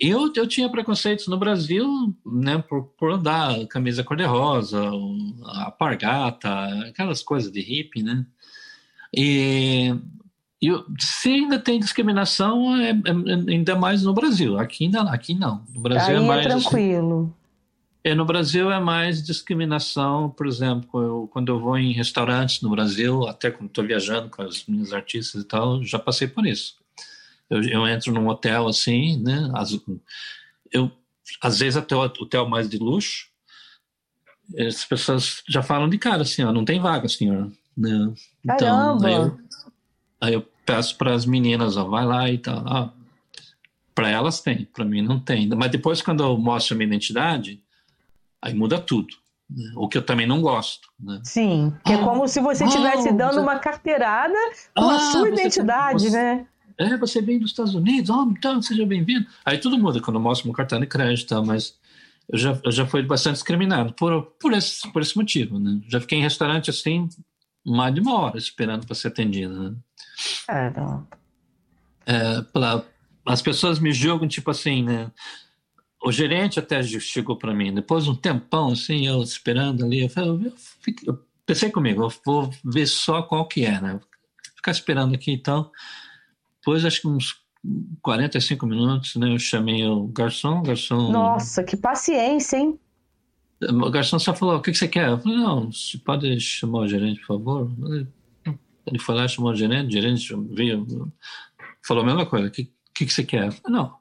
[0.01, 4.83] Eu, eu tinha preconceitos no Brasil, né, por, por andar camisa cor-de-rosa,
[5.45, 6.49] a pargata,
[6.89, 8.27] aquelas coisas de hippie, né?
[9.15, 9.95] E,
[10.61, 10.69] e
[10.99, 14.59] se ainda tem discriminação, é, é, é, ainda mais no Brasil.
[14.59, 15.65] Aqui, ainda, aqui não.
[15.75, 16.47] No Brasil Aí é mais.
[16.47, 17.35] É tranquilo.
[18.05, 22.71] É, no Brasil é mais discriminação, por exemplo, eu, quando eu vou em restaurantes no
[22.71, 26.77] Brasil, até quando estou viajando com as minhas artistas e tal, já passei por isso.
[27.49, 29.51] Eu, eu entro num hotel assim, né?
[29.55, 29.79] As,
[30.73, 30.91] eu,
[31.41, 33.29] às vezes até o hotel mais de luxo,
[34.67, 37.51] as pessoas já falam de cara assim, ó, não tem vaga, senhor.
[37.77, 38.13] Né?
[38.45, 39.39] Então, aí eu,
[40.21, 42.63] aí eu peço para as meninas, ó, vai lá e tal.
[42.67, 42.93] Ah,
[43.95, 45.49] para elas tem, para mim não tem.
[45.49, 47.63] Mas depois, quando eu mostro a minha identidade,
[48.43, 49.15] aí muda tudo.
[49.49, 49.73] Né?
[49.77, 50.89] O que eu também não gosto.
[50.99, 51.21] Né?
[51.25, 53.41] Sim, que é como se você estivesse dando você...
[53.41, 54.35] uma carteirada
[54.75, 56.17] com ah, a sua identidade, você...
[56.17, 56.47] né?
[56.79, 59.27] É, você vem dos Estados Unidos, oh, então seja bem-vindo.
[59.45, 61.75] Aí tudo muda quando eu mostro meu cartão de crédito, mas
[62.29, 65.81] eu já, eu já fui bastante discriminado por, por, esse, por esse motivo, né?
[65.89, 67.09] Já fiquei em restaurante assim,
[67.65, 69.77] mais de uma hora esperando para ser atendido, né?
[70.51, 70.73] É.
[72.07, 72.85] É, pra,
[73.25, 75.11] as pessoas me julgam, tipo assim, né?
[76.05, 80.09] O gerente até chegou para mim, depois de um tempão, assim, eu esperando ali, eu,
[80.11, 83.99] falei, eu, fiquei, eu pensei comigo, eu vou ver só qual que é, né?
[84.57, 85.71] Ficar esperando aqui, então
[86.67, 87.37] depois, acho que uns
[88.03, 91.13] 45 minutos, né, eu chamei o garçom, o garçom...
[91.13, 92.77] Nossa, que paciência, hein?
[93.63, 95.09] O garçom só falou, o que, que você quer?
[95.09, 97.71] Eu falei, não, você pode chamar o gerente, por favor?
[98.85, 101.13] Ele foi lá, chamou o gerente, o gerente veio,
[101.87, 103.47] falou a mesma coisa, o que, que, que você quer?
[103.47, 103.97] Eu falei, não,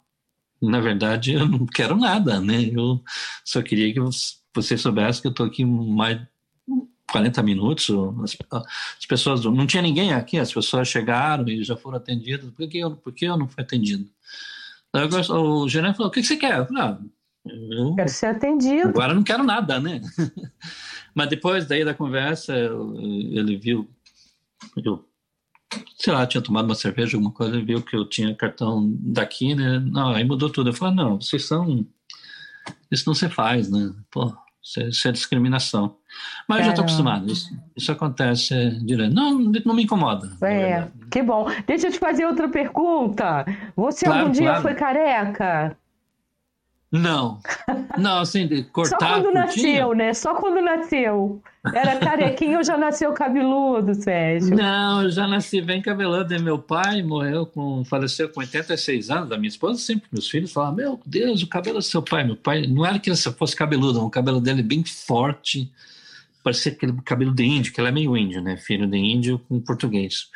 [0.60, 2.64] na verdade eu não quero nada, né?
[2.64, 3.00] Eu
[3.44, 4.00] só queria que
[4.56, 6.20] você soubesse que eu estou aqui mais
[7.16, 7.90] 40 minutos,
[8.22, 8.38] as,
[9.00, 12.78] as, pessoas, não tinha ninguém aqui, as pessoas chegaram e já foram atendidas, por que
[12.78, 14.06] eu, por que eu não fui atendido?
[14.92, 16.68] Aí o gerente falou, o que você quer?
[16.76, 16.98] Ah,
[17.46, 18.90] eu, quero ser atendido.
[18.90, 20.02] Agora não quero nada, né?
[21.16, 23.90] Mas depois daí da conversa, ele viu,
[24.76, 25.08] eu
[25.98, 29.80] sei lá, tinha tomado uma cerveja, alguma coisa, viu que eu tinha cartão daqui, né?
[29.80, 30.70] Não, aí mudou tudo.
[30.70, 31.86] Eu falei, não, vocês são.
[32.92, 33.94] Isso não se faz, né?
[34.12, 34.34] Pô,
[34.66, 35.98] isso é, discriminação.
[36.48, 39.14] Mas eu já estou acostumado, isso, isso acontece direto.
[39.14, 40.28] Não, não me incomoda.
[40.42, 41.48] É, que bom.
[41.68, 43.46] Deixa eu te fazer outra pergunta.
[43.76, 44.62] Você claro, algum dia claro.
[44.64, 45.78] foi careca?
[46.92, 47.40] Não.
[47.98, 49.00] Não, assim, de cortar.
[49.00, 50.14] Só quando nasceu, né?
[50.14, 51.42] Só quando nasceu.
[51.74, 54.56] Era carequinho ou já nasceu cabeludo, Sérgio?
[54.56, 56.34] Não, eu já nasci bem cabeludo.
[56.34, 57.84] E meu pai morreu com.
[57.84, 59.32] faleceu com 86 anos.
[59.32, 62.24] A minha esposa sempre, meus filhos falavam: Meu Deus, o cabelo do seu pai.
[62.24, 65.72] Meu pai, não era que ele fosse cabeludo, o cabelo dele bem forte.
[66.44, 68.56] Parecia aquele cabelo de índio, que ele é meio índio, né?
[68.56, 70.30] Filho de índio com português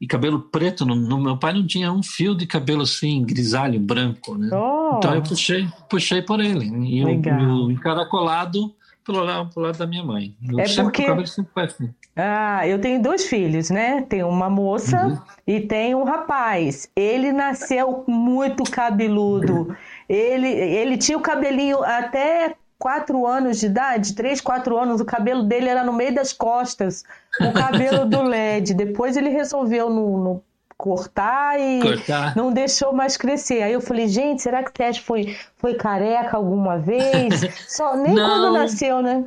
[0.00, 0.86] e cabelo preto.
[0.86, 4.48] No, no, meu pai não tinha um fio de cabelo assim, grisalho, branco, né?
[4.52, 4.96] Oh.
[4.96, 6.66] Então eu puxei, puxei por ele.
[6.86, 8.74] E o, o encaracolado
[9.04, 10.34] pelo lado, pelo lado da minha mãe.
[10.48, 11.04] Eu é porque...
[11.04, 11.90] Assim.
[12.16, 14.02] Ah, eu tenho dois filhos, né?
[14.02, 15.18] Tem uma moça uhum.
[15.46, 16.88] e tem um rapaz.
[16.94, 19.74] Ele nasceu muito cabeludo.
[20.08, 25.42] Ele, ele tinha o cabelinho até quatro anos de idade, três, quatro anos, o cabelo
[25.42, 27.04] dele era no meio das costas,
[27.38, 28.72] o cabelo do LED.
[28.72, 30.44] Depois ele resolveu no, no
[30.78, 32.34] cortar e cortar.
[32.34, 33.62] não deixou mais crescer.
[33.62, 37.42] Aí eu falei, gente, será que o Teste foi, foi careca alguma vez?
[37.68, 39.24] Só, nem não, quando nasceu, né?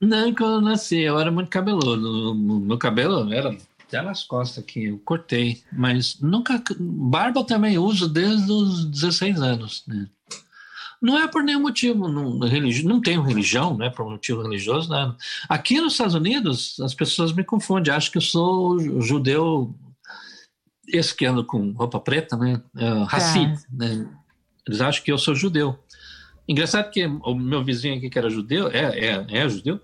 [0.00, 2.36] Nem quando nasci, eu era muito cabeludo.
[2.36, 5.60] Meu cabelo era até nas costas aqui, eu cortei.
[5.72, 6.62] Mas nunca.
[6.78, 10.06] Barba também uso desde os 16 anos, né?
[11.06, 15.16] Não é por nenhum motivo, não, não tenho religião, né, por motivo religioso, nada.
[15.48, 19.72] Aqui nos Estados Unidos, as pessoas me confundem, acham que eu sou judeu,
[20.88, 23.56] esse que anda com roupa preta, né, uh, Hassid, é.
[23.70, 24.08] né,
[24.66, 25.78] eles acham que eu sou judeu.
[26.48, 29.80] Engraçado que o meu vizinho aqui, que era judeu, é, é, é judeu,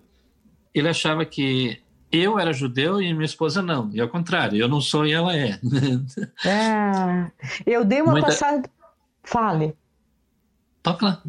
[0.75, 1.81] ele achava que
[2.11, 5.37] eu era judeu e minha esposa não, e ao contrário, eu não sou e ela
[5.37, 5.61] é.
[6.45, 7.31] é
[7.65, 8.27] eu dei uma Muita...
[8.27, 8.69] passada.
[9.23, 9.73] Fale.
[10.83, 11.23] Toca lá.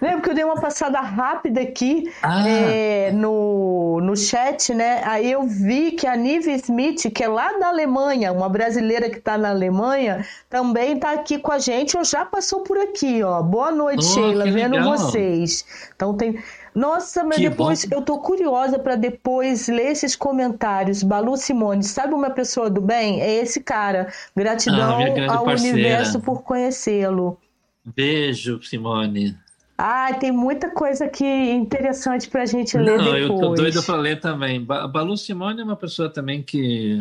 [0.00, 2.48] Lembro que eu dei uma passada rápida aqui ah.
[2.48, 5.02] é, no, no chat, né?
[5.04, 9.18] Aí eu vi que a Nive Smith, que é lá da Alemanha, uma brasileira que
[9.18, 13.42] está na Alemanha, também está aqui com a gente, ou já passou por aqui, ó.
[13.42, 14.96] Boa noite, oh, Sheila, vendo legal.
[14.96, 15.66] vocês.
[15.94, 16.42] Então tem.
[16.74, 17.96] Nossa, mas que depois bom.
[17.96, 21.02] eu tô curiosa para depois ler esses comentários.
[21.02, 23.20] Balu Simone, sabe uma pessoa do bem?
[23.20, 24.10] É esse cara.
[24.34, 24.98] Gratidão
[25.28, 25.74] ah, ao parceira.
[25.74, 27.38] universo por conhecê-lo.
[27.84, 29.36] Beijo, Simone.
[29.76, 33.22] Ah, tem muita coisa aqui interessante para a gente ler Não, depois.
[33.22, 34.64] eu tô doido para ler também.
[34.64, 36.96] Balu Simone é uma pessoa também que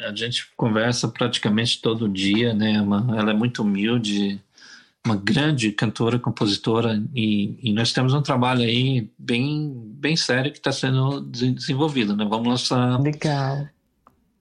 [0.00, 2.80] a gente, conversa praticamente todo dia, né?
[2.80, 4.40] Uma, ela é muito humilde,
[5.04, 10.58] uma grande cantora, compositora e, e nós temos um trabalho aí bem, bem sério que
[10.58, 12.24] está sendo desenvolvido, né?
[12.24, 13.66] Vamos lançar Legal.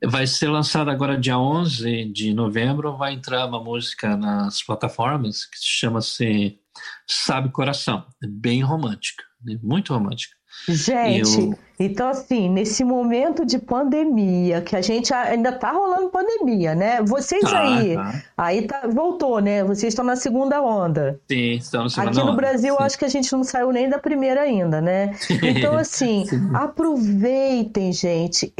[0.03, 5.57] Vai ser lançado agora dia 11 de novembro, vai entrar uma música nas plataformas que
[5.59, 6.59] chama-se
[7.07, 8.05] Sabe Coração.
[8.23, 9.57] É bem romântica, né?
[9.63, 10.35] muito romântica.
[10.67, 11.59] Gente, eu...
[11.79, 17.01] então assim, nesse momento de pandemia, que a gente ainda tá rolando pandemia, né?
[17.01, 18.21] Vocês tá, aí, tá.
[18.37, 19.63] aí tá, voltou, né?
[19.63, 21.19] Vocês estão na segunda onda.
[21.27, 22.31] Sim, na segunda Aqui onda.
[22.31, 25.15] no Brasil, acho que a gente não saiu nem da primeira ainda, né?
[25.55, 28.51] Então, assim, aproveitem, gente,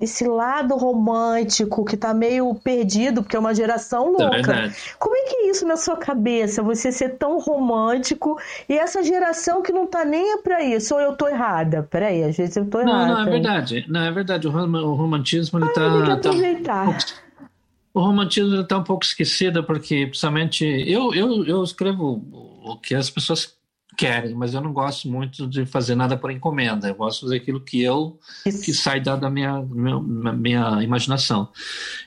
[0.00, 4.52] esse lado romântico que tá meio perdido, porque é uma geração é louca.
[4.52, 6.62] É Como é que é isso na sua cabeça?
[6.62, 8.38] Você ser tão romântico
[8.68, 11.86] e essa geração que não tá nem pra isso, ou eu tô errada.
[11.90, 13.06] Peraí, às vezes eu tô errada.
[13.06, 13.84] Não, não, é verdade.
[13.88, 14.46] Não, é verdade.
[14.46, 16.16] O, romantismo, ele tá...
[16.16, 16.94] tá um
[17.92, 22.24] o romantismo está um pouco esquecido, porque, principalmente, eu, eu, eu escrevo
[22.62, 23.58] o que as pessoas
[23.96, 26.88] querem, mas eu não gosto muito de fazer nada por encomenda.
[26.88, 28.62] Eu gosto de fazer aquilo que eu Isso.
[28.62, 30.00] que sai da, da minha, minha,
[30.32, 31.48] minha imaginação.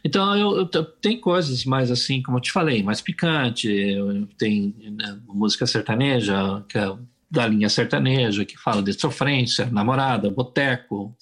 [0.04, 3.96] Então eu, eu tem coisas mais assim, como eu te falei, mais picante.
[4.38, 6.96] Tem né, música sertaneja que é
[7.34, 11.18] da linha sertaneja, que fala de sofrência, namorada, boteco,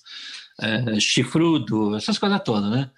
[0.60, 2.90] é, chifrudo, essas coisas todas, né?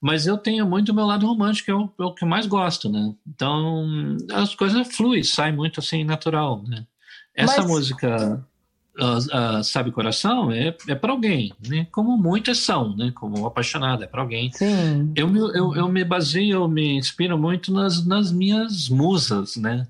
[0.00, 2.28] Mas eu tenho muito o meu lado romântico, que é o, é o que eu
[2.28, 3.14] mais gosto, né?
[3.24, 6.84] Então, as coisas fluem, sai muito assim, natural, né?
[7.36, 7.70] Essa Mas...
[7.70, 8.44] música,
[8.98, 11.86] uh, uh, Sabe Coração, é, é para alguém, né?
[11.92, 13.12] Como muitas são, né?
[13.14, 14.50] Como apaixonada, é para alguém.
[14.52, 15.12] Sim.
[15.14, 19.86] Eu, eu, eu me baseio, eu me inspiro muito nas, nas minhas musas, né?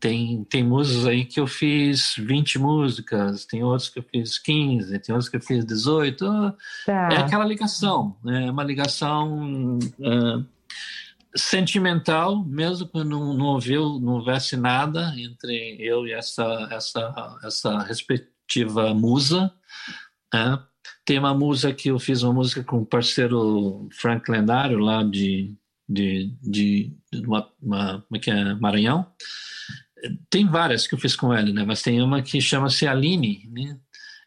[0.00, 4.98] Tem, tem músicas aí que eu fiz 20 músicas, tem outros que eu fiz 15,
[5.00, 6.24] tem outros que eu fiz 18.
[6.86, 7.08] Tá.
[7.10, 8.46] É aquela ligação, né?
[8.46, 10.46] é uma ligação uh,
[11.34, 17.78] sentimental, mesmo que não, não, ouviu, não houvesse nada entre eu e essa, essa, essa
[17.80, 19.52] respectiva musa.
[20.32, 20.62] Né?
[21.04, 25.56] tem uma música que eu fiz uma música com o parceiro Frank Lendário lá de
[25.88, 29.06] de, de, de uma, uma, como é que é, Maranhão.
[30.30, 31.64] Tem várias que eu fiz com ele, né?
[31.64, 33.76] Mas tem uma que chama-se Aline, né?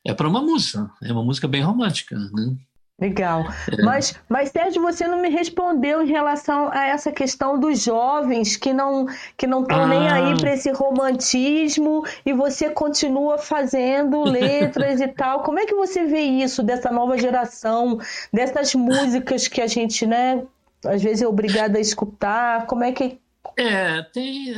[0.06, 2.56] É para uma música, é uma música bem romântica, né?
[3.02, 3.44] Legal.
[3.72, 3.82] É.
[3.82, 8.72] Mas, mas, Sérgio, você não me respondeu em relação a essa questão dos jovens que
[8.72, 9.88] não que não estão ah.
[9.88, 15.42] nem aí para esse romantismo e você continua fazendo letras e tal.
[15.42, 17.98] Como é que você vê isso dessa nova geração,
[18.32, 20.44] dessas músicas que a gente, né,
[20.86, 22.68] às vezes é obrigada a escutar?
[22.68, 23.20] Como é que
[23.58, 24.54] é, tem,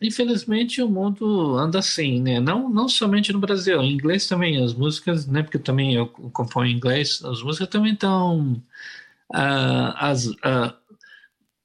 [0.00, 2.40] infelizmente o mundo anda assim, né?
[2.40, 5.42] Não, não somente no Brasil, em inglês também, as músicas, né?
[5.42, 8.62] Porque também eu componho em inglês, as músicas também estão.
[9.34, 10.72] Uh, as, uh,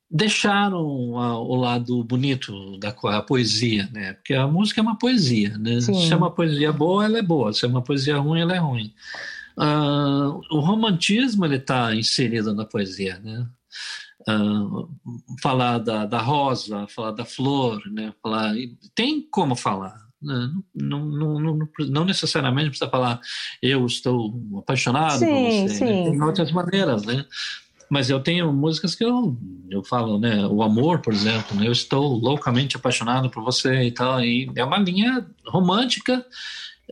[0.10, 4.14] deixaram uh, o lado bonito da a poesia, né?
[4.14, 5.80] Porque a música é uma poesia, né?
[5.82, 7.54] Se é uma poesia boa, ela é boa.
[7.54, 8.94] Se é uma poesia ruim, ela é ruim.
[10.52, 13.48] o romantismo ele está inserido na poesia, né?
[14.28, 14.90] Uh,
[15.42, 18.14] falar da, da rosa, falar da flor, né?
[18.22, 18.54] falar,
[18.94, 19.96] tem como falar.
[20.22, 20.52] Né?
[20.76, 21.60] Não, não, não,
[21.90, 23.22] não, necessariamente precisa falar
[23.62, 25.86] eu estou apaixonado sim, por você.
[25.86, 26.10] Né?
[26.10, 27.26] Tem outras maneiras, né?
[27.90, 29.38] Mas eu tenho músicas que eu,
[29.70, 30.46] eu falo, né?
[30.48, 31.68] O amor, por exemplo, né?
[31.68, 34.22] eu estou loucamente apaixonado por você e tal.
[34.22, 36.26] E é uma linha romântica.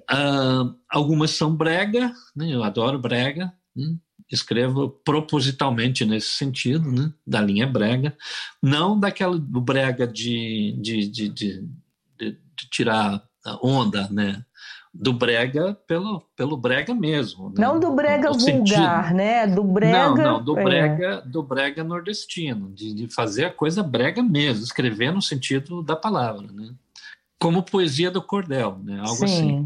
[0.09, 2.49] Uh, algumas são brega, né?
[2.49, 3.51] Eu adoro brega.
[3.75, 3.97] Né?
[4.31, 8.15] Escrevo propositalmente nesse sentido, né, da linha brega,
[8.61, 11.67] não daquela do brega de, de, de, de,
[12.71, 13.23] tirar
[13.61, 14.43] onda, né,
[14.97, 17.49] do brega pelo, pelo brega mesmo.
[17.49, 17.55] Né?
[17.57, 19.17] Não do brega vulgar, sentido.
[19.17, 19.45] né?
[19.45, 20.07] Do brega.
[20.07, 20.63] Não, não, do é.
[20.63, 25.97] brega, do brega nordestino, de, de fazer a coisa brega mesmo, escrever no sentido da
[25.97, 26.69] palavra, né?
[27.37, 28.99] Como poesia do cordel, né?
[28.99, 29.65] Algo Sim.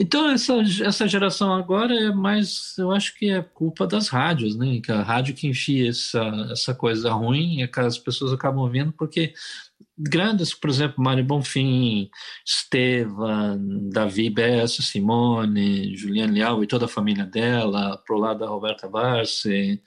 [0.00, 0.54] Então, essa,
[0.84, 4.80] essa geração agora é mais, eu acho que é culpa das rádios, né?
[4.80, 6.22] Que a rádio que enfia essa,
[6.52, 9.34] essa coisa ruim é que as pessoas acabam ouvindo, porque
[9.98, 12.08] grandes, por exemplo, Mário Bonfim,
[12.46, 18.88] Estevam, Davi Bessa, Simone, Juliane Leal e toda a família dela, pro lado da Roberta
[18.88, 19.82] Barce,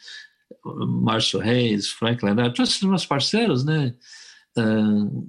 [0.65, 3.95] Márcio Reis, Frank Leonard, todos esses meus parceiros, né?
[4.57, 5.25] Uh,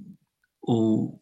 [0.66, 1.21] o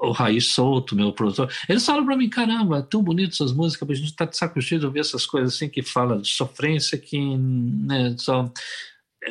[0.00, 3.94] o Raiz Souto, meu produtor, eles falam para mim, caramba, tão bonito essas músicas, a
[3.94, 7.18] gente tá de saco cheio de ouvir essas coisas assim que fala de sofrência, que
[7.36, 8.50] né, só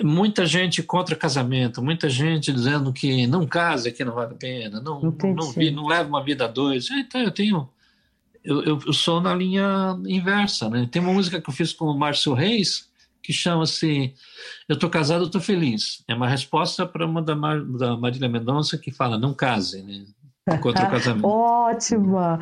[0.03, 4.81] muita gente contra casamento, muita gente dizendo que não casa, que não vale a pena,
[4.81, 6.89] não não, não, não, vi, não leva uma vida a dois.
[6.89, 7.69] Então eu tenho
[8.43, 10.87] eu, eu, eu, sou na linha inversa, né?
[10.91, 12.89] Tem uma música que eu fiz com o Márcio Reis
[13.21, 14.15] que chama-se
[14.67, 16.03] Eu tô casado, eu tô feliz.
[16.07, 20.05] É uma resposta para uma da, Mar, da Marília Mendonça que fala não case, né?
[20.61, 21.27] Contra o casamento.
[21.27, 22.39] Ótima!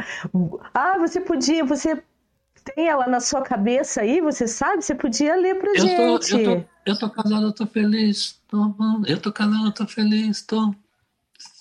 [0.73, 2.01] Ah, você podia, você
[2.63, 4.81] tem ela na sua cabeça aí, você sabe?
[4.81, 6.29] Você podia ler pra eu gente.
[6.29, 8.39] Tô, eu, tô, eu tô casado, eu tô feliz.
[8.47, 10.41] Tô, eu tô casado, eu tô feliz.
[10.41, 10.73] Tô,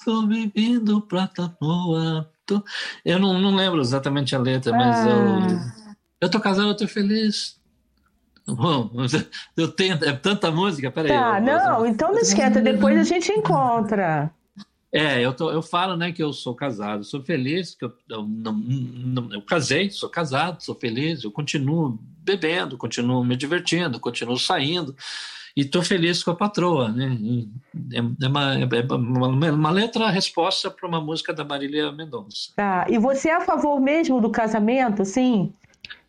[0.04, 2.30] tô vivendo pra Tamoa.
[2.46, 2.62] Tô...
[3.04, 5.10] Eu não, não lembro exatamente a letra, mas ah.
[5.10, 5.88] eu.
[6.20, 7.58] Eu tô casado, eu tô feliz.
[8.46, 8.90] Bom,
[9.56, 11.10] eu tenho é tanta música, peraí.
[11.10, 14.32] Tá, não, então não esquenta, depois a gente encontra.
[14.92, 18.22] É, eu, tô, eu falo né, que eu sou casado, sou feliz, que eu, eu,
[18.22, 24.38] não, não, eu casei, sou casado, sou feliz, eu continuo bebendo, continuo me divertindo, continuo
[24.38, 24.96] saindo
[25.58, 26.88] e estou feliz com a patroa.
[26.88, 27.18] Né?
[27.92, 32.52] É, é, uma, é, é uma, uma letra resposta para uma música da Marília Mendonça.
[32.54, 35.52] Tá, e você é a favor mesmo do casamento, sim?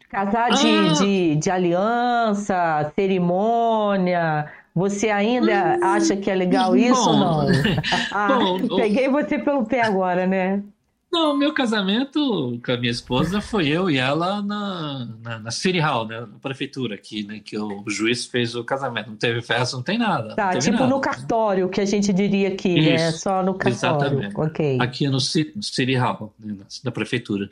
[0.09, 0.93] Casar de, ah.
[0.93, 7.47] de, de aliança, cerimônia, você ainda hum, acha que é legal isso bom, ou não?
[8.11, 10.63] ah, bom, peguei você pelo pé agora, né?
[11.11, 15.79] Não, meu casamento com a minha esposa foi eu e ela na, na, na City
[15.79, 19.09] Hall, né, na prefeitura aqui, né, que o juiz fez o casamento.
[19.09, 20.35] Não teve festa, não tem nada.
[20.35, 20.87] Tá, tipo nada.
[20.87, 22.95] no cartório, que a gente diria aqui, né?
[22.95, 23.11] Isso, né?
[23.13, 24.19] Só no cartório.
[24.19, 24.39] Exatamente.
[24.39, 24.77] Okay.
[24.79, 27.49] Aqui no City Hall, né, da prefeitura.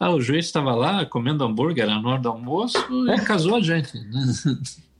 [0.00, 2.78] Ah, o juiz estava lá comendo hambúrguer na hora do almoço
[3.10, 3.92] e casou a gente.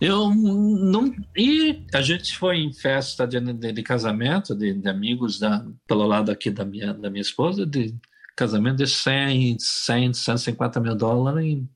[0.00, 1.14] Eu não.
[1.36, 6.06] E a gente foi em festa de, de, de casamento de, de, amigos da, pelo
[6.06, 7.94] lado aqui da minha, da minha esposa, de
[8.36, 11.68] casamento de 100, 100, 150 mil dólares e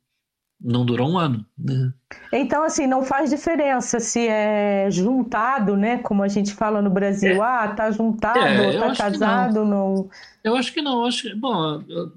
[0.60, 1.46] não durou um ano.
[1.56, 1.92] Né?
[2.32, 5.98] Então, assim, não faz diferença se é juntado, né?
[5.98, 7.40] Como a gente fala no Brasil, é.
[7.40, 9.94] ah, tá juntado, é, tá casado, não.
[9.94, 10.10] não.
[10.42, 11.04] Eu acho que não.
[11.04, 12.12] Acho que, bom, eu,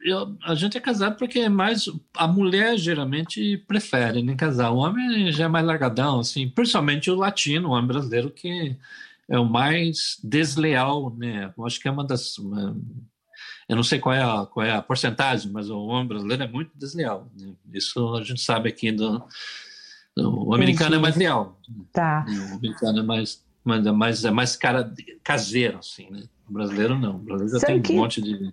[0.00, 4.70] eu, a gente é casado porque é mais a mulher geralmente prefere nem casar.
[4.70, 8.76] O homem já é mais largadão, assim, principalmente o latino, o homem brasileiro que
[9.28, 11.52] é o mais desleal, né?
[11.56, 12.36] Eu acho que é uma das
[13.68, 16.48] eu não sei qual é a, qual é a porcentagem, mas o homem brasileiro é
[16.48, 17.28] muito desleal.
[17.36, 17.52] Né?
[17.72, 19.24] Isso a gente sabe aqui do,
[20.16, 20.98] do o americano Entendi.
[20.98, 21.60] é mais leal.
[21.92, 22.24] Tá.
[22.52, 24.92] O americano é mais, é mais, é mais cara,
[25.24, 26.22] caseiro, assim, né?
[26.48, 27.16] O brasileiro não.
[27.16, 27.92] O brasileiro já tem que...
[27.92, 28.52] um monte de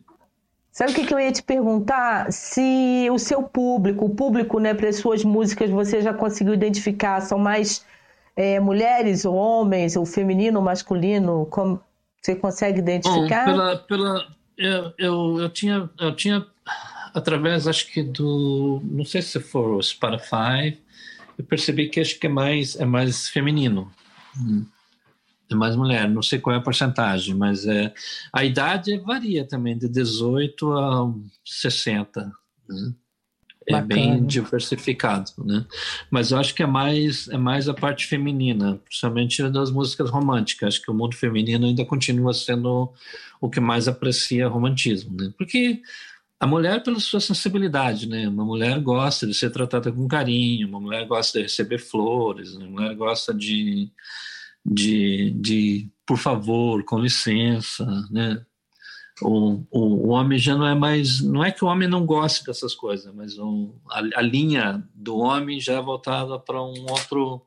[0.73, 2.33] Sabe o que, que eu ia te perguntar?
[2.33, 7.21] Se o seu público, o público né, para as suas músicas, você já conseguiu identificar,
[7.21, 7.85] são mais
[8.35, 11.45] é, mulheres ou homens, ou feminino ou masculino?
[11.51, 11.79] Como
[12.19, 13.45] você consegue identificar?
[13.45, 14.27] Bom, pela, pela,
[14.57, 16.43] eu, eu, eu, tinha, eu tinha,
[17.13, 20.75] através, acho que do, não sei se for o Spotify,
[21.37, 23.91] eu percebi que acho que é mais, é mais feminino.
[24.35, 24.65] Hum
[25.53, 27.93] mais mulher, não sei qual é a porcentagem, mas é,
[28.31, 31.13] a idade varia também, de 18 a
[31.43, 32.31] 60.
[32.69, 32.93] Né?
[33.67, 35.65] É bem diversificado, né?
[36.11, 40.75] Mas eu acho que é mais, é mais a parte feminina, principalmente das músicas românticas.
[40.75, 42.91] Acho que o mundo feminino ainda continua sendo
[43.39, 45.33] o que mais aprecia romantismo, né?
[45.37, 45.81] Porque
[46.39, 48.27] a mulher, pela sua sensibilidade, né?
[48.27, 52.67] Uma mulher gosta de ser tratada com carinho, uma mulher gosta de receber flores, uma
[52.67, 53.89] mulher gosta de
[54.65, 58.43] de, de por favor, com licença, né?
[59.21, 61.21] O, o, o, homem já não é mais.
[61.21, 65.17] Não é que o homem não goste dessas coisas, mas o, a, a linha do
[65.17, 67.41] homem já é voltada para um outro,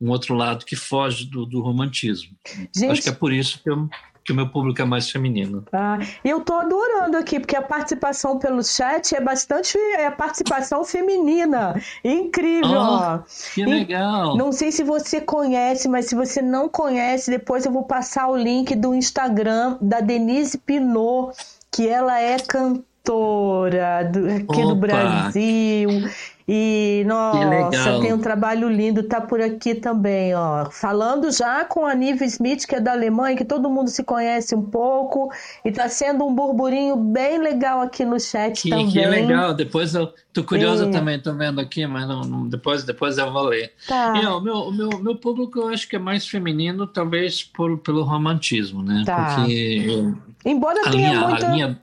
[0.00, 2.36] um outro lado que foge do, do romantismo.
[2.74, 3.88] Gente, Acho que é por isso que eu
[4.30, 5.64] que o meu público é mais feminino.
[5.72, 10.84] Ah, eu tô adorando aqui, porque a participação pelo chat é bastante é a participação
[10.84, 11.74] feminina.
[12.04, 12.80] Incrível!
[12.80, 13.18] Oh,
[13.52, 14.34] que legal!
[14.34, 18.28] E, não sei se você conhece, mas se você não conhece, depois eu vou passar
[18.28, 21.36] o link do Instagram da Denise Pinot,
[21.72, 24.66] que ela é cantora do, aqui Opa.
[24.66, 25.90] do Brasil.
[26.52, 30.68] E, nossa, tem um trabalho lindo, tá por aqui também, ó.
[30.68, 34.52] Falando já com a Nive Smith, que é da Alemanha, que todo mundo se conhece
[34.52, 35.30] um pouco,
[35.64, 38.90] e tá sendo um burburinho bem legal aqui no chat que, também.
[38.90, 40.90] Que legal, depois eu tô curioso é.
[40.90, 43.72] também, tô vendo aqui, mas não, não, depois, depois eu vou ler.
[43.86, 44.14] Tá.
[44.20, 47.44] E, ó, o meu, o meu, meu público eu acho que é mais feminino, talvez
[47.44, 49.04] por, pelo romantismo, né?
[49.06, 49.36] Tá.
[49.36, 50.12] Porque...
[50.44, 51.80] Embora tenha linha, muita...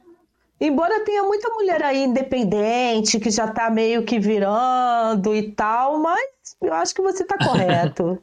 [0.59, 6.29] Embora tenha muita mulher aí independente que já tá meio que virando e tal, mas
[6.61, 8.17] eu acho que você tá correto.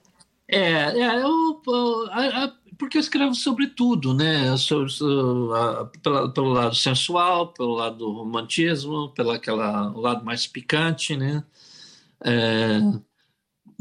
[0.48, 4.56] é, é eu, eu, porque eu escrevo sobre tudo, né?
[4.56, 4.90] Sobre,
[6.02, 11.44] pelo, pelo lado sensual, pelo lado romantismo, pelo aquela, lado mais picante, né?
[12.24, 12.81] É,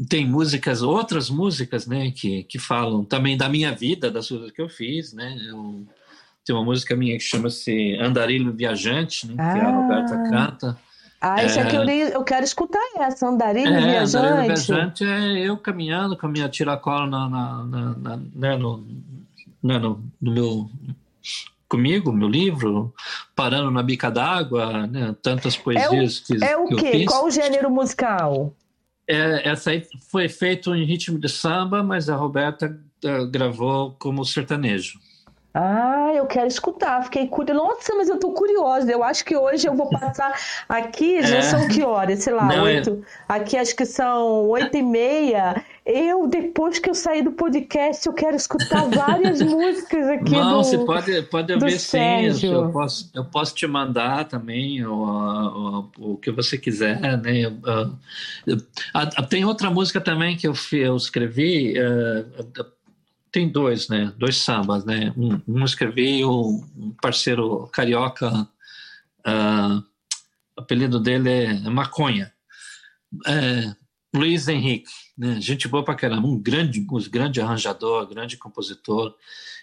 [0.08, 4.60] tem músicas, outras músicas, né, que, que falam também da minha vida, das coisas que
[4.60, 5.36] eu fiz, né?
[5.48, 5.86] Eu,
[6.44, 9.52] tem uma música minha que chama-se Andarilho Viajante, né, ah.
[9.52, 10.78] que a Roberta canta.
[11.20, 14.26] Ah, isso é, é que eu, eu quero escutar essa, Andarilho é, Viajante.
[14.26, 18.86] Andarilho Viajante é eu caminhando com a minha tiracola na, na, na, na né, no,
[19.62, 20.70] né, no, no meu
[21.66, 22.94] comigo, meu livro,
[23.34, 26.86] parando na bica d'água, né, tantas poesias é o, que, é o que quê?
[26.86, 27.06] eu fiz.
[27.06, 28.54] Qual o gênero musical?
[29.08, 34.24] É, essa aí foi feito em ritmo de samba, mas a Roberta uh, gravou como
[34.24, 34.98] sertanejo.
[35.56, 37.04] Ah, eu quero escutar.
[37.04, 37.62] Fiquei curiosa.
[37.62, 38.90] Nossa, mas eu tô curiosa.
[38.90, 40.36] Eu acho que hoje eu vou passar
[40.68, 41.22] aqui.
[41.22, 41.42] Já é.
[41.42, 42.24] são que horas?
[42.24, 43.04] Sei lá, Não, oito.
[43.28, 43.34] É...
[43.36, 45.64] Aqui acho que são oito e meia.
[45.86, 50.64] Eu, depois que eu sair do podcast, eu quero escutar várias músicas aqui Não, do,
[50.64, 52.46] você pode, pode ouvir sim.
[52.46, 57.38] Eu posso, eu posso te mandar também o, o, o que você quiser, né?
[57.38, 57.52] Eu,
[58.46, 62.74] eu, tem outra música também que eu, eu escrevi, uh,
[63.34, 64.12] tem dois, né?
[64.16, 65.12] Dois sambas, né?
[65.16, 68.30] Um, um escrevi um parceiro carioca,
[69.26, 69.84] uh,
[70.56, 72.32] o apelido dele é Maconha,
[73.26, 73.74] é,
[74.14, 74.88] Luiz Henrique,
[75.18, 75.40] né?
[75.40, 79.12] Gente boa pra caramba, um grande, um grande arranjador, grande compositor.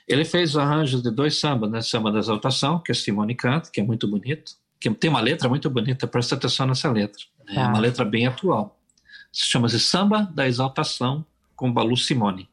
[0.05, 1.81] Ele fez arranjos de dois sambas, né?
[1.81, 5.47] Samba da Exaltação, que é Simone canta, que é muito bonito, que tem uma letra
[5.47, 7.23] muito bonita, presta atenção nessa letra.
[7.45, 7.55] Né?
[7.55, 8.77] É uma letra bem atual.
[9.31, 11.25] Se chama-se Samba da Exaltação
[11.55, 12.49] com Balu Simone.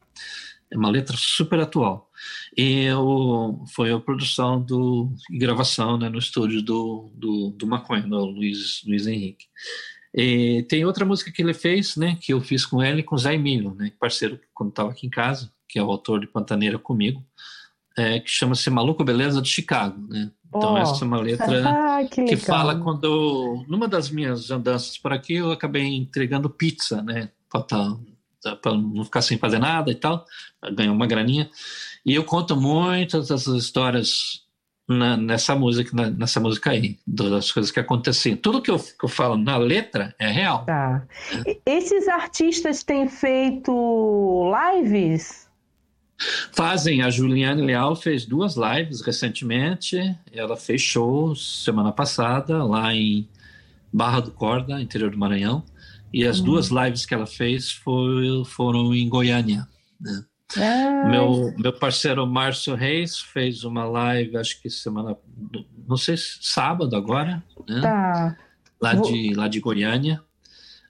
[0.71, 2.09] É uma letra super atual.
[2.55, 8.03] E eu, foi a produção do, e gravação né, no estúdio do, do, do Maconha,
[8.03, 9.47] do Luiz, Luiz Henrique.
[10.13, 13.17] E tem outra música que ele fez, né, que eu fiz com ele, com o
[13.17, 16.79] Zé Emílio, né, parceiro quando estava aqui em casa, que é o autor de Pantaneira
[16.79, 17.23] comigo,
[17.97, 20.31] é, que chama-se Maluco Beleza de Chicago, né?
[20.47, 20.77] Então oh.
[20.77, 21.63] essa é uma letra
[22.09, 27.29] que, que, fala quando numa das minhas andanças por aqui eu acabei entregando pizza, né?
[27.49, 30.25] Para não ficar sem fazer nada e tal,
[30.73, 31.49] ganhar uma graninha.
[32.05, 34.43] E eu conto muitas dessas histórias
[34.87, 38.35] na, nessa música, na, nessa música aí, das coisas que aconteciam.
[38.35, 40.65] Tudo que eu, que eu falo na letra é real.
[40.65, 41.05] Tá.
[41.65, 45.47] Esses artistas têm feito lives?
[46.51, 47.01] Fazem.
[47.01, 49.97] A Juliane Leal fez duas lives recentemente.
[50.33, 53.27] Ela fez show semana passada lá em
[53.93, 55.63] Barra do Corda, interior do Maranhão.
[56.11, 56.45] E as uhum.
[56.45, 59.67] duas lives que ela fez foi, foram em Goiânia.
[60.01, 60.23] Né?
[60.57, 65.15] Meu, meu parceiro Márcio Reis fez uma live, acho que semana,
[65.87, 67.81] não sei se sábado agora, né?
[67.81, 68.37] Tá.
[68.81, 70.21] Lá, de, lá de Goiânia.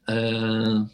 [0.07, 0.89] Uh,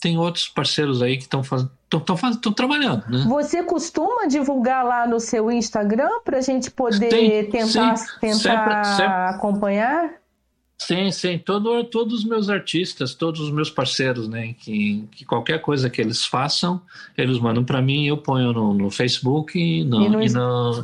[0.00, 3.24] tem outros parceiros aí que estão fazendo estão trabalhando, né?
[3.26, 8.36] Você costuma divulgar lá no seu Instagram para a gente poder tem, tentar, sim, tentar
[8.36, 9.04] sempre, sempre.
[9.06, 10.10] acompanhar?
[10.80, 11.38] Sim, sim.
[11.38, 14.54] Todo, todos os meus artistas, todos os meus parceiros, né?
[14.54, 16.80] Que, que qualquer coisa que eles façam,
[17.16, 20.82] eles mandam para mim eu ponho no, no Facebook e no, e no, e no,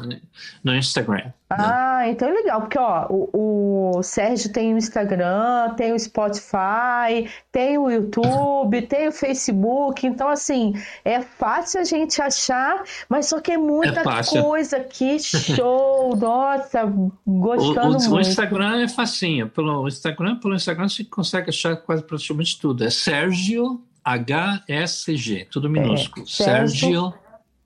[0.65, 1.33] no Instagram.
[1.51, 2.11] Ah, né?
[2.11, 7.77] então é legal, porque ó, o, o, Sérgio tem o Instagram, tem o Spotify, tem
[7.77, 10.73] o YouTube, tem o Facebook, então assim,
[11.05, 16.91] é fácil a gente achar, mas só que é muita é coisa aqui, show, nossa,
[17.27, 18.15] gostando o, o, muito.
[18.15, 22.91] O Instagram é facinho, pelo Instagram, pelo Instagram você consegue achar quase praticamente tudo, é
[22.91, 27.24] Sérgio HSG, tudo minúsculo, é, Sérgio, Sérgio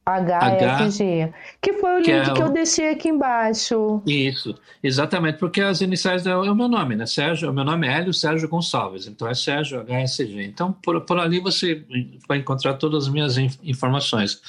[0.09, 4.03] HFG, que foi o que link é que eu deixei aqui embaixo.
[4.07, 7.05] Isso, exatamente, porque as iniciais é o meu nome, né?
[7.05, 10.43] Sérgio, o meu nome é Hélio Sérgio Gonçalves, então é Sérgio HSG.
[10.45, 11.85] Então, por, por ali você
[12.27, 14.41] vai encontrar todas as minhas informações.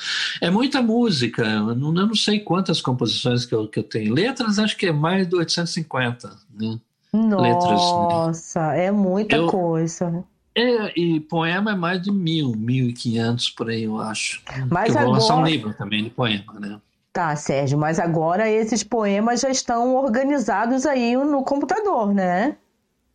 [0.41, 4.13] É muita música, eu não, eu não sei quantas composições que eu, que eu tenho.
[4.13, 6.29] Letras, acho que é mais de 850,
[6.59, 6.79] né?
[7.11, 8.85] Nossa, Letras, né?
[8.85, 10.23] é muita eu, coisa.
[10.59, 14.41] É, e poema é mais de mil, mil e quinhentos por aí, eu acho.
[14.69, 15.05] Mas eu agora...
[15.05, 16.81] vou lançar um livro também de poema, né?
[17.13, 22.57] Tá, Sérgio, mas agora esses poemas já estão organizados aí no computador, né?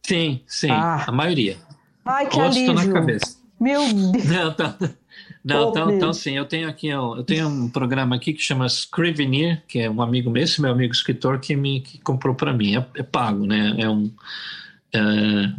[0.03, 1.05] Sim, sim, ah.
[1.07, 1.59] a maioria.
[2.05, 2.75] Ai, que Outros alívio.
[2.75, 3.37] na cabeça.
[3.61, 4.25] Meu Deus.
[4.25, 4.77] Não, tá...
[5.45, 9.63] Não, então, então sim, eu tenho aqui eu tenho um programa aqui que chama Scrivener,
[9.69, 12.77] que é um amigo meu, esse meu amigo escritor que me que comprou para mim,
[12.77, 13.75] é, é, pago, né?
[13.79, 14.11] É um
[14.95, 15.53] é,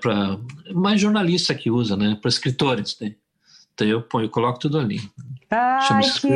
[0.00, 0.38] para
[0.72, 2.16] mais jornalista que usa, né?
[2.20, 3.14] Para escritores, né?
[3.74, 5.00] Então eu, ponho, eu coloco tudo ali.
[5.50, 6.28] Ai, que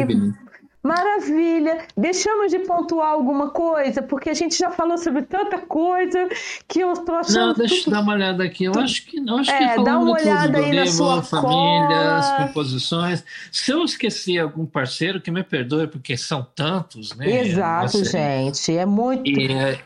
[0.83, 1.87] maravilha!
[1.97, 6.29] Deixamos de pontuar alguma coisa, porque a gente já falou sobre tanta coisa
[6.67, 7.49] que eu tô achando.
[7.49, 8.65] Não, deixa eu dar uma olhada aqui.
[8.65, 12.17] Eu acho que não acho é, que dá uma olhada aí livro, na sua família,
[12.17, 13.25] as composições.
[13.53, 17.41] Se eu esqueci algum parceiro, que me perdoe, porque são tantos, né?
[17.43, 18.75] Exato, gente.
[18.75, 19.29] É muito.
[19.29, 19.81] E, é,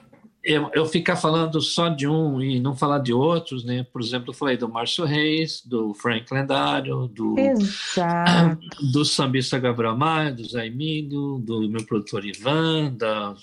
[0.44, 3.84] eu, eu, ficar falando só de um e não falar de outros, né?
[3.90, 8.60] Por exemplo, eu falei do Márcio Reis, do Frank Lendário, do, Exato.
[8.92, 13.34] do sambista Gabriel Maia, do Zé Emílio, do meu produtor Ivan, da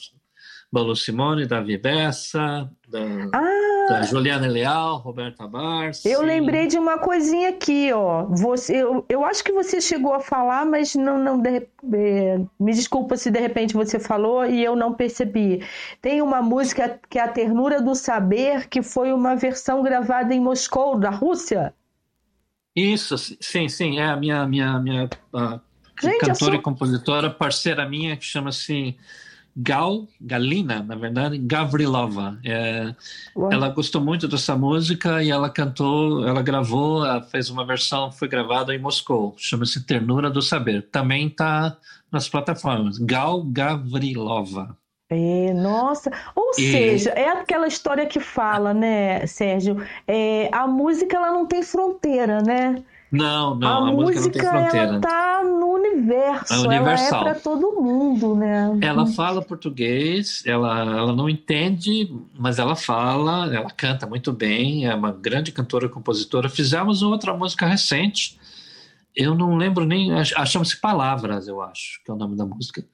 [0.72, 3.00] Balu Simone, da Vibessa, da...
[3.34, 3.72] Ah!
[3.90, 6.08] Da Juliana Leal, Roberta Barça.
[6.08, 8.26] Eu lembrei de uma coisinha aqui, ó.
[8.26, 12.74] Você, eu, eu acho que você chegou a falar, mas não, não de, é, me
[12.74, 15.62] desculpa se de repente você falou e eu não percebi.
[16.02, 20.40] Tem uma música que é a Ternura do Saber, que foi uma versão gravada em
[20.40, 21.74] Moscou, da Rússia.
[22.74, 24.00] Isso, sim, sim.
[24.00, 25.10] É a minha, minha, minha
[26.02, 26.54] Gente, cantora sou...
[26.54, 28.96] e compositora, parceira minha, que chama-se
[29.56, 32.40] Gal, Galina, na verdade, Gavrilova.
[32.44, 32.96] É,
[33.52, 38.28] ela gostou muito dessa música e ela cantou, ela gravou, ela fez uma versão, foi
[38.28, 40.88] gravada em Moscou, chama-se Ternura do Saber.
[40.90, 41.78] Também está
[42.12, 42.98] nas plataformas.
[42.98, 44.78] Gal Gavrilova.
[45.10, 46.72] É, nossa, ou e...
[46.72, 49.86] seja, é aquela história que fala, né, Sérgio?
[50.08, 52.82] É, a música ela não tem fronteira, né?
[53.12, 54.88] Não, não, a, a música, música não tem fronteira.
[54.88, 57.22] Ela tá no universo, é universal.
[57.22, 58.78] ela é para todo mundo, né?
[58.82, 62.10] Ela fala português, ela, ela não entende,
[62.40, 66.48] mas ela fala, ela canta muito bem, é uma grande cantora compositora.
[66.48, 68.40] Fizemos outra música recente,
[69.14, 72.86] eu não lembro nem, chama-se Palavras, eu acho, que é o nome da música.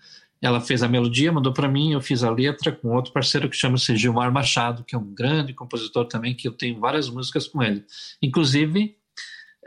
[0.42, 3.56] Ela fez a melodia, mandou para mim, eu fiz a letra com outro parceiro que
[3.56, 7.62] chama-se Gilmar Machado, que é um grande compositor também, que eu tenho várias músicas com
[7.62, 7.84] ele.
[8.22, 8.96] Inclusive,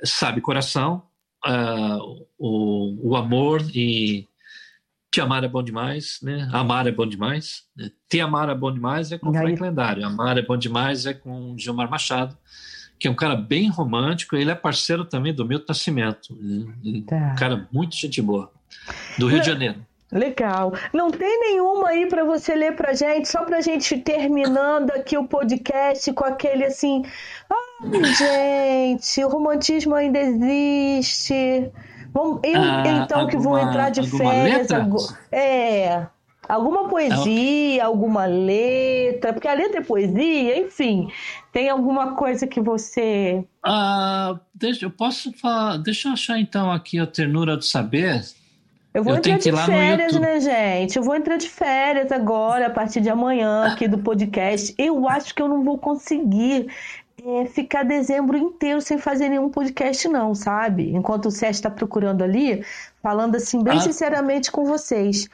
[0.04, 1.02] Sabe Coração,
[1.46, 4.26] uh, o, o amor e
[5.10, 6.48] te amar é bom demais, né?
[6.52, 7.64] Amar é bom demais.
[7.76, 7.90] Né?
[8.08, 10.06] Te amar é bom demais é com Frank Lendário.
[10.06, 12.38] Amar é bom demais é com Gilmar Machado,
[12.98, 14.36] que é um cara bem romântico.
[14.36, 16.36] Ele é parceiro também do Milton Nascimento.
[16.40, 17.02] Né?
[17.06, 17.32] Tá.
[17.32, 18.52] Um cara muito gente boa.
[19.18, 19.84] Do Rio de Janeiro.
[20.12, 20.72] Legal.
[20.92, 25.26] Não tem nenhuma aí para você ler pra gente, só pra gente terminando aqui o
[25.26, 27.02] podcast com aquele assim.
[27.48, 27.69] Ai,
[28.16, 31.70] gente, o romantismo ainda existe.
[32.12, 34.68] Vamos, eu, ah, então, alguma, que vou entrar de férias.
[35.30, 36.06] é.
[36.48, 41.08] Alguma poesia, alguma letra, porque a letra é poesia, enfim.
[41.52, 43.44] Tem alguma coisa que você.
[43.64, 45.76] Ah, deixa, eu posso falar.
[45.76, 48.24] Deixa eu achar então aqui a ternura do saber
[48.92, 50.96] Eu vou Eu entrar de férias, né, gente?
[50.96, 54.74] Eu vou entrar de férias agora, a partir de amanhã, aqui do podcast.
[54.76, 56.66] Eu acho que eu não vou conseguir
[57.24, 60.90] é, ficar dezembro inteiro sem fazer nenhum podcast, não, sabe?
[60.94, 62.64] Enquanto o Sérgio está procurando ali,
[63.02, 63.80] falando assim, bem Ah.
[63.80, 65.28] sinceramente com vocês.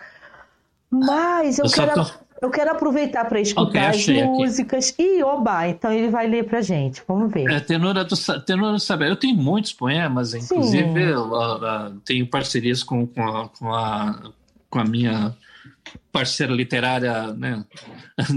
[0.90, 2.10] Mas eu, Eu quero, tô-
[2.42, 4.28] eu quero aproveitar para escutar Ok, as achei aqui.
[4.28, 4.94] músicas.
[4.98, 7.02] E, oba, então ele vai ler pra gente.
[7.06, 7.50] Vamos ver.
[7.50, 8.14] É, tenora do,
[8.44, 9.08] tenora do Saber.
[9.10, 14.22] Eu tenho muitos poemas, inclusive eu, ah, ah, tenho parcerias com, com, a, com, a,
[14.70, 15.34] com a minha
[16.12, 17.64] parceira literária, né,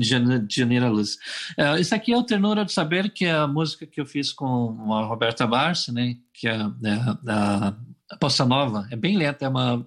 [0.01, 1.17] Jan- Janira Luz.
[1.57, 4.31] É, Isso aqui é o Ternura do Saber, que é a música que eu fiz
[4.33, 6.93] com a Roberta Barsi, né, que é, é
[7.27, 7.73] a,
[8.11, 8.87] a Bossa Nova.
[8.91, 9.85] É bem lenta, é uma...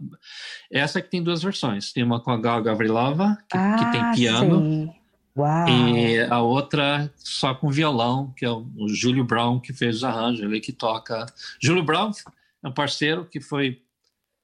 [0.70, 1.92] Essa que tem duas versões.
[1.92, 4.94] Tem uma com a Gal Gavrilova, que, que tem Ah, piano.
[5.34, 5.66] Uau.
[5.68, 10.04] e a outra só com violão, que é o, o Júlio Brown que fez os
[10.04, 11.24] arranjos, ele que toca.
[11.58, 12.10] Júlio Brown
[12.62, 13.80] é um parceiro que foi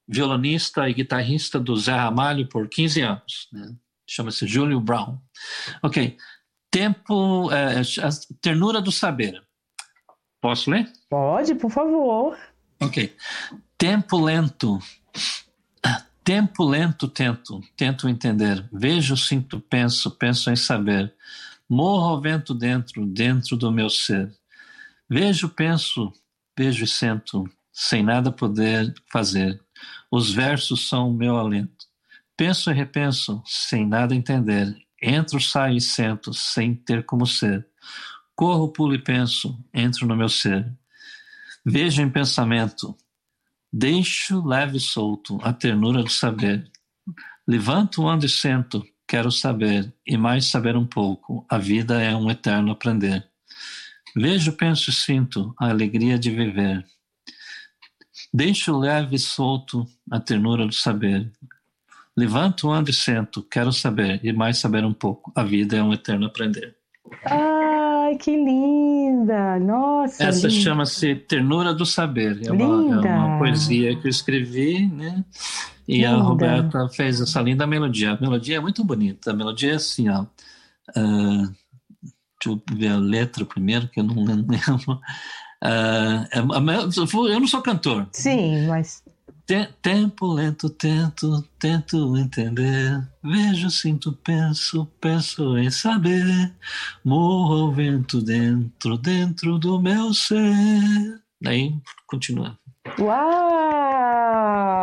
[0.08, 3.48] violonista e guitarrista do Zé Ramalho por 15 anos.
[3.52, 3.74] Né?
[4.06, 5.18] Chama-se Júlio Brown.
[5.82, 6.16] Ok.
[6.70, 8.10] Tempo, é, a
[8.40, 9.42] ternura do saber.
[10.40, 10.90] Posso ler?
[11.08, 12.38] Pode, por favor.
[12.80, 13.16] Ok.
[13.76, 14.78] Tempo lento.
[16.22, 18.68] Tempo lento tento, tento entender.
[18.70, 21.14] Vejo, sinto, penso, penso em saber.
[21.66, 24.30] Morro ao vento dentro, dentro do meu ser.
[25.08, 26.12] Vejo, penso,
[26.56, 29.58] vejo e sento, sem nada poder fazer.
[30.10, 31.86] Os versos são o meu alento.
[32.36, 34.76] Penso e repenso, sem nada entender.
[35.00, 37.66] Entro, saio e sento, sem ter como ser.
[38.34, 40.66] Corro, pulo e penso, entro no meu ser.
[41.64, 42.96] Vejo em pensamento,
[43.72, 46.70] deixo leve e solto a ternura do saber.
[47.46, 52.30] Levanto, ando e sento, quero saber, e mais saber um pouco, a vida é um
[52.30, 53.26] eterno aprender.
[54.16, 56.84] Vejo, penso e sinto a alegria de viver.
[58.32, 61.30] Deixo leve e solto a ternura do saber.
[62.18, 65.92] Levanto, ando e sento, quero saber, e mais saber um pouco, a vida é um
[65.92, 66.74] eterno aprender.
[67.24, 69.58] Ai, que linda!
[69.60, 72.40] Nossa, Essa chama-se Ternura do Saber.
[72.44, 75.24] É uma, é uma poesia que eu escrevi, né?
[75.86, 76.24] E a Linda.
[76.24, 78.12] Roberta fez essa linda melodia.
[78.12, 79.30] A melodia é muito bonita.
[79.30, 80.26] A melodia é assim, ó.
[80.96, 81.48] ah,
[82.44, 84.56] deixa eu ver a letra primeiro, que eu não lembro.
[85.60, 86.74] A me-
[87.32, 88.06] eu não sou cantor.
[88.12, 89.02] Sim, mas
[89.80, 93.02] tempo lento, tento, tento entender.
[93.24, 96.52] Vejo, sinto, penso, penso em saber.
[97.02, 101.22] Morro ao vento dentro, dentro do meu ser.
[101.40, 101.74] Daí
[102.06, 102.58] continua.
[102.98, 103.48] Uau!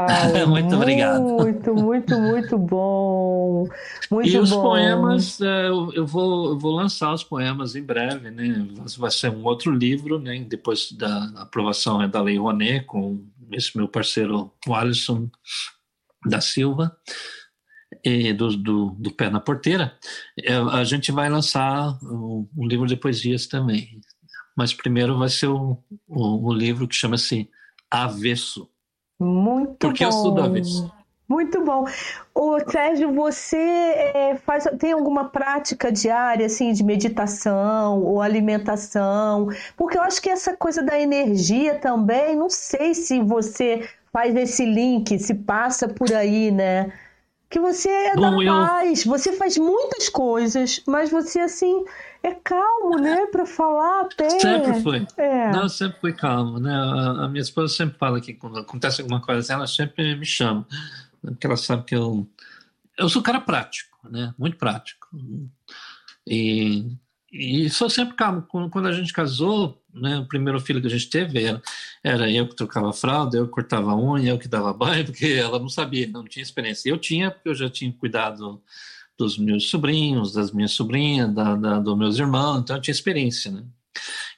[0.48, 1.22] Muito obrigado.
[1.22, 3.68] Muito, muito, muito bom.
[4.12, 4.62] Muito e os bom.
[4.62, 8.68] poemas, eu, eu vou, eu vou lançar os poemas em breve, né?
[8.98, 10.46] Vai ser um outro livro, né?
[10.48, 13.20] Depois da aprovação é da Lei Rouanet, com
[13.52, 15.30] esse meu parceiro, o Alisson
[16.26, 16.96] da Silva,
[18.04, 19.98] e do, do, do Pé na Porteira.
[20.40, 24.00] Eh, a gente vai lançar um, livro de poesias também.
[24.56, 27.50] Mas primeiro vai ser o, o, o livro que chama-se
[27.90, 28.70] Avesso.
[29.20, 30.18] Muito Porque eu bom.
[30.18, 30.92] estudo avesso.
[31.28, 31.86] Muito bom.
[32.34, 39.50] Ô, Sérgio, você é, faz, tem alguma prática diária, assim, de meditação ou alimentação?
[39.76, 44.66] Porque eu acho que essa coisa da energia também, não sei se você faz esse
[44.66, 46.94] link, se passa por aí, né?
[47.50, 51.86] Que você é da Bom, eu- paz, você faz muitas coisas, mas você, assim,
[52.24, 53.28] é calmo, né?
[53.28, 54.30] Pra falar até.
[54.30, 55.08] Sempre foi.
[55.18, 55.52] É.
[55.52, 56.74] Não, sempre fui calmo, né?
[56.74, 60.26] A, a minha esposa sempre fala que quando acontece alguma coisa assim, ela sempre me
[60.26, 60.66] chama,
[61.32, 62.28] porque ela sabe que eu
[62.98, 64.34] eu sou um cara prático, né?
[64.38, 65.08] Muito prático.
[66.26, 66.86] E,
[67.32, 68.44] e sou sempre calmo.
[68.44, 70.20] Quando, a gente casou, né?
[70.20, 71.62] O primeiro filho que a gente teve era,
[72.04, 75.26] era eu que trocava fralda, eu que cortava a unha, eu que dava banho, porque
[75.26, 76.90] ela não sabia, não tinha experiência.
[76.90, 78.62] Eu tinha, porque eu já tinha cuidado
[79.18, 83.50] dos meus sobrinhos, das minhas sobrinhas, da, da, dos meus irmãos, então eu tinha experiência,
[83.50, 83.64] né?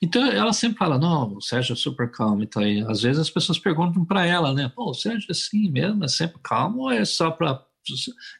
[0.02, 2.44] Então ela sempre fala, não, o Sérgio é super calmo.
[2.44, 4.72] Então, aí, às vezes as pessoas perguntam para ela, né?
[4.74, 7.64] Pô, o Sérgio é assim mesmo, é sempre calmo ou é só para,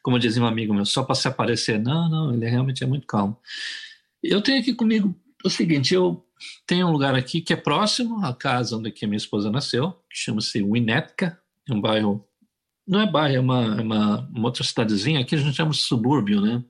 [0.02, 1.78] como dizia um amigo meu, só para se aparecer?
[1.80, 3.36] Não, não, ele realmente é muito calmo.
[4.22, 5.14] Eu tenho aqui comigo
[5.44, 6.24] o seguinte, eu
[6.66, 10.62] tenho um lugar aqui que é próximo à casa onde minha esposa nasceu, que chama-se
[10.62, 12.24] Winnetka, é um bairro,
[12.86, 15.78] não é bairro, é uma, é uma, uma outra cidadezinha, aqui a gente chama de
[15.78, 16.64] subúrbio, né?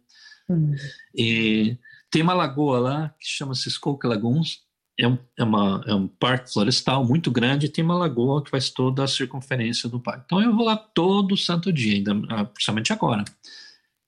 [0.48, 0.74] Hum.
[1.15, 1.77] E
[2.10, 4.66] tem uma lagoa lá que chama-se Skoke Lagoons.
[5.01, 8.69] É um, é, uma, é um parque florestal muito grande tem uma lagoa que faz
[8.69, 10.25] toda a circunferência do parque.
[10.27, 13.25] Então eu vou lá todo santo dia, ainda, ah, principalmente agora.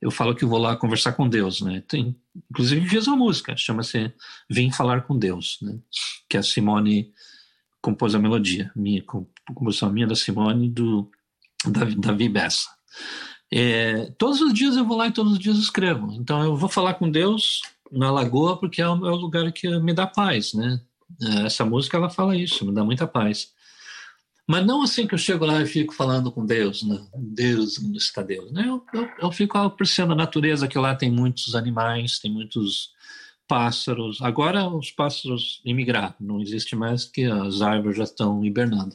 [0.00, 1.82] Eu falo que eu vou lá conversar com Deus, né?
[1.86, 2.16] Tem,
[2.50, 4.12] inclusive fiz uma música, chama-se
[4.48, 5.78] Vim Falar com Deus, né?
[6.28, 7.12] Que a Simone
[7.80, 9.02] compôs a melodia, minha,
[9.54, 11.10] composição minha da Simone, do
[11.98, 12.68] Davi Bessa.
[13.52, 16.12] É, todos os dias eu vou lá e todos os dias escrevo.
[16.14, 19.68] Então eu vou falar com Deus na lagoa porque é o, é o lugar que
[19.80, 20.80] me dá paz, né?
[21.22, 23.52] É, essa música ela fala isso, me dá muita paz.
[24.46, 27.00] Mas não assim que eu chego lá e fico falando com Deus, né?
[27.14, 28.50] Deus, onde está Deus?
[28.50, 28.64] Né?
[28.66, 32.90] Eu, eu, eu fico apreciando a natureza, que lá tem muitos animais, tem muitos
[33.46, 34.20] pássaros.
[34.22, 38.94] Agora os pássaros imigraram, não existe mais que as árvores já estão hibernando.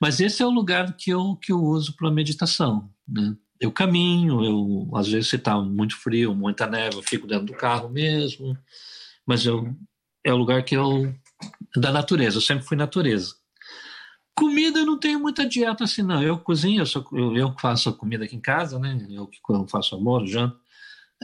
[0.00, 3.36] Mas esse é o lugar que eu, que eu uso para meditação, né?
[3.60, 7.54] Eu caminho, eu às vezes se está muito frio, muita neve, eu fico dentro do
[7.54, 8.56] carro mesmo,
[9.26, 9.74] mas eu
[10.24, 11.14] é o lugar que eu
[11.76, 13.34] da natureza, eu sempre fui natureza.
[14.36, 16.20] Comida eu não tenho muita dieta assim, não.
[16.20, 19.06] Eu cozinho, eu, sou, eu, eu faço a comida aqui em casa, né?
[19.08, 20.58] Eu que faço amor, janto.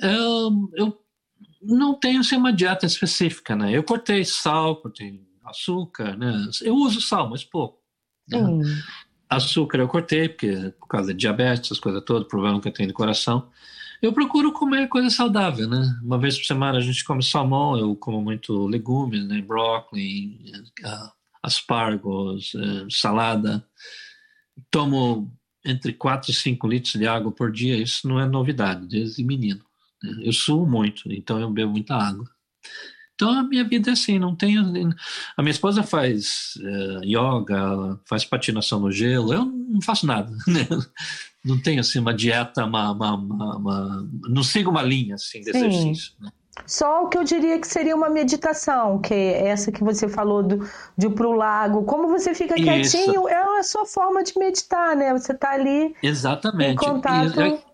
[0.01, 1.01] Eu, eu
[1.61, 3.77] não tenho assim, uma dieta específica, né?
[3.77, 6.33] Eu cortei sal, cortei açúcar, né?
[6.63, 7.81] Eu uso sal, mas pouco.
[8.29, 8.39] Né?
[8.39, 8.63] Hum.
[9.31, 12.89] Açúcar eu cortei, porque por causa de diabetes, as coisas todas, problema que eu tenho
[12.89, 13.49] de coração.
[14.03, 15.99] Eu procuro comer coisa saudável, né?
[16.03, 19.41] Uma vez por semana a gente come salmão, eu como muito legumes, né?
[19.41, 20.73] Brócolis,
[21.43, 23.65] aspargos, uh, salada.
[24.71, 25.31] Tomo
[25.65, 29.65] entre 4 e 5 litros de água por dia, isso não é novidade, desde menino.
[30.03, 30.23] Né?
[30.25, 32.29] Eu suo muito, então eu bebo muita água.
[33.21, 34.63] Então a minha vida é assim, não tenho.
[35.37, 40.33] A minha esposa faz uh, yoga, faz patinação no gelo, eu não faço nada.
[40.51, 40.67] Né?
[41.45, 45.53] Não tenho assim uma dieta, uma, uma, uma, uma não sigo uma linha assim de
[45.53, 45.67] Sim.
[45.67, 46.13] exercício.
[46.21, 46.31] Né?
[46.67, 50.43] Só o que eu diria que seria uma meditação, que é essa que você falou
[50.43, 51.85] do, de ir para o lago.
[51.85, 52.97] Como você fica Isso.
[52.97, 55.13] quietinho, é a sua forma de meditar, né?
[55.13, 56.73] Você está ali Exatamente.
[56.73, 57.41] em contato.
[57.41, 57.70] E,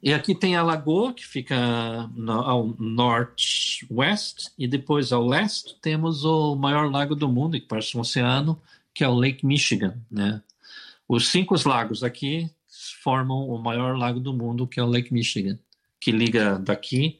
[0.00, 6.24] e aqui tem a lagoa, que fica no, ao norte-oeste, e depois ao leste temos
[6.24, 8.60] o maior lago do mundo, que parece um oceano,
[8.94, 10.00] que é o Lake Michigan.
[10.10, 10.40] Né?
[11.08, 12.48] Os cinco lagos aqui
[13.02, 15.58] formam o maior lago do mundo, que é o Lake Michigan,
[16.00, 17.18] que liga daqui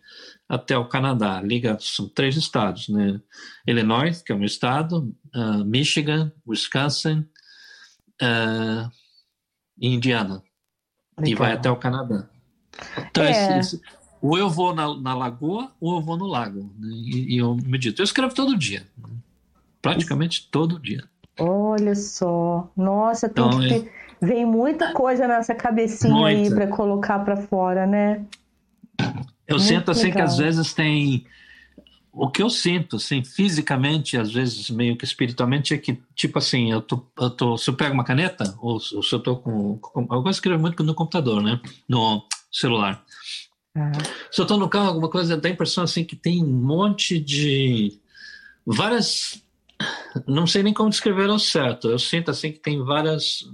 [0.48, 1.40] até o Canadá.
[1.42, 3.20] Liga, são três estados, né?
[3.66, 7.26] Illinois, que é um estado, uh, Michigan, Wisconsin
[8.22, 8.90] uh,
[9.78, 10.42] e Indiana.
[11.18, 11.32] Legal.
[11.32, 12.28] E vai até o Canadá.
[13.10, 13.58] Então, é.
[13.58, 13.80] esse,
[14.20, 16.70] ou eu vou na, na, lagoa ou eu vou no lago.
[16.78, 16.88] Né?
[16.92, 18.00] E, e, eu medito.
[18.00, 18.82] Eu escrevo todo dia.
[19.80, 21.04] Praticamente todo dia.
[21.38, 22.68] Olha só.
[22.76, 23.86] Nossa, tem então, que ter...
[23.86, 23.98] é...
[24.20, 26.28] Vem muita coisa nessa cabecinha muita.
[26.28, 28.24] aí para colocar para fora, né?
[29.46, 30.16] Eu Muito sinto assim legal.
[30.16, 31.24] que às vezes tem
[32.12, 36.72] o que eu sinto, assim, fisicamente, às vezes meio que espiritualmente, é que, tipo assim,
[36.72, 39.78] eu tô, eu tô se eu pego uma caneta, ou, ou se eu tô com,
[39.78, 40.00] com.
[40.00, 41.60] Eu gosto de escrever muito no computador, né?
[41.88, 43.04] No, celular.
[43.76, 43.92] Uhum.
[44.30, 47.18] Se eu estou no carro, alguma coisa, dá a impressão assim que tem um monte
[47.18, 48.00] de.
[48.66, 49.42] várias.
[50.26, 51.88] Não sei nem como descrever ao certo.
[51.88, 53.44] Eu sinto assim que tem várias,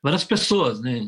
[0.00, 1.00] várias pessoas, né?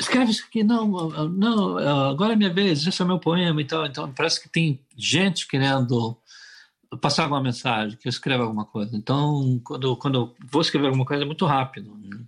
[0.00, 1.78] Escreve isso aqui, não, não,
[2.08, 3.86] agora é minha vez, esse é meu poema e tal.
[3.86, 6.16] Então parece que tem gente querendo
[7.00, 8.96] passar alguma mensagem, que eu escreva alguma coisa.
[8.96, 11.94] Então, quando, quando eu vou escrever alguma coisa, é muito rápido.
[11.96, 12.18] Né?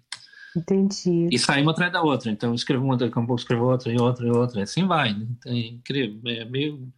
[0.56, 1.28] Entendi.
[1.30, 2.30] E sai uma atrás da outra.
[2.30, 4.62] Então, escrevo uma, daqui a pouco escrevo outra, e outra, e outra.
[4.62, 5.12] Assim vai.
[5.12, 5.26] Né?
[5.30, 6.20] Então, é incrível.
[6.26, 6.88] É meio.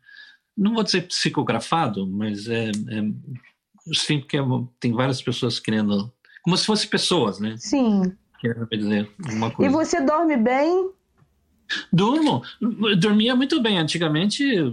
[0.57, 2.71] Não vou dizer psicografado, mas é.
[2.71, 3.01] é
[3.85, 4.43] eu sinto que é,
[4.79, 6.13] tem várias pessoas querendo.
[6.43, 7.57] Como se fossem pessoas, né?
[7.59, 8.13] Sim.
[8.41, 9.71] Querendo dizer alguma coisa.
[9.71, 10.91] E você dorme bem?
[11.93, 12.43] Durmo.
[12.61, 13.79] Eu dormia muito bem.
[13.79, 14.73] Antigamente, eu,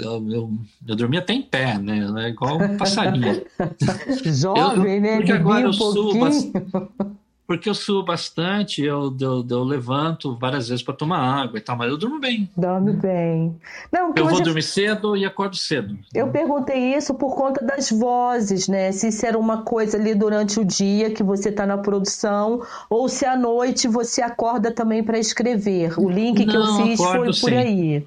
[0.00, 2.06] eu, eu, dormia até em pé, né?
[2.24, 3.44] É igual um passarinho.
[4.24, 5.16] Jovem, eu, né?
[5.16, 6.26] Porque agora eu um subo
[7.48, 11.78] porque eu subo bastante, eu, eu, eu levanto várias vezes para tomar água e tal,
[11.78, 12.46] mas eu durmo bem.
[12.54, 13.56] Dorme bem.
[13.90, 15.96] Não, eu vou dormir cedo e acordo cedo.
[16.14, 18.92] Eu perguntei isso por conta das vozes, né?
[18.92, 22.60] Se isso era uma coisa ali durante o dia que você está na produção,
[22.90, 25.98] ou se à noite você acorda também para escrever.
[25.98, 27.40] O link Não, que eu fiz foi sim.
[27.40, 28.06] por aí.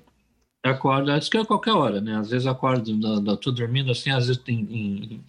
[0.63, 2.17] Acordo, acho que é qualquer hora, né?
[2.17, 2.91] Às vezes acordo,
[3.33, 5.21] estou dormindo assim, às vezes tem, em,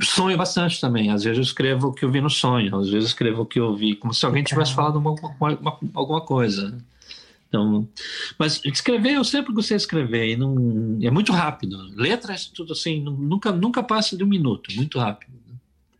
[0.00, 1.10] sonho bastante também.
[1.10, 3.46] Às vezes eu escrevo o que eu vi no sonho, às vezes eu escrevo o
[3.46, 6.78] que eu vi, como se alguém tivesse falado uma, uma, alguma coisa.
[7.46, 7.86] Então,
[8.38, 11.76] mas escrever, eu sempre gostei de escrever, e não, é muito rápido.
[11.94, 15.32] Letras, tudo assim, nunca, nunca passa de um minuto, muito rápido.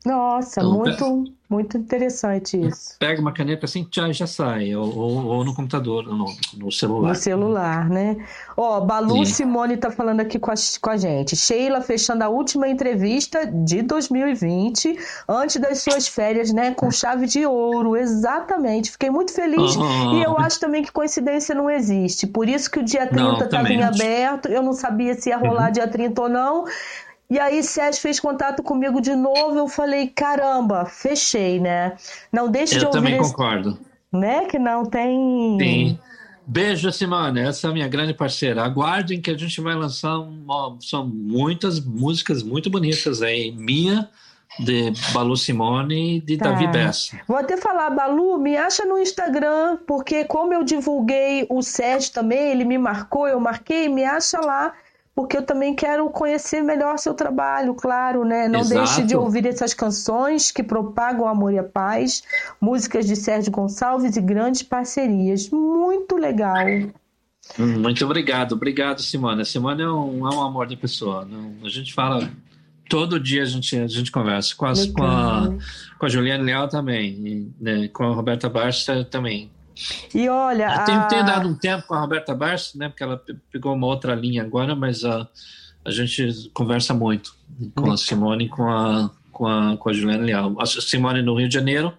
[0.04, 2.96] Nossa, então, muito, muito interessante isso.
[2.98, 6.24] Pega uma caneta assim, já, já sai, ou, ou, ou no computador, no,
[6.56, 7.08] no, celular.
[7.08, 8.16] No celular, né?
[8.56, 9.32] Ó, Balu Sim.
[9.32, 11.36] Simone tá falando aqui com a, com a gente.
[11.36, 14.98] Sheila fechando a última entrevista de 2020,
[15.28, 16.72] antes das suas férias, né?
[16.72, 18.92] Com chave de ouro, exatamente.
[18.92, 19.76] Fiquei muito feliz.
[19.76, 20.14] Oh.
[20.14, 22.26] E eu acho também que coincidência não existe.
[22.26, 24.48] Por isso que o dia 30 estava em aberto.
[24.48, 25.72] Eu não sabia se ia rolar uhum.
[25.72, 26.64] dia 30 ou não.
[27.30, 31.96] E aí Sérgio fez contato comigo de novo, eu falei, caramba, fechei, né?
[32.32, 32.98] Não deixe eu de ouvir.
[32.98, 33.30] Eu também esse...
[33.30, 33.78] concordo.
[34.12, 34.46] né?
[34.46, 35.56] Que não tem.
[35.60, 35.98] Sim.
[36.44, 37.40] Beijo, Simone.
[37.40, 38.64] Essa é a minha grande parceira.
[38.64, 40.18] Aguardem que a gente vai lançar.
[40.18, 43.52] Uma, são muitas músicas muito bonitas aí.
[43.52, 44.08] Minha,
[44.58, 46.50] de Balu Simone e de tá.
[46.50, 47.20] Davi Bessa.
[47.28, 52.50] Vou até falar, Balu, me acha no Instagram, porque como eu divulguei o Sérgio também,
[52.50, 54.72] ele me marcou, eu marquei, me acha lá
[55.20, 58.48] porque eu também quero conhecer melhor seu trabalho, claro, né?
[58.48, 58.80] Não Exato.
[58.80, 62.22] deixe de ouvir essas canções que propagam amor e a paz,
[62.58, 65.50] músicas de Sérgio Gonçalves e grandes parcerias.
[65.50, 66.56] Muito legal.
[67.58, 69.42] Muito obrigado, obrigado, Simone.
[69.42, 71.26] A Simone é um, é um amor de pessoa.
[71.26, 72.30] Não, a gente fala
[72.88, 75.52] todo dia a gente, a gente conversa com, as, com, a,
[75.98, 79.50] com a Juliana Leal também, e, né, com a Roberta Barça também.
[80.14, 80.74] E olha.
[80.74, 81.04] Eu tenho, a...
[81.04, 82.88] tenho, dado um tempo com a Roberta Barça, né?
[82.88, 85.28] Porque ela pegou uma outra linha agora, mas a,
[85.84, 87.34] a gente conversa muito
[87.74, 90.60] com a Simone e com a, com a, com a Juliana Leal.
[90.60, 91.92] A Simone no Rio de Janeiro.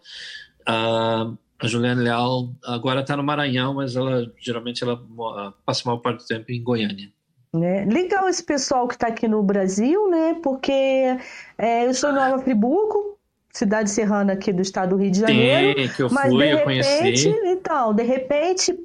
[0.65, 4.99] A, a Juliana Leal agora está no Maranhão, mas ela geralmente ela
[5.65, 7.11] passa a maior parte do tempo em Goiânia.
[7.53, 7.85] Né?
[7.85, 10.39] Legal esse pessoal que está aqui no Brasil, né?
[10.41, 11.17] Porque
[11.57, 13.17] é, eu sou Nova Friburgo,
[13.53, 15.89] cidade serrana aqui do estado do Rio de Janeiro.
[15.93, 17.29] Que eu mas fui, de repente, conheci.
[17.45, 18.77] então, de repente,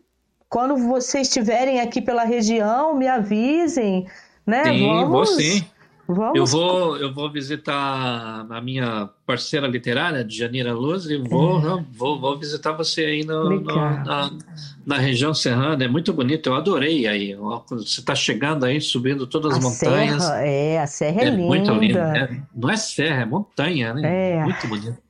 [0.49, 4.07] quando vocês estiverem aqui pela região, me avisem,
[4.47, 4.65] né?
[4.65, 5.09] Sim, Vamos...
[5.09, 5.65] vou sim.
[6.09, 6.39] Vamos...
[6.39, 11.85] Eu vou, eu vou visitar a minha parceira literária, de Janira Luz, e vou, é.
[11.93, 14.31] vou, vou visitar você aí no, no, na,
[14.87, 15.85] na, região serrana.
[15.85, 17.35] É muito bonito, eu adorei aí.
[17.69, 20.23] Você está chegando aí, subindo todas as a montanhas.
[20.23, 21.47] Serra, é, a serra é, é linda.
[21.47, 22.13] Muito linda.
[22.13, 22.43] Né?
[22.55, 24.37] Não é serra, é montanha, né?
[24.37, 24.45] É.
[24.45, 25.07] Muito bonito.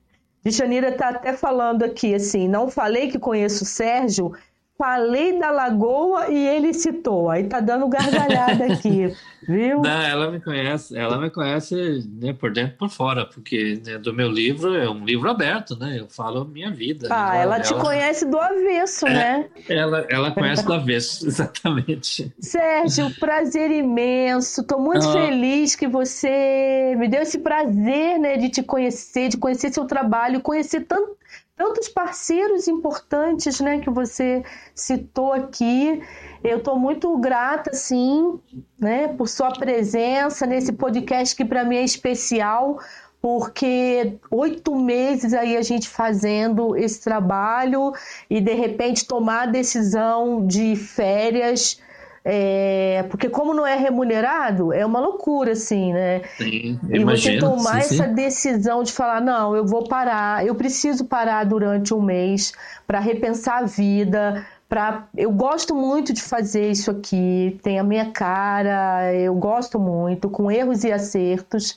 [0.51, 4.33] Janira está até falando aqui assim, não falei que conheço o Sérgio,
[4.79, 7.31] Falei da Lagoa e ele citou.
[7.31, 9.11] Aí tá dando gargalhada aqui,
[9.49, 9.81] viu?
[9.81, 13.97] Não, ela me conhece, ela me conhece né, por dentro e por fora, porque né,
[13.97, 15.99] do meu livro é um livro aberto, né?
[15.99, 17.09] Eu falo minha vida.
[17.11, 17.83] Ah, ela, ela te ela...
[17.83, 19.47] conhece do avesso, é, né?
[19.67, 22.31] Ela, ela conhece do avesso, exatamente.
[22.39, 24.63] Sérgio, prazer imenso.
[24.63, 25.13] Tô muito ah.
[25.13, 30.43] feliz que você me deu esse prazer, né, de te conhecer, de conhecer seu trabalho,
[30.43, 31.16] conhecer tanto
[31.57, 36.03] tantos parceiros importantes né, que você citou aqui.
[36.45, 38.39] Eu estou muito grata, sim,
[38.79, 42.79] né, por sua presença nesse podcast que para mim é especial,
[43.23, 47.93] porque oito meses aí a gente fazendo esse trabalho
[48.29, 51.81] e de repente tomar a decisão de férias
[52.29, 56.23] é, porque como não é remunerado, é uma loucura, assim, né?
[56.37, 58.15] Sim, e imagino, você tomar sim, essa sim.
[58.15, 62.53] decisão de falar, não, eu vou parar, eu preciso parar durante um mês
[62.85, 68.11] para repensar a vida, para eu gosto muito de fazer isso aqui, tem a minha
[68.11, 71.77] cara, eu gosto muito, com erros e acertos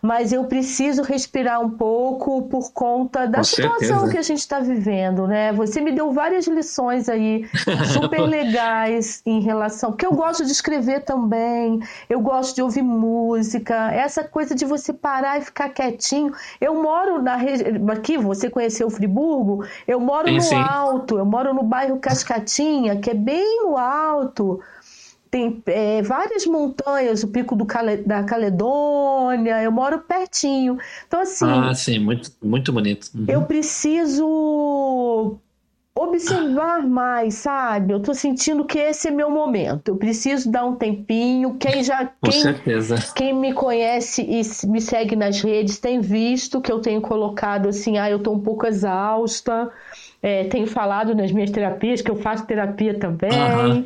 [0.00, 4.10] mas eu preciso respirar um pouco por conta da Com situação certeza.
[4.10, 5.52] que a gente está vivendo, né?
[5.52, 7.48] Você me deu várias lições aí
[7.92, 13.92] super legais em relação, porque eu gosto de escrever também, eu gosto de ouvir música,
[13.92, 16.32] essa coisa de você parar e ficar quietinho.
[16.60, 17.38] Eu moro na
[17.92, 19.64] aqui, você conheceu o Friburgo?
[19.86, 20.54] Eu moro sim, no sim.
[20.54, 24.60] alto, eu moro no bairro Cascatinha, que é bem no alto
[25.30, 30.78] tem é, várias montanhas, o Pico do Cale, da Caledônia, eu moro pertinho.
[31.06, 31.46] Então, assim.
[31.46, 33.10] Ah, sim, muito, muito bonito.
[33.14, 33.26] Uhum.
[33.28, 35.38] Eu preciso
[36.02, 37.92] observar mais, sabe?
[37.92, 39.88] Eu tô sentindo que esse é meu momento.
[39.88, 41.56] Eu preciso dar um tempinho.
[41.58, 42.06] Quem já.
[42.06, 42.96] Com quem, certeza.
[43.14, 47.98] Quem me conhece e me segue nas redes tem visto que eu tenho colocado assim,
[47.98, 49.70] ah, eu tô um pouco exausta
[50.22, 53.30] é, tenho falado nas minhas terapias, que eu faço terapia também.
[53.30, 53.84] Uhum.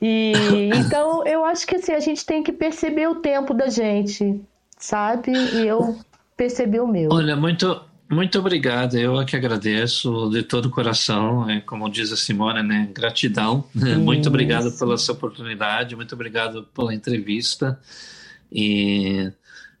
[0.00, 4.40] E então eu acho que assim, a gente tem que perceber o tempo da gente,
[4.78, 5.32] sabe?
[5.32, 5.96] E eu
[6.36, 7.10] percebi o meu.
[7.12, 7.80] Olha, muito,
[8.10, 8.96] muito obrigado.
[8.96, 11.48] Eu é que agradeço de todo o coração.
[11.48, 12.90] É, como diz a Simone, né?
[12.92, 13.64] Gratidão.
[13.74, 13.98] Isso.
[14.00, 15.96] Muito obrigado pela sua oportunidade.
[15.96, 17.80] Muito obrigado pela entrevista.
[18.52, 19.32] E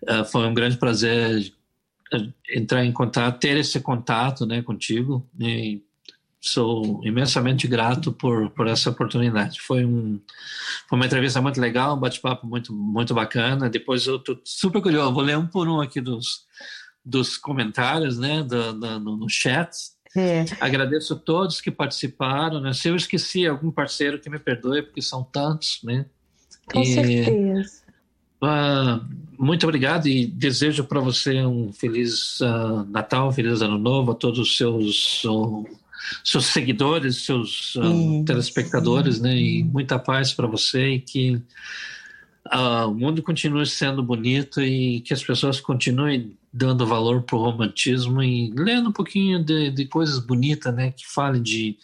[0.02, 1.52] uh, foi um grande prazer
[2.12, 5.26] eh, entrar em contato, ter esse contato, né, contigo.
[5.38, 5.82] E
[6.40, 9.60] sou imensamente grato por, por essa oportunidade.
[9.60, 10.20] Foi, um,
[10.88, 13.70] foi uma entrevista muito legal, um bate-papo muito, muito bacana.
[13.70, 16.46] Depois eu estou super curioso, vou ler um por um aqui dos,
[17.04, 19.76] dos comentários, né, do, do, no, no chat.
[20.16, 20.44] É.
[20.60, 22.60] Agradeço a todos que participaram.
[22.60, 22.72] Né?
[22.72, 26.06] Se eu esqueci algum parceiro, que me perdoe, porque são tantos, né?
[26.66, 27.84] Com e, certeza.
[28.40, 29.04] Uh,
[29.38, 34.38] muito obrigado e desejo para você um feliz uh, Natal, feliz Ano Novo a todos
[34.38, 35.64] os seus uh,
[36.22, 39.36] seus seguidores, seus uh, telespectadores, né?
[39.36, 41.36] E muita paz para você e que
[42.52, 47.42] uh, o mundo continue sendo bonito e que as pessoas continuem dando valor para o
[47.42, 50.92] romantismo e lendo um pouquinho de, de coisas bonitas, né?
[50.92, 51.76] Que falem de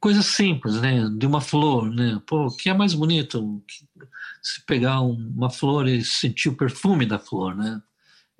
[0.00, 1.06] coisas simples, né?
[1.18, 2.18] De uma flor, né?
[2.26, 3.62] Pô, o que é mais bonito?
[4.42, 7.82] Se pegar uma flor e sentir o perfume da flor, né?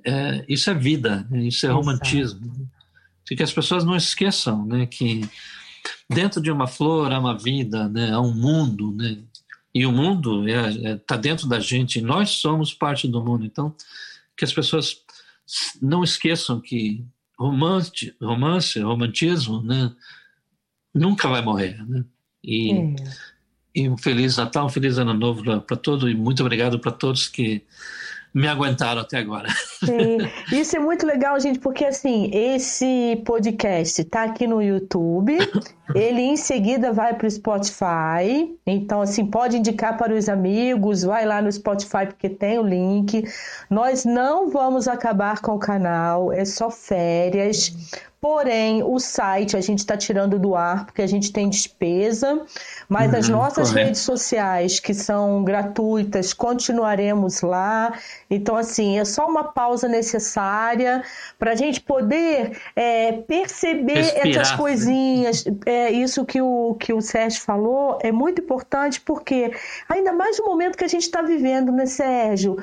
[0.03, 1.43] É, isso é vida, né?
[1.43, 2.41] isso é romantismo.
[2.43, 2.81] Exato.
[3.37, 4.87] Que as pessoas não esqueçam, né?
[4.87, 5.29] Que
[6.09, 8.13] dentro de uma flor há uma vida, né?
[8.13, 9.19] Há um mundo, né?
[9.75, 13.45] E o mundo está é, é, tá dentro da gente, nós somos parte do mundo.
[13.45, 13.75] Então,
[14.35, 14.97] que as pessoas
[15.81, 17.05] não esqueçam que
[17.39, 19.93] romance, romance romantismo, né,
[20.95, 21.83] nunca vai morrer.
[21.87, 22.05] Né?
[22.45, 22.95] E, é.
[23.75, 27.29] e um Feliz Natal, um Feliz Ano Novo para todos e muito obrigado para todos
[27.29, 27.65] que
[28.33, 29.49] me aguentaram até agora.
[29.85, 30.19] Sim,
[30.53, 35.37] isso é muito legal, gente, porque assim, esse podcast tá aqui no YouTube,
[35.95, 41.25] ele em seguida vai para o Spotify, então assim, pode indicar para os amigos, vai
[41.25, 43.25] lá no Spotify porque tem o link.
[43.69, 47.73] Nós não vamos acabar com o canal, é só férias.
[48.21, 52.43] Porém, o site a gente está tirando do ar porque a gente tem despesa,
[52.87, 53.87] mas uhum, as nossas correto.
[53.87, 57.95] redes sociais, que são gratuitas, continuaremos lá.
[58.29, 61.03] Então, assim, é só uma pausa necessária
[61.39, 64.57] para a gente poder é, perceber Respirar, essas né?
[64.59, 65.45] coisinhas.
[65.47, 65.53] Né?
[65.81, 69.51] É, isso que o, que o Sérgio falou é muito importante, porque
[69.89, 72.57] ainda mais no momento que a gente está vivendo, né, Sérgio?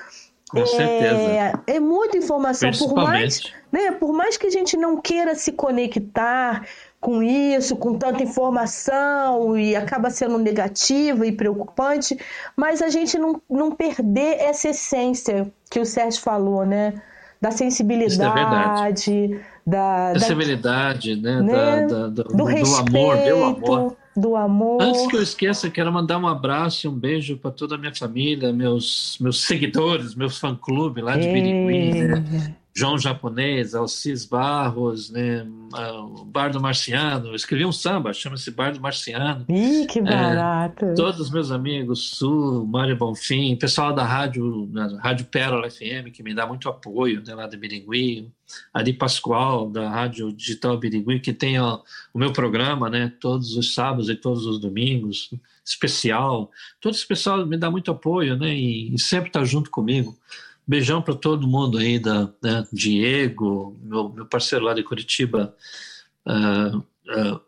[0.50, 1.64] Com é, certeza.
[1.68, 2.72] É muita informação.
[2.72, 3.42] Por mais,
[3.72, 6.66] né, por mais que a gente não queira se conectar
[7.00, 12.18] com isso, com tanta informação e acaba sendo negativo e preocupante,
[12.56, 17.02] mas a gente não, não perder essa essência que o Sérgio falou, né?
[17.40, 21.42] Da sensibilidade, é da, da sensibilidade, né?
[21.42, 21.54] né?
[21.54, 24.82] Da, da, do, do, respeito, do amor, meu amor do amor.
[24.82, 27.94] Antes que eu esqueça, quero mandar um abraço e um beijo para toda a minha
[27.94, 32.56] família, meus, meus seguidores, meus fã-clube lá de Birigui, né?
[32.76, 35.44] João Japonês, Alcis Barros, né?
[36.20, 37.30] o Bardo Marciano.
[37.30, 39.46] Eu escrevi um samba, chama-se Bardo Marciano.
[39.50, 40.86] Ih, que é, barato!
[40.86, 46.12] É, todos os meus amigos, Sul, Mário Bonfim, pessoal da rádio, da Rádio Pérola FM,
[46.14, 48.32] que me dá muito apoio, né, lá de Birigui,
[48.74, 51.82] Ari Pascoal, da Rádio Digital Birigui, que tem ó,
[52.14, 55.32] o meu programa, né, todos os sábados e todos os domingos,
[55.66, 56.52] especial.
[56.80, 60.18] Todo esse pessoal me dá muito apoio, né, e, e sempre está junto comigo.
[60.66, 65.56] Beijão para todo mundo aí, da, né, Diego, meu, meu parceiro lá de Curitiba,
[66.26, 67.42] uh, uh,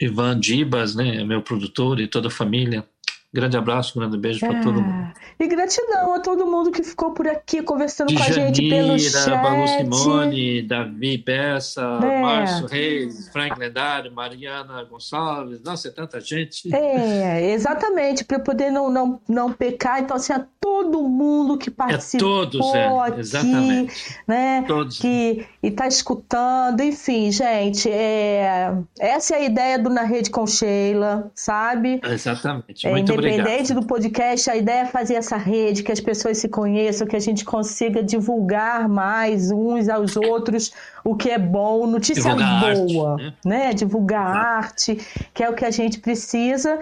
[0.00, 2.86] Ivan Dibas, né, meu produtor e toda a família.
[3.34, 5.12] Grande abraço, grande beijo para todo mundo.
[5.40, 8.96] E gratidão a todo mundo que ficou por aqui conversando de com a gente pelo
[8.96, 9.28] chat.
[9.28, 12.22] Balu Simone, Davi Bessa, é.
[12.22, 16.72] Márcio Reis, Frank Lendário, Mariana Gonçalves, nossa, é tanta gente.
[16.72, 20.00] É, exatamente, para poder não, não, não pecar.
[20.00, 24.18] Então, assim, a todo mundo que participou é todos, é, aqui, exatamente.
[24.28, 24.64] né?
[24.68, 24.98] Todos.
[25.00, 31.32] Que está escutando, enfim, gente, é, essa é a ideia do Na Rede com Sheila,
[31.34, 32.00] sabe?
[32.04, 33.80] Exatamente, é, muito é, Independente obrigado.
[33.80, 37.20] do podcast, a ideia é fazer essa rede, que as pessoas se conheçam, que a
[37.20, 40.72] gente consiga divulgar mais uns aos outros
[41.04, 43.34] o que é bom, notícia divulgar boa, arte, né?
[43.44, 43.74] né?
[43.74, 44.98] Divulgar arte,
[45.34, 46.80] que é o que a gente precisa.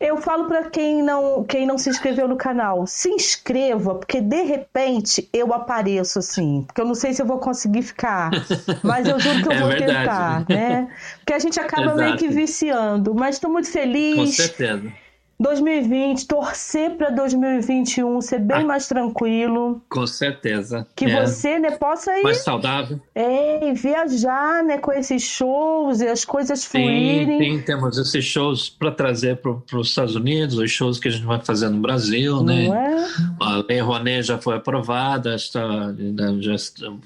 [0.00, 4.42] Eu falo para quem não, quem não se inscreveu no canal, se inscreva, porque de
[4.42, 8.30] repente eu apareço assim, porque eu não sei se eu vou conseguir ficar,
[8.82, 10.88] mas eu juro que eu é vou verdade, tentar, né?
[11.18, 11.98] Porque a gente acaba Exato.
[11.98, 14.16] meio que viciando, mas estou muito feliz.
[14.16, 14.92] Com certeza
[15.40, 19.80] 2020, torcer para 2021 ser bem ah, mais tranquilo.
[19.88, 20.86] Com certeza.
[20.94, 21.24] Que é.
[21.24, 22.22] você né, possa ir.
[22.22, 23.00] Mais saudável.
[23.14, 27.38] É, e viajar né, com esses shows e as coisas fluírem.
[27.38, 31.10] Sim, sim temos esses shows para trazer para os Estados Unidos, os shows que a
[31.10, 32.68] gente vai fazer no Brasil, né?
[32.68, 33.06] Não né?
[33.40, 33.44] É?
[33.44, 35.94] A Lei Rouanet já foi aprovada, está,
[36.40, 36.54] já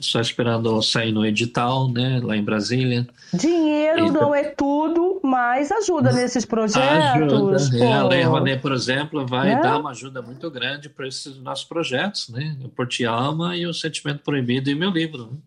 [0.01, 2.21] só esperando sair no edital, né?
[2.21, 3.07] Lá em Brasília.
[3.33, 6.89] Dinheiro não é tudo, mas ajuda nesses projetos.
[6.91, 7.85] Ajuda.
[7.85, 9.61] É, a Lei Rouanet, por exemplo, vai é?
[9.61, 12.57] dar uma ajuda muito grande para esses nossos projetos, né?
[12.63, 15.31] O Porte Alma e o Sentimento Proibido e meu livro.
[15.33, 15.39] Né?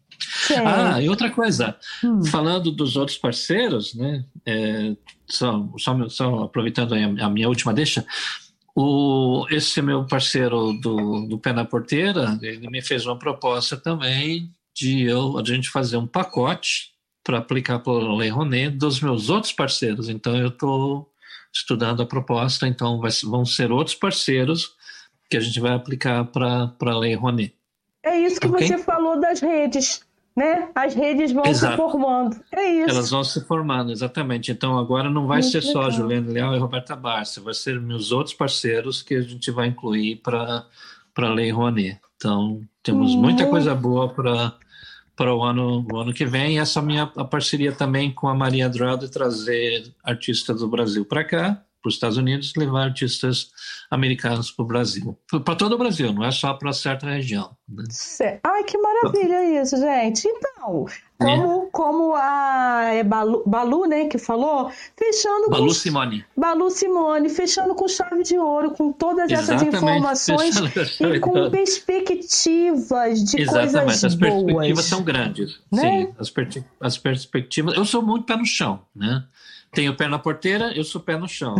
[0.66, 2.24] Ah, e outra coisa, hum.
[2.26, 4.26] falando dos outros parceiros, né?
[4.46, 4.96] É,
[5.26, 8.06] só, só, só, aproveitando a, minha última deixa,
[8.76, 14.52] o, esse meu parceiro do, do Pé na Porteira, ele me fez uma proposta também
[14.76, 16.92] de eu, a gente fazer um pacote
[17.24, 20.08] para aplicar para a Lei Rouanet dos meus outros parceiros.
[20.08, 21.12] Então, eu estou
[21.54, 24.76] estudando a proposta, então vai, vão ser outros parceiros
[25.30, 27.54] que a gente vai aplicar para a Lei Rouanet.
[28.04, 28.68] É isso que okay?
[28.68, 30.02] você falou das redes,
[30.36, 30.70] né?
[30.74, 31.74] As redes vão Exato.
[31.74, 32.38] se formando.
[32.52, 32.90] É isso.
[32.90, 34.52] Elas vão se formando, exatamente.
[34.52, 35.84] Então agora não vai Muito ser legal.
[35.84, 39.68] só Juliana Leal e Roberta Barça, vai ser meus outros parceiros que a gente vai
[39.68, 40.66] incluir para
[41.18, 42.00] a Lei Rouanet.
[42.16, 44.54] Então, temos muita coisa boa para
[45.18, 46.60] para o ano, o ano que vem.
[46.60, 51.26] Essa minha a parceria também com a Maria Draud de trazer artistas do Brasil para
[51.26, 53.50] cá para os Estados Unidos, levar artistas
[53.90, 55.18] americanos para o Brasil.
[55.44, 57.56] Para todo o Brasil, não é só para certa região.
[57.68, 57.84] Né?
[58.44, 60.28] Ai, que maravilha isso, gente.
[60.28, 60.86] Então,
[61.18, 61.70] como, é.
[61.72, 66.26] como a é Balu, Balu, né, que falou, fechando Balu com, Simone.
[66.36, 70.56] Balu Simone, fechando com chave de ouro, com todas essas informações
[71.00, 73.74] e com perspectivas de Exatamente.
[73.74, 74.44] coisas as boas.
[74.44, 75.60] perspectivas são grandes.
[75.72, 75.82] Né?
[75.82, 76.48] Sim, as, per
[76.82, 77.76] as perspectivas.
[77.76, 79.24] Eu sou muito pé no chão, né?
[79.78, 81.56] Tenho pé na porteira, eu sou pé no chão.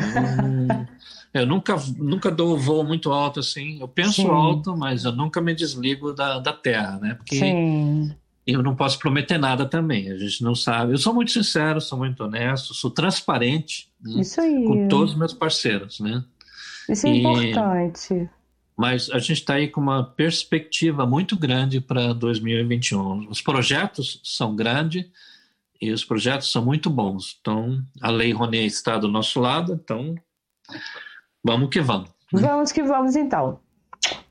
[1.32, 3.80] Eu, eu nunca, nunca dou voo muito alto assim.
[3.80, 4.28] Eu penso Sim.
[4.28, 7.14] alto, mas eu nunca me desligo da, da terra, né?
[7.14, 8.12] Porque Sim.
[8.48, 10.10] eu não posso prometer nada também.
[10.10, 10.94] A gente não sabe.
[10.94, 14.24] Eu sou muito sincero, sou muito honesto, sou transparente né?
[14.66, 16.24] Com todos os meus parceiros, né?
[16.90, 17.20] Isso é e...
[17.20, 18.28] importante.
[18.76, 23.30] Mas a gente está aí com uma perspectiva muito grande para 2021.
[23.30, 25.06] Os projetos são grandes
[25.82, 27.38] e os projetos são muito bons.
[27.40, 30.16] Então, a Lei Rouanet está do nosso lado, então
[31.44, 32.10] vamos que vamos.
[32.32, 33.60] Vamos que vamos, então.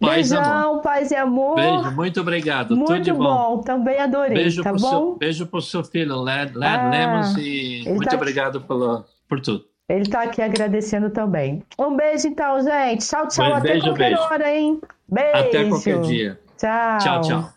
[0.00, 0.82] Paz Beijão, amor.
[0.82, 1.56] paz e amor.
[1.56, 2.76] Beijo, muito obrigado.
[2.76, 3.56] Muito Tudo de bom.
[3.56, 3.60] bom.
[3.62, 4.34] Também adorei.
[4.34, 4.88] Beijo tá pro bom?
[4.88, 9.40] Seu, beijo pro seu filho, Led, Led ah, Lemos, e muito tá obrigado pelo, por
[9.40, 9.64] tudo.
[9.88, 11.62] Ele está aqui agradecendo também.
[11.78, 13.06] Um beijo, então, gente.
[13.06, 13.54] Tchau, tchau.
[13.54, 14.20] Até qualquer beijo.
[14.22, 14.80] hora, hein?
[15.08, 15.36] Beijo.
[15.36, 16.40] Até qualquer dia.
[16.58, 16.98] Tchau.
[16.98, 17.55] Tchau, tchau.